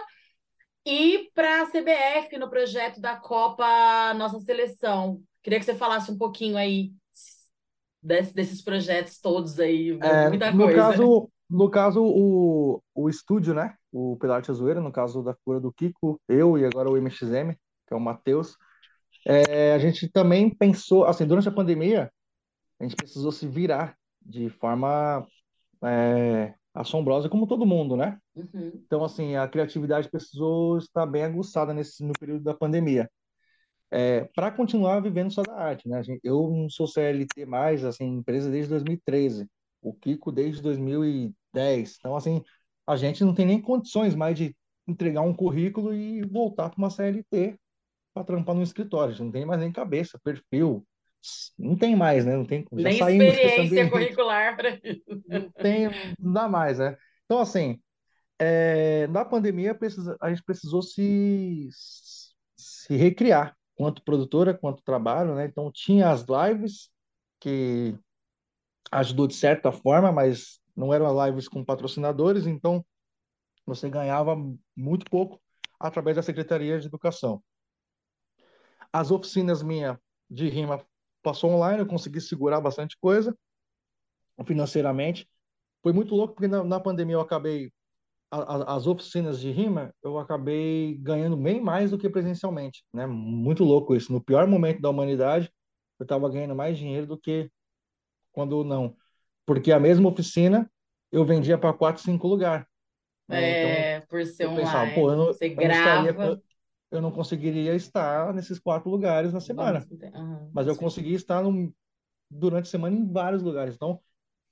e 0.86 1.32
para 1.34 1.64
a 1.64 1.66
CBF 1.66 2.38
no 2.38 2.50
projeto 2.52 3.02
da 3.02 3.16
Copa 3.16 4.14
Nossa 4.14 4.40
Seleção. 4.42 5.20
Queria 5.42 5.58
que 5.58 5.66
você 5.66 5.74
falasse 5.74 6.12
um 6.12 6.18
pouquinho 6.20 6.56
aí 6.56 6.92
desse- 8.02 8.34
desses 8.34 8.62
projetos 8.62 9.20
todos 9.20 9.60
aí, 9.60 9.98
É, 10.02 10.30
muita 10.30 10.52
no 10.52 10.66
coisa. 10.66 10.78
caso, 10.78 11.30
no 11.50 11.70
caso 11.70 12.04
o, 12.06 12.80
o 12.94 13.10
estúdio, 13.10 13.56
né? 13.56 13.74
O 13.92 14.18
Pilar 14.18 14.44
Zoeira, 14.52 14.80
no 14.80 14.92
caso 14.92 15.24
da 15.24 15.34
figura 15.34 15.60
do 15.60 15.74
Kiko, 15.74 16.22
eu 16.30 16.60
e 16.60 16.66
agora 16.66 16.92
o 16.92 16.98
MXM, 16.98 17.54
que 17.88 17.94
é 17.94 17.96
o 17.96 18.00
Matheus. 18.00 18.56
É, 19.26 19.74
a 19.74 19.80
gente 19.80 20.10
também 20.10 20.54
pensou, 20.54 21.06
assim, 21.06 21.26
durante 21.26 21.48
a 21.48 21.52
pandemia, 21.52 22.12
a 22.80 22.84
gente 22.84 22.96
precisou 22.96 23.32
se 23.32 23.48
virar 23.48 23.96
de 24.22 24.50
forma 24.50 25.26
é, 25.84 26.54
assombrosa, 26.74 27.30
como 27.30 27.48
todo 27.48 27.66
mundo, 27.66 27.96
né? 27.96 28.18
Uhum. 28.36 28.72
Então, 28.76 29.04
assim, 29.04 29.36
a 29.36 29.48
criatividade 29.48 30.10
precisou 30.10 30.78
estar 30.78 31.06
bem 31.06 31.24
aguçada 31.24 31.74
nesse, 31.74 32.04
no 32.04 32.14
período 32.14 32.44
da 32.44 32.54
pandemia. 32.54 33.10
É, 33.92 34.26
para 34.36 34.52
continuar 34.52 35.00
vivendo 35.02 35.32
só 35.32 35.44
da 35.44 35.56
arte, 35.56 35.88
né? 35.88 36.02
Eu 36.24 36.50
não 36.50 36.68
sou 36.68 36.88
CLT 36.88 37.46
mais, 37.46 37.86
assim, 37.86 38.06
empresa 38.06 38.50
desde 38.50 38.72
2013. 38.72 39.48
O 39.82 39.94
Kiko 39.94 40.32
desde 40.32 40.62
2010. 40.62 41.98
Então, 42.00 42.16
assim, 42.16 42.44
a 42.88 42.96
gente 42.96 43.24
não 43.24 43.36
tem 43.36 43.46
nem 43.46 43.62
condições 43.62 44.16
mais 44.16 44.36
de 44.36 44.56
entregar 44.88 45.22
um 45.22 45.34
currículo 45.34 45.94
e 45.94 46.22
voltar 46.24 46.70
para 46.70 46.78
uma 46.78 46.90
CLT 46.90 47.58
para 48.14 48.24
trampar 48.24 48.56
no 48.56 48.62
escritório. 48.62 49.10
A 49.10 49.12
gente 49.16 49.26
não 49.26 49.32
tem 49.32 49.46
mais 49.46 49.60
nem 49.60 49.72
cabeça, 49.72 50.20
perfil. 50.24 50.86
Não 51.58 51.76
tem 51.76 51.96
mais, 51.96 52.26
né? 52.26 52.36
Não 52.36 52.46
tem, 52.46 52.66
já 52.74 52.90
Nem 52.90 52.98
saímos 52.98 53.34
experiência 53.34 53.90
curricular 53.90 54.56
para 54.58 54.70
isso. 54.84 55.24
Não 55.28 55.52
tem, 55.52 55.90
não 56.20 56.34
dá 56.34 56.48
mais, 56.50 56.80
né? 56.80 56.98
Então, 57.26 57.40
assim, 57.40 57.80
é, 58.40 59.08
na 59.08 59.24
pandemia 59.24 59.74
precisa- 59.74 60.18
a 60.22 60.30
gente 60.30 60.44
precisou 60.44 60.82
se, 60.82 61.70
se 62.56 62.96
recriar, 62.96 63.56
quanto 63.76 64.04
produtora, 64.04 64.54
quanto 64.54 64.84
trabalho, 64.84 65.36
né? 65.36 65.46
Então, 65.46 65.72
tinha 65.72 66.10
as 66.12 66.26
lives, 66.28 66.90
que 67.40 67.98
ajudou 68.92 69.28
de 69.28 69.36
certa 69.36 69.72
forma, 69.72 70.12
mas 70.12 70.60
não 70.76 70.94
eram 70.94 71.26
lives 71.26 71.48
com 71.48 71.64
patrocinadores, 71.64 72.46
então 72.48 72.86
você 73.66 73.90
ganhava 73.90 74.36
muito 74.76 75.06
pouco 75.10 75.42
através 75.80 76.16
da 76.16 76.22
Secretaria 76.24 76.80
de 76.80 76.88
Educação. 76.88 77.42
As 78.94 79.12
oficinas 79.12 79.64
minha 79.64 80.00
de 80.30 80.50
rima 80.50 80.86
passou 81.24 81.52
online, 81.52 81.82
eu 81.82 81.88
consegui 81.88 82.22
segurar 82.22 82.62
bastante 82.62 82.98
coisa 83.00 83.38
financeiramente. 84.46 85.28
Foi 85.84 85.94
muito 85.94 86.16
louco 86.16 86.36
porque 86.36 86.48
na, 86.48 86.64
na 86.64 86.80
pandemia 86.80 87.16
eu 87.16 87.22
acabei 87.22 87.72
a- 88.32 88.74
a- 88.74 88.76
as 88.78 88.88
oficinas 88.88 89.40
de 89.40 89.52
rima, 89.52 89.94
eu 90.04 90.20
acabei 90.20 90.98
ganhando 91.00 91.38
bem 91.38 91.62
mais 91.62 91.92
do 91.92 91.98
que 92.00 92.10
presencialmente, 92.10 92.84
né? 92.94 93.08
Muito 93.08 93.64
louco 93.64 93.96
isso. 93.96 94.12
No 94.14 94.24
pior 94.24 94.48
momento 94.48 94.82
da 94.82 94.90
humanidade, 94.90 95.52
eu 96.00 96.06
estava 96.06 96.30
ganhando 96.30 96.56
mais 96.56 96.78
dinheiro 96.78 97.08
do 97.08 97.18
que 97.20 97.52
quando 98.34 98.64
não. 98.64 98.96
Porque 99.46 99.72
a 99.72 99.80
mesma 99.80 100.10
oficina 100.10 100.72
eu 101.12 101.26
vendia 101.26 101.58
para 101.58 101.74
quatro, 101.74 102.04
cinco 102.04 102.28
lugares, 102.28 102.66
né? 103.28 103.50
Então 103.52 103.88
É, 103.88 104.02
por 104.02 104.26
ser 104.26 104.46
eu 104.46 104.52
pensava, 104.52 104.92
pô, 104.92 105.12
eu 105.12 105.16
online. 105.16 105.18
não, 105.18 105.28
Você 105.32 105.50
eu 105.58 105.66
não 105.66 105.72
estaria, 105.72 106.14
grava. 106.16 106.42
Eu, 106.94 107.02
não 107.02 107.12
conseguiria 107.12 107.76
estar 107.76 108.34
nesses 108.34 108.60
quatro 108.60 108.90
lugares 108.90 109.34
na 109.34 109.40
semana. 109.40 109.86
Uhum, 109.92 110.50
Mas 110.54 110.68
eu 110.68 110.76
consegui 110.76 111.14
estar 111.14 111.42
no, 111.42 111.74
durante 112.30 112.66
a 112.66 112.72
semana 112.72 112.96
em 112.96 113.12
vários 113.12 113.42
lugares. 113.42 113.76
Então, 113.76 114.00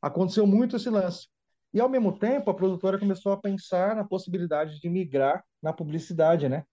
aconteceu 0.01 0.45
muito 0.45 0.75
esse 0.75 0.89
lance. 0.89 1.27
E, 1.73 1.79
ao 1.79 1.87
mesmo 1.87 2.17
tempo, 2.17 2.49
a 2.49 2.53
produtora 2.53 2.99
começou 2.99 3.31
a 3.31 3.37
pensar 3.37 3.95
na 3.95 4.03
possibilidade 4.03 4.79
de 4.79 4.89
migrar 4.89 5.43
na 5.61 5.71
publicidade, 5.71 6.49
né? 6.49 6.65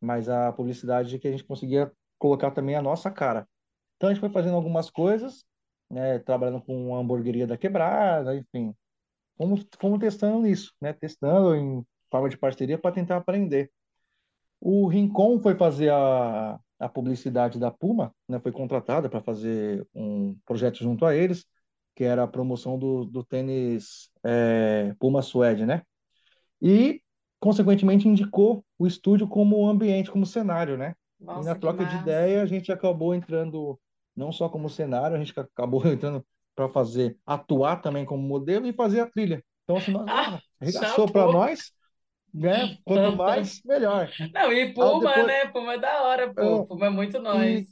Mas 0.00 0.28
a 0.28 0.52
publicidade 0.52 1.18
que 1.18 1.28
a 1.28 1.30
gente 1.30 1.44
conseguia 1.44 1.92
colocar 2.18 2.50
também 2.50 2.74
a 2.74 2.82
nossa 2.82 3.10
cara. 3.10 3.46
Então, 3.96 4.08
a 4.08 4.12
gente 4.12 4.20
foi 4.20 4.30
fazendo 4.30 4.54
algumas 4.56 4.90
coisas, 4.90 5.44
né? 5.90 6.18
Trabalhando 6.20 6.62
com 6.62 6.94
a 6.94 6.98
hamburgueria 6.98 7.46
da 7.46 7.58
quebrada, 7.58 8.34
enfim. 8.34 8.74
Fomos, 9.36 9.66
fomos 9.78 9.98
testando 9.98 10.40
nisso, 10.40 10.72
né? 10.80 10.92
Testando 10.92 11.54
em 11.54 11.84
forma 12.10 12.28
de 12.28 12.38
parceria 12.38 12.78
para 12.78 12.94
tentar 12.94 13.16
aprender. 13.16 13.70
O 14.60 14.88
Rincon 14.88 15.40
foi 15.40 15.54
fazer 15.54 15.90
a, 15.92 16.58
a 16.78 16.88
publicidade 16.88 17.58
da 17.58 17.70
Puma, 17.70 18.12
né? 18.28 18.38
Foi 18.40 18.52
contratada 18.52 19.08
para 19.08 19.20
fazer 19.20 19.86
um 19.94 20.36
projeto 20.44 20.78
junto 20.78 21.04
a 21.04 21.14
eles, 21.14 21.46
que 21.94 22.04
era 22.04 22.22
a 22.24 22.28
promoção 22.28 22.78
do, 22.78 23.04
do 23.04 23.24
tênis 23.24 24.10
é, 24.24 24.94
Puma 24.98 25.22
Suede, 25.22 25.64
né? 25.66 25.82
E, 26.60 27.02
consequentemente, 27.40 28.08
indicou 28.08 28.64
o 28.78 28.86
estúdio 28.86 29.28
como 29.28 29.68
ambiente, 29.68 30.10
como 30.10 30.26
cenário, 30.26 30.76
né? 30.76 30.94
Nossa, 31.20 31.40
e 31.40 31.44
na 31.44 31.54
troca 31.54 31.84
de 31.84 31.94
massa. 31.94 32.02
ideia, 32.02 32.42
a 32.42 32.46
gente 32.46 32.72
acabou 32.72 33.14
entrando 33.14 33.78
não 34.14 34.32
só 34.32 34.48
como 34.48 34.70
cenário, 34.70 35.16
a 35.16 35.18
gente 35.18 35.38
acabou 35.38 35.82
entrando 35.86 36.24
para 36.54 36.68
fazer, 36.68 37.18
atuar 37.26 37.82
também 37.82 38.04
como 38.04 38.22
modelo 38.22 38.66
e 38.66 38.72
fazer 38.72 39.00
a 39.00 39.06
trilha. 39.10 39.44
Então, 39.64 39.76
assim, 39.76 39.90
nós, 39.92 40.10
Ah, 40.10 40.40
arregaçou 40.60 41.10
para 41.10 41.28
nós, 41.28 41.72
né? 42.36 42.76
Quanto 42.84 43.16
mais, 43.16 43.62
melhor. 43.64 44.10
Não, 44.32 44.52
e 44.52 44.72
Puma, 44.72 45.00
depois, 45.00 45.26
né? 45.26 45.46
Puma 45.46 45.74
é 45.74 45.78
da 45.78 46.02
hora, 46.02 46.34
pô. 46.34 46.66
Puma 46.66 46.86
é 46.86 46.90
muito 46.90 47.16
e, 47.16 47.20
nós. 47.20 47.66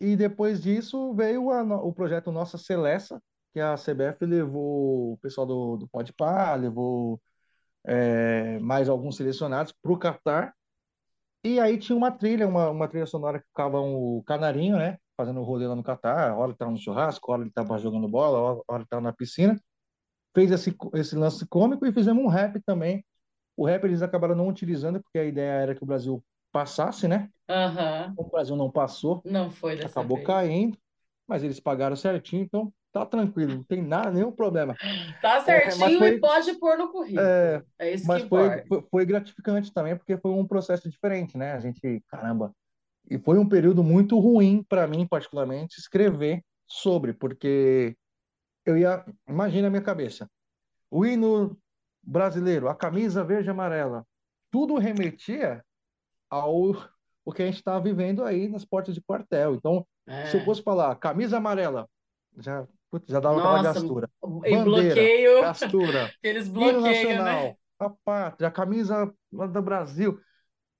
e 0.00 0.16
depois 0.16 0.60
disso 0.60 1.14
veio 1.14 1.50
a 1.50 1.62
o 1.62 1.92
projeto 1.92 2.32
Nossa 2.32 2.58
Celesta, 2.58 3.22
que 3.52 3.60
a 3.60 3.76
CBF 3.76 4.26
levou 4.26 5.12
o 5.12 5.18
pessoal 5.18 5.46
do, 5.46 5.76
do 5.76 5.88
Podpah, 5.88 6.54
levou 6.56 7.20
é, 7.86 8.58
mais 8.58 8.88
alguns 8.88 9.16
selecionados 9.16 9.72
para 9.80 9.92
o 9.92 9.98
Catar. 9.98 10.54
E 11.44 11.58
aí 11.58 11.78
tinha 11.78 11.96
uma 11.96 12.10
trilha, 12.10 12.46
uma, 12.46 12.68
uma 12.68 12.88
trilha 12.88 13.06
sonora 13.06 13.38
que 13.38 13.46
ficava 13.46 13.80
o 13.80 14.22
Canarinho, 14.26 14.76
né? 14.76 14.98
Fazendo 15.16 15.40
o 15.40 15.44
rolê 15.44 15.66
lá 15.66 15.76
no 15.76 15.84
Catar. 15.84 16.36
Hora 16.36 16.46
ele 16.46 16.52
estava 16.52 16.70
no 16.70 16.78
churrasco, 16.78 17.32
hora 17.32 17.42
ele 17.42 17.48
estava 17.48 17.78
jogando 17.78 18.08
bola, 18.08 18.38
hora 18.38 18.60
hora 18.68 18.78
ele 18.78 18.84
estava 18.84 19.02
na 19.02 19.12
piscina. 19.12 19.58
Fez 20.34 20.50
esse, 20.50 20.76
esse 20.94 21.16
lance 21.16 21.46
cômico 21.46 21.86
e 21.86 21.92
fizemos 21.92 22.22
um 22.22 22.28
rap 22.28 22.60
também. 22.60 23.04
O 23.60 23.66
rap 23.66 23.84
eles 23.84 24.02
acabaram 24.02 24.34
não 24.34 24.48
utilizando, 24.48 25.02
porque 25.02 25.18
a 25.18 25.24
ideia 25.24 25.50
era 25.52 25.74
que 25.74 25.82
o 25.82 25.86
Brasil 25.86 26.24
passasse, 26.52 27.06
né? 27.08 27.30
Aham. 27.48 28.16
O 28.16 28.24
Brasil 28.30 28.56
não 28.56 28.70
passou, 28.70 29.24
Não 29.24 29.50
foi 29.50 29.76
dessa 29.76 30.02
acabou 30.02 30.04
vez. 30.04 30.28
caindo, 30.28 30.78
mas 31.28 31.44
eles 31.44 31.60
pagaram 31.60 31.96
certinho, 31.96 32.42
então 32.44 32.72
tá 32.92 33.06
tranquilo, 33.06 33.56
não 33.56 33.64
tem 33.64 33.82
nada, 33.82 34.12
nenhum 34.12 34.32
problema. 34.32 34.78
Tá 35.20 35.40
É, 35.46 35.76
certinho 35.80 36.06
e 36.06 36.18
foi, 36.18 36.20
pode 36.20 36.54
pôr 36.58 36.76
no 36.78 36.90
currículo. 36.90 37.24
é, 37.24 37.62
É 37.78 37.92
isso 37.92 38.10
que 38.10 38.18
mas 38.18 38.22
foi, 38.24 38.50
importa. 38.52 38.68
foi, 38.68 38.82
foi 38.90 39.06
gratificante 39.06 39.72
também, 39.72 39.96
porque 39.96 40.16
foi 40.18 40.30
um 40.32 40.46
processo 40.46 40.88
diferente, 40.90 41.36
né? 41.36 41.52
A 41.52 41.60
gente, 41.60 42.02
caramba, 42.08 42.54
e 43.10 43.18
foi 43.18 43.38
um 43.38 43.48
período 43.48 43.84
muito 43.84 44.18
ruim 44.18 44.64
para 44.68 44.86
mim, 44.86 45.06
particularmente, 45.06 45.78
escrever 45.80 46.44
sobre, 46.68 47.12
porque 47.14 47.96
eu 48.64 48.78
ia, 48.78 49.04
imagina 49.28 49.68
a 49.68 49.70
minha 49.70 49.82
cabeça, 49.82 50.30
o 50.90 51.06
hino 51.06 51.59
brasileiro, 52.02 52.68
a 52.68 52.74
camisa 52.74 53.24
verde 53.24 53.48
e 53.48 53.50
amarela, 53.50 54.06
tudo 54.50 54.78
remetia 54.78 55.64
ao 56.30 56.72
o 57.24 57.32
que 57.32 57.42
a 57.42 57.46
gente 57.46 57.56
estava 57.56 57.80
vivendo 57.82 58.24
aí 58.24 58.48
nas 58.48 58.64
portas 58.64 58.94
de 58.94 59.02
quartel. 59.02 59.54
Então, 59.54 59.86
se 60.22 60.36
eu 60.36 60.40
É. 60.40 60.44
fosse 60.44 60.62
falar 60.62 60.94
camisa 60.96 61.36
amarela, 61.38 61.88
já, 62.38 62.66
putz, 62.90 63.06
já 63.08 63.20
dava 63.20 63.38
aquela 63.38 63.58
Nossa, 63.58 63.80
gastura. 63.80 64.08
e 64.44 64.56
Bandeira, 64.56 64.64
bloqueio, 64.64 65.40
gastura. 65.40 66.14
aqueles 66.18 66.48
Hino 66.56 66.80
bloqueios, 66.80 67.24
né? 67.24 67.54
nacional, 67.54 67.58
a 67.78 67.90
pátria, 67.90 68.48
a 68.48 68.50
camisa 68.52 69.12
do 69.32 69.62
Brasil. 69.62 70.20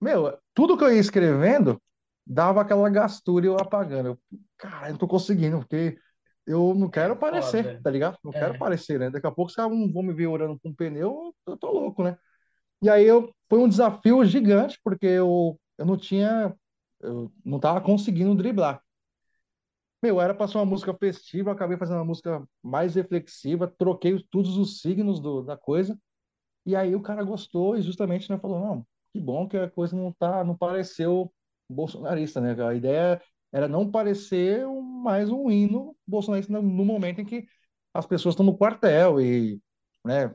Meu, 0.01 0.39
tudo 0.55 0.77
que 0.77 0.85
eu 0.85 0.93
ia 0.95 1.01
escrevendo 1.01 1.81
dava 2.27 2.61
aquela 2.63 2.89
gastura 2.91 3.47
e 3.47 3.49
eu 3.49 3.59
apagando. 3.59 4.09
Eu, 4.11 4.21
cara, 4.59 4.89
eu 4.89 4.93
não 4.93 4.99
tô 4.99 5.09
conseguindo, 5.09 5.59
porque 5.59 5.99
eu 6.47 6.75
não 6.75 6.89
quero 6.91 7.13
É 7.13 7.15
aparecer, 7.15 7.63
foda. 7.63 7.83
tá 7.83 7.91
ligado? 7.91 8.19
Não 8.25 8.33
quero 8.35 8.53
É. 8.53 8.55
aparecer, 8.55 8.99
né? 8.99 9.11
Daqui 9.11 9.27
a 9.27 9.31
pouco, 9.33 9.51
se 9.53 9.57
vão 9.61 9.93
vão 9.93 10.03
me 10.03 10.13
ver 10.15 10.27
orando 10.29 10.59
com 10.61 10.71
um 10.71 10.75
pneu, 10.75 11.35
eu 11.47 11.57
tô 11.57 11.71
louco, 11.73 12.03
né? 12.05 12.19
E 12.83 12.89
aí 12.91 13.07
eu, 13.07 13.35
foi 13.49 13.59
um 13.61 13.69
desafio 13.69 14.25
gigante, 14.25 14.79
porque 14.85 15.07
eu, 15.07 15.61
eu 15.79 15.87
não 15.87 15.97
tinha, 15.99 16.55
eu 17.01 17.33
não 17.45 17.61
tava 17.61 17.81
conseguindo 17.81 18.35
driblar. 18.37 18.83
Meu, 20.03 20.21
era 20.21 20.35
para 20.35 20.49
ser 20.49 20.57
uma 20.59 20.65
música 20.65 20.95
festiva, 20.95 21.53
acabei 21.53 21.77
fazendo 21.77 21.99
uma 21.99 22.05
música 22.07 22.43
mais 22.63 22.95
reflexiva, 22.95 23.69
troquei 23.79 24.15
os- 24.15 24.25
todos 24.31 24.57
os 24.57 24.81
signos 24.81 25.21
do, 25.21 25.43
da 25.43 25.57
coisa, 25.57 25.99
e 26.67 26.77
aí 26.77 26.95
o 26.97 27.03
cara 27.03 27.25
gostou 27.25 27.77
e 27.77 27.83
justamente, 27.83 28.31
né, 28.31 28.39
falou, 28.39 28.61
não, 28.61 28.87
que 29.13 29.21
bom 29.21 29.49
que 29.49 29.57
a 29.59 29.71
coisa 29.71 29.97
não 29.97 30.13
tá, 30.13 30.45
não 30.45 30.57
pareceu 30.57 31.33
bolsonarista, 31.71 32.41
né? 32.41 32.57
A 32.65 32.75
ideia 32.75 33.23
era 33.53 33.69
não 33.69 33.91
parecer 33.91 34.67
mais 35.03 35.31
um 35.31 35.51
hino 35.51 35.97
bolsonarista 36.07 36.53
no, 36.53 36.63
momento 36.63 37.21
em 37.21 37.25
que 37.25 37.47
as 37.95 38.07
pessoas 38.07 38.35
estão 38.35 38.47
no 38.47 38.57
quartel 38.57 39.21
e, 39.21 39.61
né, 40.05 40.35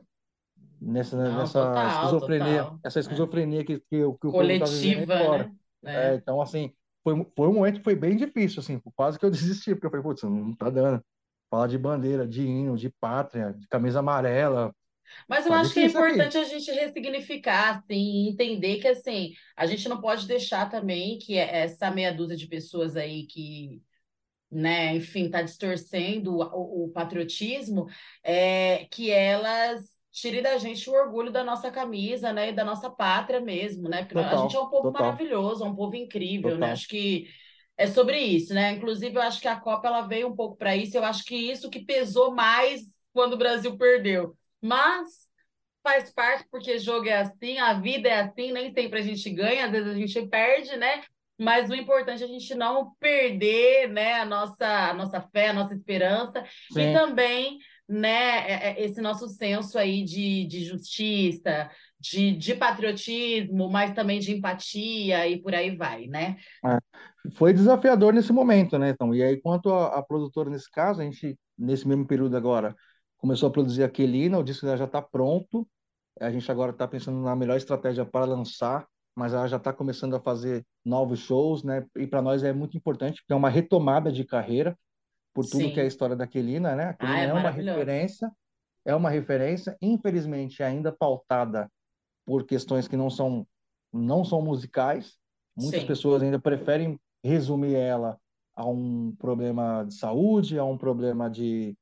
nessa, 0.80 1.16
Não, 1.16 1.38
nessa 1.38 1.60
total, 1.68 1.86
esquizofrenia, 1.88 2.62
total. 2.62 2.80
essa 2.84 3.00
É. 3.00 3.02
esquizofrenia 3.02 3.64
que, 3.64 3.80
que, 3.80 4.04
o- 4.04 4.14
que 4.14 4.26
o 4.26 4.32
tá 4.32 4.38
Coletiva, 4.38 5.16
fora. 5.18 5.44
né? 5.82 5.92
É, 5.94 6.14
É. 6.14 6.16
então, 6.16 6.40
assim, 6.40 6.72
foi, 7.04 7.14
foi 7.36 7.48
um 7.48 7.54
momento 7.54 7.78
que 7.78 7.84
foi 7.84 7.94
bem 7.96 8.16
difícil, 8.16 8.60
assim, 8.60 8.80
quase 8.94 9.18
que 9.18 9.24
eu 9.24 9.30
desisti, 9.60 9.74
porque 9.74 9.86
eu 9.86 9.90
falei, 9.90 10.02
putz, 10.04 10.22
não 10.22 10.54
tá 10.54 10.70
dando. 10.70 11.02
Falar 11.50 11.68
de 11.68 11.78
bandeira, 11.78 12.26
de 12.26 12.42
hino, 12.42 12.76
de 12.76 12.90
pátria, 13.00 13.52
de 13.54 13.68
camisa 13.68 14.00
amarela, 14.00 14.74
Mas 15.28 15.46
eu 15.46 15.52
tá 15.52 15.56
acho 15.56 15.72
que 15.74 15.80
é 15.80 15.84
difícil 15.84 16.00
aqui. 16.00 16.22
importante 16.24 16.38
a 16.38 16.44
gente 16.44 16.70
ressignificar, 16.70 17.76
assim, 17.78 18.28
entender 18.28 18.78
que, 18.80 18.88
assim, 18.88 19.32
a 19.56 19.66
gente 19.66 19.88
não 19.88 20.00
pode 20.00 20.26
deixar 20.26 20.68
também 20.70 21.18
que 21.18 21.36
essa 21.38 21.90
meia 21.90 22.12
dúzia 22.12 22.36
de 22.36 22.46
pessoas 22.46 22.96
aí 22.96 23.26
que, 23.26 23.82
né, 24.50 24.94
enfim, 24.96 25.28
tá 25.30 25.42
distorcendo 25.42 26.36
o, 26.38 26.84
o- 26.86 26.90
patriotismo, 26.92 27.86
é, 28.22 28.86
que 28.90 29.10
elas 29.10 29.96
tirem 30.12 30.42
da 30.42 30.56
gente 30.58 30.88
o 30.88 30.94
orgulho 30.94 31.30
da 31.32 31.44
nossa 31.44 31.70
camisa, 31.70 32.32
né, 32.32 32.50
e 32.50 32.52
da 32.52 32.64
nossa 32.64 32.88
pátria 32.90 33.40
mesmo, 33.40 33.88
né, 33.88 34.04
porque 34.04 34.22
a 34.24 34.36
gente 34.36 34.56
é 34.56 34.60
Total, 34.60 34.60
um 34.60 34.70
povo 34.70 34.90
total, 34.90 34.90
maravilhoso, 34.92 35.64
é 35.64 35.66
um 35.68 35.76
povo 35.76 35.94
incrível, 35.96 36.56
né, 36.58 36.70
total. 36.70 36.72
acho 36.72 36.88
que 36.88 37.26
é 37.76 37.86
sobre 37.86 38.18
isso, 38.20 38.54
né, 38.54 38.72
inclusive 38.72 39.14
eu 39.16 39.22
acho 39.22 39.40
que 39.40 39.48
a 39.48 39.60
Copa, 39.60 39.88
ela 39.88 40.02
veio 40.06 40.28
um 40.28 40.36
pouco 40.36 40.56
para 40.56 40.74
isso, 40.76 40.96
eu 40.96 41.04
acho 41.04 41.24
que 41.24 41.34
isso 41.36 41.68
que 41.70 41.84
pesou 41.84 42.34
mais 42.34 42.82
quando 43.12 43.34
o 43.34 43.36
Brasil 43.38 43.76
perdeu, 43.76 44.36
mas 44.62 45.26
faz 45.82 46.12
parte, 46.12 46.46
porque 46.50 46.78
jogo 46.78 47.08
é 47.08 47.18
assim, 47.18 47.58
a 47.58 47.74
vida 47.74 48.08
é 48.08 48.20
assim, 48.20 48.52
nem 48.52 48.70
sempre 48.72 48.98
a 49.00 49.02
gente 49.02 49.30
ganha, 49.30 49.66
às 49.66 49.70
vezes 49.72 49.88
a 49.88 49.94
gente 49.94 50.26
perde, 50.28 50.76
né? 50.76 51.02
Mas 51.38 51.68
o 51.70 51.74
importante 51.74 52.22
é 52.22 52.26
a 52.26 52.28
gente 52.28 52.54
não 52.54 52.92
perder, 52.98 53.88
né, 53.88 54.14
a 54.14 54.24
nossa, 54.24 54.66
a 54.90 54.94
nossa 54.94 55.20
fé, 55.20 55.48
a 55.50 55.52
nossa 55.52 55.74
esperança 55.74 56.42
e 56.74 56.74
Sim, 56.74 56.92
também, 56.92 57.58
né, 57.88 58.08
é- 58.50 58.80
é 58.80 58.84
esse 58.84 59.00
nosso 59.02 59.28
senso 59.28 59.78
aí 59.78 60.02
de, 60.02 60.46
de 60.46 60.64
justiça, 60.64 61.70
de, 62.00 62.32
de 62.36 62.54
patriotismo, 62.54 63.68
mas 63.70 63.92
também 63.94 64.18
de 64.18 64.32
empatia 64.32 65.28
e 65.28 65.40
por 65.40 65.54
aí 65.54 65.76
vai, 65.76 66.06
né? 66.06 66.36
é. 66.64 66.78
Foi 67.36 67.52
desafiador 67.52 68.12
nesse 68.14 68.32
momento, 68.32 68.78
né, 68.78 68.90
então, 68.90 69.14
e 69.14 69.22
aí, 69.22 69.40
quanto 69.40 69.70
a, 69.72 69.98
a 69.98 70.02
produtora, 70.02 70.50
nesse 70.50 70.70
caso, 70.70 71.00
a 71.00 71.04
gente, 71.04 71.38
nesse 71.58 71.86
mesmo 71.88 72.06
período 72.06 72.36
agora, 72.36 72.74
começou 73.26 73.48
a 73.48 73.52
produzir 73.52 73.82
a 73.82 73.88
Quelina, 73.88 74.38
o 74.38 74.44
disco 74.44 74.64
já 74.76 74.84
está 74.84 75.02
pronto, 75.02 75.66
a 76.20 76.30
gente 76.30 76.48
agora 76.48 76.70
está 76.70 76.86
pensando 76.86 77.18
na 77.18 77.34
melhor 77.34 77.56
estratégia 77.56 78.06
para 78.06 78.24
lançar, 78.24 78.86
mas 79.16 79.34
ela 79.34 79.48
já 79.48 79.56
está 79.56 79.72
começando 79.72 80.14
a 80.14 80.20
fazer 80.20 80.64
novos 80.84 81.18
shows, 81.18 81.64
né? 81.64 81.84
E 81.96 82.06
para 82.06 82.22
nós 82.22 82.44
é 82.44 82.52
muito 82.52 82.76
importante, 82.76 83.20
porque 83.20 83.32
é 83.32 83.36
uma 83.36 83.50
retomada 83.50 84.12
de 84.12 84.24
carreira 84.24 84.78
por 85.34 85.44
tudo 85.44 85.72
que 85.72 85.80
é 85.80 85.82
a 85.82 85.84
Sim. 85.84 85.88
história 85.88 86.14
da 86.14 86.24
Quelina, 86.24 86.76
né? 86.76 86.96
A 87.00 87.12
Ah, 87.12 87.20
é 87.20 87.24
é 87.24 87.32
uma 87.32 87.50
referência, 87.50 88.30
é 88.84 88.94
uma 88.94 89.10
referência, 89.10 89.76
infelizmente 89.82 90.62
ainda 90.62 90.92
pautada 90.92 91.68
por 92.24 92.46
questões 92.46 92.86
que 92.86 92.96
não 92.96 93.10
são 93.10 93.44
não 93.92 94.24
são 94.24 94.40
musicais. 94.40 95.16
Muitas 95.56 95.80
Sim. 95.80 95.86
pessoas 95.88 96.22
ainda 96.22 96.38
preferem 96.38 96.96
resumir 97.24 97.74
ela 97.74 98.18
a 98.54 98.64
um 98.64 99.12
problema 99.18 99.84
de 99.84 99.94
saúde, 99.94 100.58
a 100.58 100.64
um 100.64 100.78
problema 100.78 101.28
de, 101.28 101.76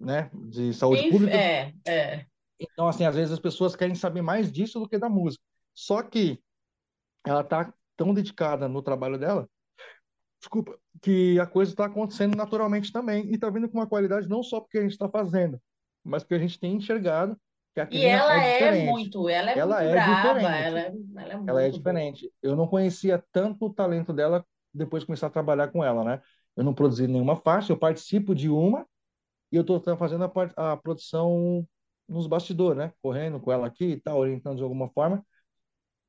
né, 0.00 0.30
de 0.34 0.72
saúde 0.74 1.04
Inf- 1.04 1.10
pública. 1.10 1.36
É, 1.36 1.72
é. 1.86 2.26
Então, 2.58 2.88
assim, 2.88 3.04
às 3.04 3.14
vezes 3.14 3.32
as 3.32 3.38
pessoas 3.40 3.74
querem 3.74 3.94
saber 3.94 4.22
mais 4.22 4.50
disso 4.52 4.78
do 4.80 4.88
que 4.88 4.98
da 4.98 5.08
música. 5.08 5.42
Só 5.74 6.02
que 6.02 6.42
ela 7.26 7.44
tá 7.44 7.72
tão 7.96 8.14
dedicada 8.14 8.68
no 8.68 8.82
trabalho 8.82 9.18
dela, 9.18 9.48
desculpa, 10.40 10.78
que 11.02 11.38
a 11.40 11.46
coisa 11.46 11.72
está 11.72 11.86
acontecendo 11.86 12.36
naturalmente 12.36 12.92
também 12.92 13.26
e 13.30 13.34
está 13.34 13.50
vindo 13.50 13.68
com 13.68 13.78
uma 13.78 13.88
qualidade 13.88 14.28
não 14.28 14.42
só 14.42 14.60
porque 14.60 14.78
a 14.78 14.82
gente 14.82 14.92
está 14.92 15.08
fazendo, 15.08 15.60
mas 16.04 16.22
porque 16.22 16.34
a 16.36 16.38
gente 16.38 16.58
tem 16.60 16.74
enxergado 16.76 17.38
que 17.74 17.80
a 17.80 17.88
E 17.90 18.06
ela 18.06 18.36
é 18.36 18.68
é 18.68 18.72
muito, 18.72 19.28
ela 19.28 19.50
é 19.50 19.56
Ela 19.56 19.76
muito 19.76 19.82
é 19.84 19.90
braba, 19.90 20.40
diferente. 20.40 20.66
ela, 20.66 20.80
é- 20.80 20.94
ela 21.16 21.32
é 21.32 21.36
muito 21.36 21.48
Ela 21.50 21.62
é 21.62 21.70
boa. 21.70 21.78
diferente. 21.78 22.32
Eu 22.42 22.56
não 22.56 22.66
conhecia 22.66 23.22
tanto 23.32 23.66
o 23.66 23.74
talento 23.74 24.12
dela 24.12 24.44
depois 24.72 25.02
de 25.02 25.06
começar 25.06 25.26
a 25.28 25.30
trabalhar 25.30 25.68
com 25.68 25.84
ela, 25.84 26.04
né? 26.04 26.22
Eu 26.56 26.64
não 26.64 26.74
produzi 26.74 27.06
nenhuma 27.06 27.36
faixa, 27.36 27.72
eu 27.72 27.78
participo 27.78 28.34
de 28.34 28.48
uma 28.48 28.86
e 29.52 29.56
eu 29.56 29.62
estou 29.62 29.80
fazendo 29.96 30.24
a, 30.24 30.28
part- 30.28 30.54
a 30.56 30.76
produção 30.76 31.66
nos 32.08 32.26
bastidores, 32.26 32.78
né? 32.78 32.92
Correndo 33.02 33.40
com 33.40 33.52
ela 33.52 33.66
aqui 33.66 33.84
e 33.92 34.00
tal, 34.00 34.18
orientando 34.18 34.56
de 34.56 34.62
alguma 34.62 34.88
forma. 34.90 35.24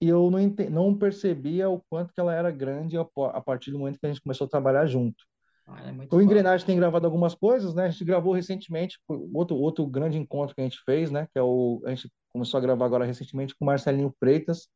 E 0.01 0.07
eu 0.09 0.31
não, 0.31 0.39
ente- 0.39 0.69
não 0.69 0.97
percebia 0.97 1.69
o 1.69 1.81
quanto 1.89 2.13
que 2.13 2.19
ela 2.19 2.33
era 2.33 2.51
grande 2.51 2.97
a, 2.97 3.01
a 3.33 3.41
partir 3.41 3.71
do 3.71 3.79
momento 3.79 3.99
que 3.99 4.05
a 4.05 4.09
gente 4.09 4.21
começou 4.21 4.45
a 4.47 4.49
trabalhar 4.49 4.85
junto. 4.87 5.23
Ela 5.67 5.79
é 5.81 5.91
O. 6.17 6.21
Engrenagem 6.21 6.65
tem 6.65 6.75
gravado 6.77 7.05
algumas 7.05 7.35
coisas, 7.35 7.73
né? 7.75 7.85
A 7.85 7.89
gente 7.89 8.03
gravou 8.05 8.33
recentemente, 8.33 8.99
outro, 9.33 9.55
outro 9.57 9.85
grande 9.87 10.17
encontro 10.17 10.55
que 10.55 10.61
a 10.61 10.63
gente 10.63 10.79
fez, 10.85 11.11
né? 11.11 11.27
Que 11.31 11.39
é 11.39 11.43
o, 11.43 11.81
a 11.85 11.89
gente 11.93 12.11
começou 12.29 12.57
a 12.57 12.61
gravar 12.61 12.85
agora 12.85 13.05
recentemente 13.05 13.55
com 13.55 13.65
Marcelinho 13.65 14.13
Freitas, 14.19 14.67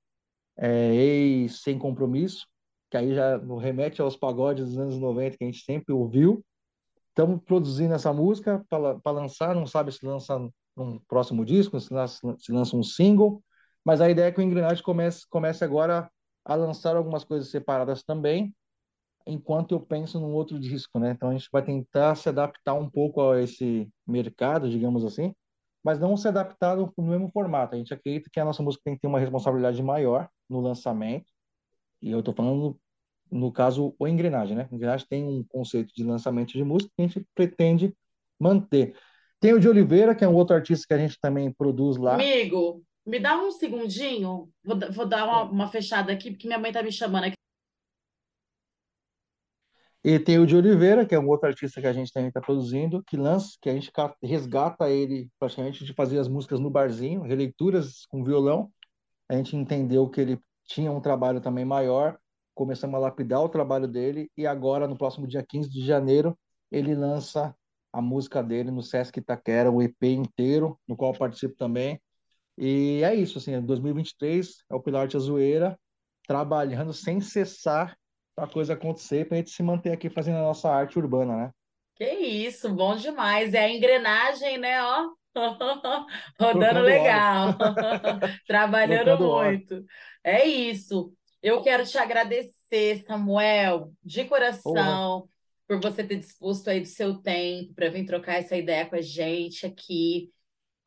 é, 0.57 0.93
ex 0.95 1.61
Sem 1.61 1.78
Compromisso, 1.80 2.47
que 2.91 2.97
aí 2.97 3.13
já 3.16 3.38
remete 3.61 4.01
aos 4.01 4.16
pagodes 4.16 4.66
dos 4.68 4.78
anos 4.78 4.97
90 4.99 5.38
que 5.38 5.43
a 5.43 5.47
gente 5.47 5.63
sempre 5.63 5.93
ouviu. 5.93 6.43
Estamos 7.18 7.41
produzindo 7.45 7.93
essa 7.93 8.11
música 8.11 8.61
para 8.70 9.11
lançar, 9.11 9.55
não 9.55 9.66
sabe 9.66 9.89
se 9.89 10.05
lança 10.05 10.38
num 10.76 10.99
próximo 11.07 11.45
disco, 11.45 11.80
se 11.80 11.93
lança, 11.93 12.36
se 12.38 12.51
lança 12.51 12.76
um 12.76 12.84
single, 12.84 13.41
mas 13.86 14.01
a 14.01 14.09
ideia 14.09 14.28
é 14.28 14.32
que 14.34 14.39
o 14.41 14.43
Engrenagem 14.43 14.84
comece, 14.84 15.26
comece 15.30 15.63
agora 15.63 16.11
a 16.43 16.55
lançar 16.55 16.97
algumas 16.97 17.24
coisas 17.24 17.49
separadas 17.49 18.03
também, 18.03 18.53
enquanto 19.26 19.74
eu 19.74 19.80
penso 19.80 20.20
num 20.20 20.34
outro 20.34 20.59
disco, 20.59 20.99
né? 20.99 21.11
Então 21.11 21.30
a 21.30 21.32
gente 21.32 21.47
vai 21.49 21.63
tentar 21.63 22.16
se 22.16 22.28
adaptar 22.28 22.74
um 22.74 22.89
pouco 22.89 23.22
a 23.22 23.41
esse 23.41 23.89
mercado, 24.05 24.70
digamos 24.70 25.05
assim, 25.05 25.34
mas 25.82 25.97
não 25.97 26.18
se 26.18 26.28
adaptar 26.28 26.76
no 26.76 26.91
mesmo 26.97 27.30
formato. 27.30 27.76
A 27.76 27.78
gente 27.78 27.93
acredita 27.93 28.30
que 28.30 28.41
a 28.41 28.45
nossa 28.45 28.61
música 28.61 28.84
tem 28.84 28.95
que 28.95 28.99
ter 28.99 29.07
uma 29.07 29.22
responsabilidade 29.22 29.82
maior 29.82 30.28
no 30.49 30.59
lançamento, 30.59 31.32
e 32.01 32.11
eu 32.11 32.20
estou 32.20 32.34
falando, 32.34 32.78
no 33.36 33.51
caso, 33.51 33.93
o 33.99 34.07
Engrenagem, 34.07 34.55
né? 34.55 34.67
O 34.71 34.75
Engrenagem 34.75 35.05
tem 35.09 35.23
um 35.25 35.43
conceito 35.43 35.93
de 35.93 36.05
lançamento 36.05 36.53
de 36.53 36.63
música 36.63 36.91
que 36.95 37.03
a 37.03 37.07
gente 37.07 37.27
pretende 37.36 37.93
manter. 38.39 38.95
Tem 39.41 39.53
o 39.53 39.59
de 39.59 39.67
Oliveira, 39.67 40.15
que 40.15 40.23
é 40.23 40.27
um 40.27 40.36
outro 40.36 40.55
artista 40.55 40.86
que 40.88 40.93
a 40.93 40.97
gente 40.97 41.19
também 41.19 41.51
produz 41.51 41.97
lá. 41.97 42.13
Amigo, 42.13 42.81
me 43.05 43.19
dá 43.19 43.38
um 43.38 43.51
segundinho, 43.51 44.49
vou, 44.63 44.79
vou 44.91 45.05
dar 45.05 45.25
uma, 45.25 45.43
uma 45.43 45.67
fechada 45.67 46.13
aqui, 46.13 46.31
porque 46.31 46.47
minha 46.47 46.57
mãe 46.57 46.71
tá 46.71 46.81
me 46.81 46.91
chamando 46.91 47.25
aqui. 47.25 47.36
E 50.01 50.17
tem 50.17 50.39
o 50.39 50.45
de 50.45 50.55
Oliveira, 50.55 51.05
que 51.05 51.13
é 51.13 51.19
um 51.19 51.27
outro 51.27 51.47
artista 51.49 51.81
que 51.81 51.88
a 51.88 51.93
gente 51.93 52.13
também 52.13 52.29
está 52.29 52.39
produzindo, 52.39 53.03
que 53.03 53.17
lança, 53.17 53.57
que 53.59 53.69
a 53.69 53.73
gente 53.73 53.91
resgata 54.23 54.89
ele 54.89 55.29
praticamente 55.38 55.83
de 55.83 55.93
fazer 55.93 56.19
as 56.19 56.27
músicas 56.27 56.59
no 56.59 56.69
barzinho, 56.69 57.23
releituras 57.23 58.05
com 58.05 58.23
violão. 58.23 58.71
A 59.27 59.36
gente 59.36 59.57
entendeu 59.57 60.07
que 60.07 60.21
ele 60.21 60.39
tinha 60.63 60.91
um 60.91 61.01
trabalho 61.01 61.41
também 61.41 61.65
maior, 61.65 62.17
começamos 62.55 62.95
a 62.95 62.99
lapidar 62.99 63.41
o 63.41 63.49
trabalho 63.49 63.87
dele, 63.87 64.31
e 64.35 64.47
agora, 64.47 64.87
no 64.87 64.97
próximo 64.97 65.27
dia 65.27 65.45
15 65.47 65.69
de 65.69 65.85
janeiro, 65.85 66.35
ele 66.71 66.95
lança 66.95 67.55
a 67.93 68.01
música 68.01 68.41
dele 68.41 68.71
no 68.71 68.81
Sesc 68.81 69.19
Itaquera, 69.19 69.71
o 69.71 69.81
EP 69.81 70.03
inteiro, 70.03 70.79
no 70.87 70.95
qual 70.95 71.13
eu 71.13 71.19
participo 71.19 71.55
também. 71.55 72.01
E 72.57 73.01
é 73.03 73.13
isso, 73.13 73.37
assim, 73.37 73.61
2023 73.61 74.63
é 74.69 74.75
o 74.75 74.81
Pilar 74.81 75.03
Arte 75.03 75.17
Azueira 75.17 75.77
trabalhando 76.27 76.93
sem 76.93 77.21
cessar 77.21 77.95
para 78.35 78.45
a 78.45 78.49
coisa 78.49 78.73
acontecer, 78.73 79.27
para 79.27 79.35
a 79.35 79.37
gente 79.37 79.51
se 79.51 79.63
manter 79.63 79.91
aqui 79.91 80.09
fazendo 80.09 80.37
a 80.37 80.41
nossa 80.41 80.69
arte 80.69 80.97
urbana, 80.97 81.37
né? 81.37 81.51
Que 81.95 82.09
isso, 82.09 82.73
bom 82.73 82.95
demais. 82.95 83.53
É 83.53 83.65
a 83.65 83.69
engrenagem, 83.69 84.57
né? 84.57 84.81
Ó, 84.83 85.09
rodando 86.39 86.59
Trocando 86.59 86.81
legal, 86.81 87.55
trabalhando 88.47 89.17
Trocando 89.17 89.33
muito. 89.33 89.85
É 90.23 90.45
isso. 90.45 91.13
Eu 91.45 91.61
quero 91.61 91.85
te 91.85 91.95
agradecer, 91.95 93.03
Samuel, 93.05 93.93
de 94.03 94.25
coração, 94.25 95.29
por 95.67 95.79
você 95.79 96.03
ter 96.03 96.15
disposto 96.15 96.71
aí 96.71 96.79
do 96.79 96.87
seu 96.87 97.19
tempo 97.19 97.71
para 97.75 97.87
vir 97.87 98.03
trocar 98.03 98.39
essa 98.39 98.57
ideia 98.57 98.87
com 98.87 98.95
a 98.95 99.01
gente 99.01 99.63
aqui. 99.63 100.31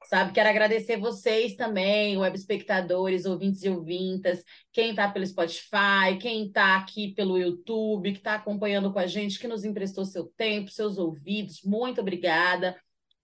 Sabe, 0.06 0.32
quero 0.32 0.48
agradecer 0.48 0.96
vocês 0.96 1.54
também, 1.54 2.16
web 2.18 2.36
espectadores, 2.36 3.24
ouvintes 3.24 3.62
e 3.62 3.68
ouvintas, 3.68 4.42
quem 4.72 4.90
está 4.90 5.08
pelo 5.08 5.24
Spotify, 5.24 6.18
quem 6.20 6.48
está 6.48 6.76
aqui 6.76 7.14
pelo 7.14 7.38
YouTube, 7.38 8.10
que 8.10 8.18
está 8.18 8.34
acompanhando 8.34 8.92
com 8.92 8.98
a 8.98 9.06
gente, 9.06 9.38
que 9.38 9.46
nos 9.46 9.64
emprestou 9.64 10.04
seu 10.04 10.24
tempo, 10.36 10.72
seus 10.72 10.98
ouvidos, 10.98 11.62
muito 11.62 12.00
obrigada. 12.00 12.76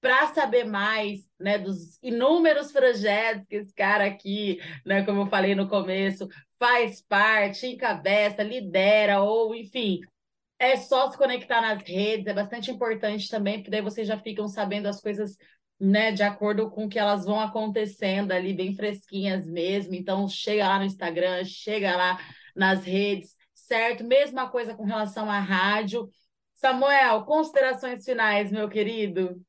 Para 0.05 0.35
saber 0.35 0.65
mais, 0.65 1.21
né, 1.41 1.57
dos 1.57 1.99
inúmeros 2.03 2.71
projetos 2.71 3.47
que 3.47 3.57
esse 3.57 3.73
cara 3.73 4.05
aqui, 4.05 4.61
né, 4.85 5.03
como 5.03 5.23
eu 5.23 5.27
falei 5.29 5.55
no 5.55 5.67
começo, 5.67 6.29
faz 6.59 7.01
parte, 7.01 7.67
encabeça, 7.67 8.43
lidera, 8.43 9.23
ou 9.23 9.55
enfim, 9.55 10.01
é 10.59 10.77
só 10.77 11.11
se 11.11 11.17
conectar 11.17 11.63
nas 11.63 11.83
redes, 11.89 12.27
é 12.27 12.35
bastante 12.35 12.71
importante 12.71 13.31
também, 13.31 13.55
porque 13.55 13.71
daí 13.71 13.81
vocês 13.81 14.07
já 14.07 14.19
ficam 14.19 14.47
sabendo 14.47 14.89
as 14.89 15.01
coisas 15.01 15.39
né, 15.81 16.13
de 16.13 16.23
acordo 16.23 16.71
com 16.71 16.87
que 16.87 16.99
elas 16.99 17.25
vão 17.25 17.41
acontecendo 17.41 18.33
ali, 18.33 18.53
bem 18.53 18.77
fresquinhas 18.77 19.47
mesmo. 19.47 19.95
Então, 19.95 20.29
chega 20.29 20.69
lá 20.69 20.79
no 20.79 20.85
Instagram, 20.85 21.45
chega 21.47 21.97
lá 21.97 22.21
nas 22.55 22.85
redes, 22.85 23.35
certo? 23.55 24.05
Mesma 24.05 24.51
coisa 24.51 24.75
com 24.75 24.85
relação 24.85 25.31
à 25.31 25.39
rádio. 25.39 26.11
Samuel, 26.53 27.25
considerações 27.25 28.05
finais, 28.05 28.53
meu 28.53 28.69
querido. 28.69 29.43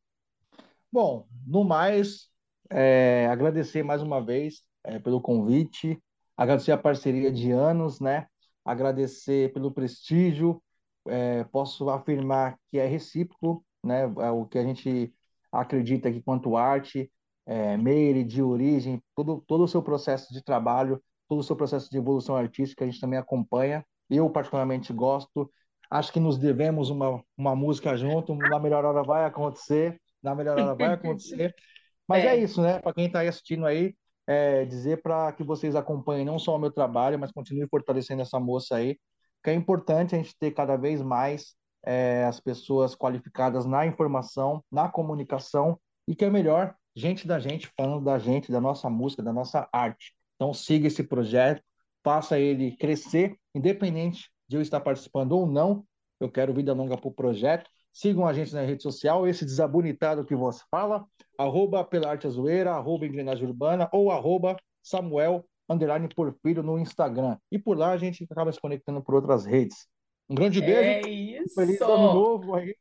Bom, 0.95 1.27
no 1.45 1.65
mais, 1.65 2.29
é, 2.69 3.27
agradecer 3.29 3.83
mais 3.83 4.01
uma 4.01 4.23
vez 4.23 4.61
é, 4.81 4.97
pelo 4.97 5.19
convite, 5.19 6.01
agradecer 6.37 6.71
a 6.71 6.77
parceria 6.77 7.29
de 7.29 7.51
anos, 7.51 7.99
né? 7.99 8.27
Agradecer 8.63 9.51
pelo 9.51 9.73
prestígio. 9.73 10.63
É, 11.05 11.43
posso 11.43 11.89
afirmar 11.89 12.57
que 12.71 12.79
é 12.79 12.87
recíproco, 12.87 13.61
né? 13.83 14.03
É 14.03 14.31
o 14.31 14.45
que 14.45 14.57
a 14.57 14.63
gente 14.63 15.13
acredita 15.51 16.09
que 16.09 16.21
quanto 16.21 16.55
arte, 16.55 17.11
é, 17.45 17.75
Meire, 17.75 18.23
de 18.23 18.41
origem, 18.41 19.03
todo, 19.13 19.43
todo 19.45 19.65
o 19.65 19.67
seu 19.67 19.83
processo 19.83 20.33
de 20.33 20.41
trabalho, 20.41 21.03
todo 21.27 21.39
o 21.39 21.43
seu 21.43 21.57
processo 21.57 21.89
de 21.91 21.97
evolução 21.97 22.37
artística, 22.37 22.85
a 22.85 22.87
gente 22.87 23.01
também 23.01 23.19
acompanha. 23.19 23.85
Eu, 24.09 24.29
particularmente, 24.29 24.93
gosto. 24.93 25.51
Acho 25.91 26.13
que 26.13 26.21
nos 26.21 26.37
devemos 26.37 26.89
uma, 26.89 27.21
uma 27.37 27.53
música 27.53 27.97
junto, 27.97 28.33
na 28.33 28.59
melhor 28.59 28.85
hora 28.85 29.03
vai 29.03 29.25
acontecer, 29.25 29.99
na 30.26 30.36
melhor 30.36 30.57
hora 30.57 30.76
vai 30.76 30.93
acontecer. 30.93 31.55
Mas 32.07 32.26
é, 32.26 32.36
É. 32.36 32.36
isso, 32.38 32.61
né? 32.61 32.80
Para 32.80 32.93
quem 32.93 33.07
está 33.07 33.19
aí 33.19 33.28
assistindo 33.28 33.65
aí, 33.65 33.95
é, 34.28 34.65
dizer 34.65 35.01
para 35.01 35.32
que 35.34 35.43
vocês 35.43 35.76
acompanhem 35.76 36.26
não 36.26 36.38
só 36.38 36.55
o 36.55 36.59
meu 36.59 36.71
trabalho, 36.71 37.17
mas 37.17 37.32
continuem 37.32 37.67
fortalecendo 37.67 38.21
essa 38.21 38.39
moça 38.39 38.76
aí, 38.76 38.99
que 39.43 39.49
é 39.49 39.53
importante 39.53 40.15
a 40.15 40.17
gente 40.17 40.38
ter 40.38 40.51
cada 40.51 40.76
vez 40.78 41.01
mais 41.01 41.55
é, 41.86 42.26
as 42.26 42.39
pessoas 42.39 42.95
qualificadas 42.95 43.65
na 43.65 43.86
informação, 43.86 44.63
na 44.71 44.89
comunicação, 44.89 45.80
e 46.07 46.15
que 46.15 46.26
é 46.26 46.30
melhor 46.30 46.76
gente 46.95 47.28
da 47.28 47.39
gente 47.39 47.71
falando 47.76 48.03
da 48.03 48.17
gente, 48.19 48.51
da 48.51 48.61
nossa 48.61 48.89
música, 48.89 49.21
da 49.23 49.34
nossa 49.34 49.67
arte. 49.71 50.13
Então 50.36 50.53
siga 50.53 50.88
esse 50.88 51.03
projeto, 51.03 51.61
faça 52.03 52.39
ele 52.39 52.76
crescer, 52.78 53.38
independente 53.53 54.30
de 54.47 54.57
eu 54.57 54.61
estar 54.61 54.80
participando 54.80 55.34
ou 55.34 55.45
não. 55.45 55.86
Eu 56.19 56.32
quero 56.32 56.53
vida 56.53 56.73
longa 56.73 56.97
para 56.97 57.07
o 57.07 57.13
projeto. 57.13 57.69
Sigam 57.95 58.27
a 58.27 58.33
gente 58.33 58.53
na 58.53 58.59
rede 58.61 58.83
social, 58.83 59.25
esse 59.25 59.45
desabonitado 59.45 60.25
que 60.25 60.35
você 60.35 60.61
fala, 60.69 61.05
arroba 61.37 61.81
Pelarte 61.81 62.27
Azueira, 62.27 62.71
arroba 62.73 63.05
Engrenagem 63.05 63.47
Urbana 63.47 63.87
ou 63.89 64.11
arroba 64.11 64.57
Samuel 64.83 65.45
underline 65.69 66.05
Porfírio 66.13 66.61
no 66.61 66.77
Instagram. 66.77 67.37
E 67.49 67.57
por 67.57 67.77
lá 67.77 67.91
a 67.91 67.97
gente 67.97 68.27
acaba 68.29 68.51
se 68.51 68.59
conectando 68.59 69.01
por 69.01 69.15
outras 69.15 69.45
redes. 69.45 69.87
Um 70.29 70.35
grande 70.35 70.59
beijo, 70.59 71.07
É 71.07 71.09
isso. 71.09 71.55
feliz 71.55 71.79
ano 71.79 72.13
novo 72.13 72.55
aí. 72.55 72.75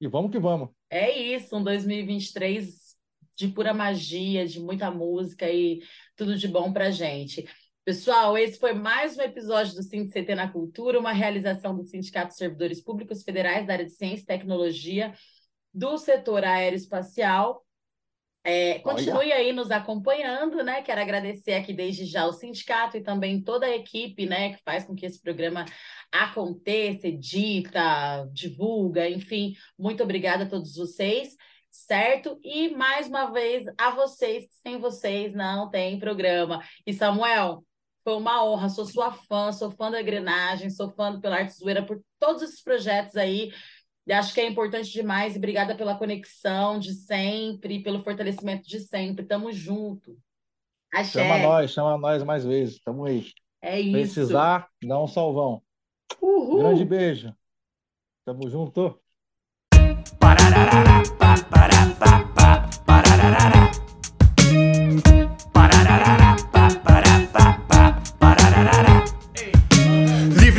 E 0.00 0.08
vamos 0.08 0.32
que 0.32 0.40
vamos. 0.40 0.70
É 0.90 1.08
isso, 1.16 1.56
um 1.56 1.62
2023 1.62 2.96
de 3.36 3.46
pura 3.46 3.72
magia, 3.72 4.44
de 4.44 4.58
muita 4.58 4.90
música 4.90 5.48
e 5.48 5.80
tudo 6.16 6.36
de 6.36 6.48
bom 6.48 6.72
pra 6.72 6.90
gente. 6.90 7.48
Pessoal, 7.88 8.36
esse 8.36 8.60
foi 8.60 8.74
mais 8.74 9.16
um 9.16 9.22
episódio 9.22 9.74
do 9.74 9.82
CT 9.82 10.34
na 10.34 10.46
Cultura, 10.46 11.00
uma 11.00 11.10
realização 11.10 11.74
do 11.74 11.86
Sindicato 11.86 12.28
de 12.28 12.36
Servidores 12.36 12.82
Públicos 12.82 13.22
Federais 13.22 13.66
da 13.66 13.72
área 13.72 13.86
de 13.86 13.92
Ciência 13.92 14.24
e 14.24 14.26
Tecnologia 14.26 15.14
do 15.72 15.96
setor 15.96 16.44
aeroespacial. 16.44 17.64
É, 18.44 18.80
continue 18.80 19.32
aí 19.32 19.54
nos 19.54 19.70
acompanhando, 19.70 20.62
né? 20.62 20.82
Quero 20.82 21.00
agradecer 21.00 21.54
aqui 21.54 21.72
desde 21.72 22.04
já 22.04 22.26
o 22.26 22.32
sindicato 22.34 22.98
e 22.98 23.02
também 23.02 23.42
toda 23.42 23.64
a 23.64 23.74
equipe, 23.74 24.26
né, 24.26 24.52
que 24.52 24.62
faz 24.62 24.84
com 24.84 24.94
que 24.94 25.06
esse 25.06 25.22
programa 25.22 25.64
aconteça, 26.12 27.08
edita, 27.08 28.28
divulga, 28.34 29.08
enfim. 29.08 29.54
Muito 29.78 30.02
obrigada 30.02 30.44
a 30.44 30.48
todos 30.48 30.76
vocês, 30.76 31.34
certo? 31.70 32.38
E 32.44 32.68
mais 32.68 33.08
uma 33.08 33.30
vez 33.30 33.64
a 33.78 33.92
vocês, 33.92 34.44
que 34.44 34.56
sem 34.56 34.78
vocês 34.78 35.32
não 35.32 35.70
tem 35.70 35.98
programa. 35.98 36.62
E 36.86 36.92
Samuel, 36.92 37.64
foi 38.08 38.16
uma 38.16 38.42
honra, 38.42 38.70
sou 38.70 38.86
sua 38.86 39.12
fã, 39.12 39.52
sou 39.52 39.70
fã 39.70 39.90
da 39.90 40.00
Engrenagem, 40.00 40.70
sou 40.70 40.90
fã 40.90 41.12
do 41.12 41.20
Pela 41.20 41.36
Arte 41.36 41.52
Zoeira, 41.52 41.84
por 41.84 42.02
todos 42.18 42.40
esses 42.40 42.62
projetos 42.62 43.16
aí 43.16 43.52
E 44.06 44.14
acho 44.14 44.32
que 44.32 44.40
é 44.40 44.48
importante 44.48 44.90
demais. 44.90 45.34
E 45.34 45.36
obrigada 45.36 45.74
pela 45.74 45.94
conexão 45.94 46.78
de 46.78 46.94
sempre, 46.94 47.82
pelo 47.82 48.02
fortalecimento 48.02 48.66
de 48.66 48.80
sempre. 48.80 49.26
Tamo 49.26 49.52
junto. 49.52 50.16
Axé. 50.90 51.22
Chama 51.22 51.38
nós, 51.38 51.70
chama 51.70 51.98
nós 51.98 52.22
mais 52.24 52.46
vezes. 52.46 52.80
Tamo 52.82 53.04
aí. 53.04 53.30
É 53.60 53.78
isso. 53.78 54.14
Precisar, 54.14 54.70
dá 54.82 54.98
um 54.98 55.06
salvão. 55.06 55.62
Uhul. 56.18 56.60
Grande 56.60 56.86
beijo. 56.86 57.34
Tamo 58.24 58.48
junto. 58.48 58.98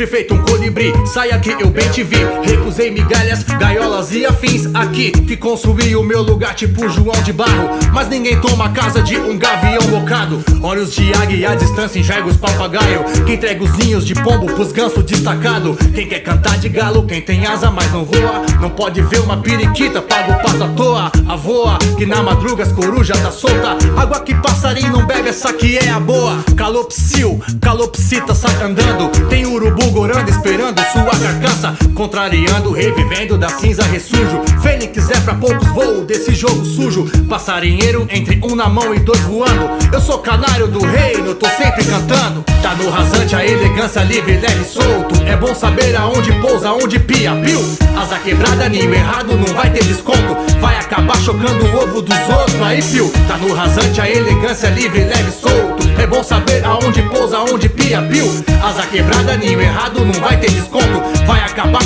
Livre 0.00 0.16
feito 0.16 0.32
um 0.32 0.42
colibri, 0.44 0.94
sai 1.04 1.30
aqui 1.30 1.54
eu 1.60 1.68
bem 1.68 1.86
te 1.90 2.02
vi. 2.02 2.16
Recusei 2.42 2.90
migalhas, 2.90 3.42
gaiolas 3.42 4.10
e 4.12 4.24
afins 4.24 4.66
Aqui 4.72 5.10
que 5.10 5.36
construí 5.36 5.94
o 5.94 6.02
meu 6.02 6.22
lugar 6.22 6.54
tipo 6.54 6.88
João 6.88 7.22
de 7.22 7.34
Barro. 7.34 7.68
Mas 7.92 8.08
ninguém 8.08 8.40
toma 8.40 8.64
a 8.64 8.68
casa 8.70 9.02
de 9.02 9.18
um 9.18 9.36
gavião 9.36 9.82
bocado. 9.88 10.42
Olhos 10.62 10.94
de 10.94 11.12
águia 11.12 11.50
à 11.50 11.54
distância 11.54 11.98
enxerga 11.98 12.28
os 12.28 12.38
papagaio 12.38 13.04
Que 13.26 13.34
entrega 13.34 13.62
os 13.62 13.76
ninhos 13.76 14.06
de 14.06 14.14
pombo 14.14 14.46
pros 14.46 14.72
ganso 14.72 15.02
destacado. 15.02 15.76
Quem 15.94 16.08
quer 16.08 16.20
cantar 16.20 16.56
de 16.56 16.70
galo, 16.70 17.04
quem 17.04 17.20
tem 17.20 17.44
asa 17.44 17.70
mas 17.70 17.92
não 17.92 18.06
voa. 18.06 18.46
Não 18.58 18.70
pode 18.70 19.02
ver 19.02 19.20
uma 19.20 19.36
periquita, 19.36 20.00
paga 20.00 20.32
o 20.32 20.42
pato 20.42 20.64
à 20.64 20.68
toa. 20.68 21.12
A 21.28 21.36
voa, 21.36 21.76
que 21.98 22.06
na 22.06 22.22
madruga 22.22 22.62
as 22.62 22.72
coruja 22.72 23.12
tá 23.18 23.30
solta. 23.30 23.76
Água 23.98 24.20
que 24.20 24.34
passarinho 24.36 24.92
não 24.92 25.04
bebe, 25.04 25.28
essa 25.28 25.52
que 25.52 25.76
é 25.76 25.90
a 25.90 26.00
boa. 26.00 26.42
Calopsil, 26.56 27.38
calopsita 27.60 28.34
sai 28.34 28.54
andando. 28.62 29.10
Tem 29.28 29.44
urubu 29.44 29.89
esperando 30.28 30.80
sua 30.92 31.10
carcaça 31.10 31.76
Contrariando, 31.94 32.72
revivendo 32.72 33.36
da 33.36 33.48
cinza 33.48 33.82
ressurjo. 33.82 34.40
Fênix 34.62 35.10
é 35.10 35.20
pra 35.20 35.34
poucos 35.34 35.68
voo 35.68 36.02
desse 36.04 36.34
jogo 36.34 36.64
sujo. 36.64 37.04
Passarinheiro 37.28 38.06
entre 38.10 38.40
um 38.42 38.56
na 38.56 38.68
mão 38.68 38.94
e 38.94 38.98
dois 39.00 39.20
voando. 39.20 39.68
Eu 39.92 40.00
sou 40.00 40.18
canário 40.18 40.66
do 40.66 40.80
reino, 40.80 41.34
tô 41.34 41.46
sempre 41.46 41.84
cantando. 41.84 42.42
Tá 42.62 42.74
no 42.74 42.88
rasante 42.88 43.36
a 43.36 43.44
elegância 43.44 44.00
livre, 44.00 44.38
leve 44.38 44.62
e 44.62 44.64
solto. 44.64 45.22
É 45.26 45.36
bom 45.36 45.54
saber 45.54 45.94
aonde 45.94 46.32
pousa, 46.40 46.72
onde 46.72 46.98
pia, 46.98 47.34
piu 47.34 47.60
Asa 48.00 48.18
quebrada, 48.18 48.68
ninho 48.68 48.94
errado, 48.94 49.36
não 49.36 49.54
vai 49.54 49.70
ter 49.70 49.84
desconto. 49.84 50.36
Vai 50.58 50.76
acabar 50.78 51.16
chocando 51.18 51.66
o 51.66 51.82
ovo 51.82 52.00
dos 52.00 52.18
outros, 52.28 52.62
aí 52.62 52.80
fio. 52.80 53.12
Tá 53.28 53.36
no 53.36 53.52
rasante 53.52 54.00
a 54.00 54.08
elegância 54.08 54.68
livre, 54.70 55.04
leve 55.04 55.28
e 55.28 55.32
solto. 55.32 55.90
É 56.00 56.06
bom 56.06 56.22
saber 56.22 56.64
aonde 56.64 57.02
pousa, 57.02 57.40
onde 57.40 57.68
pia, 57.68 58.00
piu 58.00 58.26
Asa 58.64 58.86
quebrada, 58.86 59.36
ninho 59.36 59.60
errado, 59.60 59.79
não 60.04 60.12
vai 60.20 60.38
ter 60.38 60.50
desconto 60.50 61.26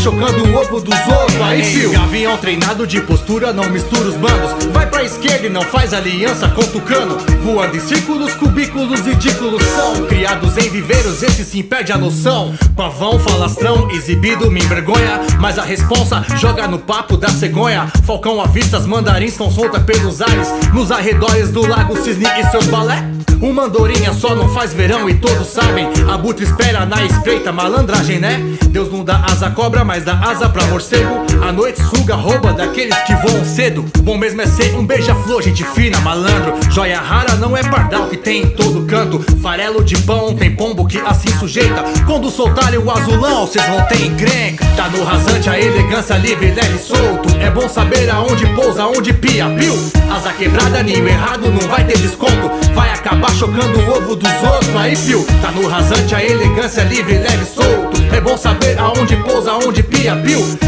chocando 0.05 0.45
o 0.45 0.55
ovo 0.55 0.83
dos 0.83 0.99
outros, 1.07 1.41
aí 1.41 1.65
fio. 1.65 1.91
Gavião 1.93 2.37
treinado 2.37 2.87
de 2.87 3.01
postura, 3.01 3.55
não 3.55 3.65
mistura 3.71 4.03
os 4.03 4.15
bandos. 4.17 4.67
Vai 4.71 4.87
pra 4.87 5.03
esquerda 5.03 5.47
e 5.47 5.49
não 5.49 5.63
faz 5.63 5.95
aliança 5.95 6.47
com 6.51 6.61
tucano. 6.61 7.17
Voando 7.43 7.75
em 7.75 7.81
círculos, 7.81 8.35
cubículos 8.35 9.01
ridículos 9.01 9.63
são. 9.63 10.05
Criados 10.05 10.59
em 10.59 10.69
viveiros, 10.69 11.23
esse 11.23 11.43
sim 11.43 11.63
perde 11.63 11.91
a 11.91 11.97
noção. 11.97 12.55
Pavão, 12.77 13.19
falastrão, 13.19 13.91
exibido 13.93 14.51
me 14.51 14.61
envergonha. 14.61 15.23
Mas 15.41 15.59
a 15.59 15.63
responsa 15.63 16.23
joga 16.37 16.69
no 16.69 16.79
papo 16.79 17.17
da 17.17 17.31
cegonha. 17.31 17.91
Falcão 18.05 18.43
avista, 18.43 18.77
as 18.77 18.85
mandarins 18.85 19.33
são 19.33 19.51
soltas 19.51 19.83
pelos 19.85 20.21
ares. 20.21 20.49
Nos 20.75 20.93
arredores 20.93 21.51
do 21.51 21.67
lago 21.67 21.97
cisne 21.97 22.27
e 22.27 22.51
seus 22.51 22.67
balé. 22.67 23.03
Uma 23.45 23.65
andorinha 23.65 24.11
só 24.15 24.35
não 24.35 24.49
faz 24.49 24.73
verão 24.73 25.07
e 25.09 25.15
todos 25.15 25.49
sabem. 25.49 25.87
Abutre 26.11 26.45
espera 26.45 26.87
na 26.87 27.05
espreita, 27.05 27.53
malandragem 27.53 28.19
né? 28.19 28.41
Deus 28.71 28.91
não 28.91 29.05
dá 29.05 29.23
asa 29.31 29.49
à 29.49 29.51
cobra, 29.51 29.85
mas 29.85 29.94
dá 30.03 30.19
asa 30.19 30.49
pra 30.49 30.65
morcego. 30.67 31.25
A 31.47 31.53
noite 31.53 31.81
suga, 31.83 32.15
rouba 32.15 32.53
daqueles 32.53 32.97
que 33.03 33.15
voam 33.17 33.45
cedo. 33.45 33.85
Bom 34.03 34.17
mesmo 34.17 34.41
é 34.41 34.47
ser 34.47 34.75
um 34.75 34.85
beija-flor, 34.85 35.43
gente 35.43 35.63
fina, 35.63 36.01
malandro. 36.01 36.55
Joia 36.71 36.99
rara 36.99 37.37
não 37.37 37.57
é 37.57 37.63
pardal 37.63 38.07
que 38.07 38.17
tem 38.17 38.43
em 38.43 38.51
todo 38.51 38.87
canto. 38.87 39.21
Farelo 39.41 39.85
de 39.85 39.97
pão, 39.99 40.35
tem 40.35 40.57
pombo 40.57 40.87
que 40.87 40.99
assim 40.99 41.29
sujeita. 41.39 41.85
Quando 42.07 42.31
soltarem 42.31 42.79
o 42.79 42.91
azulão, 42.91 43.47
cês 43.47 43.65
vão 43.67 43.83
ter 43.83 44.07
encrenca. 44.07 44.65
Tá 44.75 44.89
no 44.89 45.05
rasante 45.05 45.49
a 45.49 45.61
elegância 45.61 46.15
livre, 46.15 46.51
leve 46.51 46.77
e 46.77 46.79
solto. 46.79 47.29
É 47.41 47.51
bom 47.51 47.69
saber 47.69 48.11
aonde 48.11 48.47
pousa, 48.55 48.87
onde 48.87 49.13
pia, 49.13 49.47
piu 49.51 49.75
Asa 50.11 50.33
quebrada, 50.33 50.83
ninho 50.83 51.07
errado, 51.07 51.51
não 51.51 51.69
vai 51.69 51.85
ter 51.85 51.99
desconto. 51.99 52.51
Vai 52.75 52.91
acabar 52.91 53.31
chocando 53.31 53.79
o 53.79 53.97
ovo 53.97 54.17
dos 54.17 54.33
outros 54.43 54.75
Aí 54.77 54.97
fio, 54.97 55.25
tá 55.41 55.53
no 55.53 55.69
rasante 55.69 56.15
a 56.15 56.25
elegância 56.25 56.83
livre, 56.83 57.19
leve 57.19 57.43
e 57.43 57.47
solto. 57.47 58.03
É 58.13 58.21
bom 58.21 58.37
saber 58.37 58.79
aonde 58.79 59.17
pousa, 59.19 59.53
onde 59.53 59.83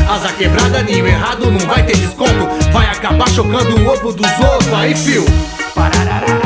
Asa 0.08 0.32
quebrada, 0.32 0.82
ninho 0.82 1.06
errado, 1.06 1.50
não 1.50 1.60
vai 1.60 1.82
ter 1.84 1.96
desconto. 1.96 2.46
Vai 2.72 2.86
acabar 2.86 3.28
chocando 3.28 3.76
o 3.76 3.88
ovo 3.88 4.12
dos 4.12 4.30
outros 4.38 4.72
Aí 4.72 4.94
fio, 4.94 5.24
parararara 5.74 6.45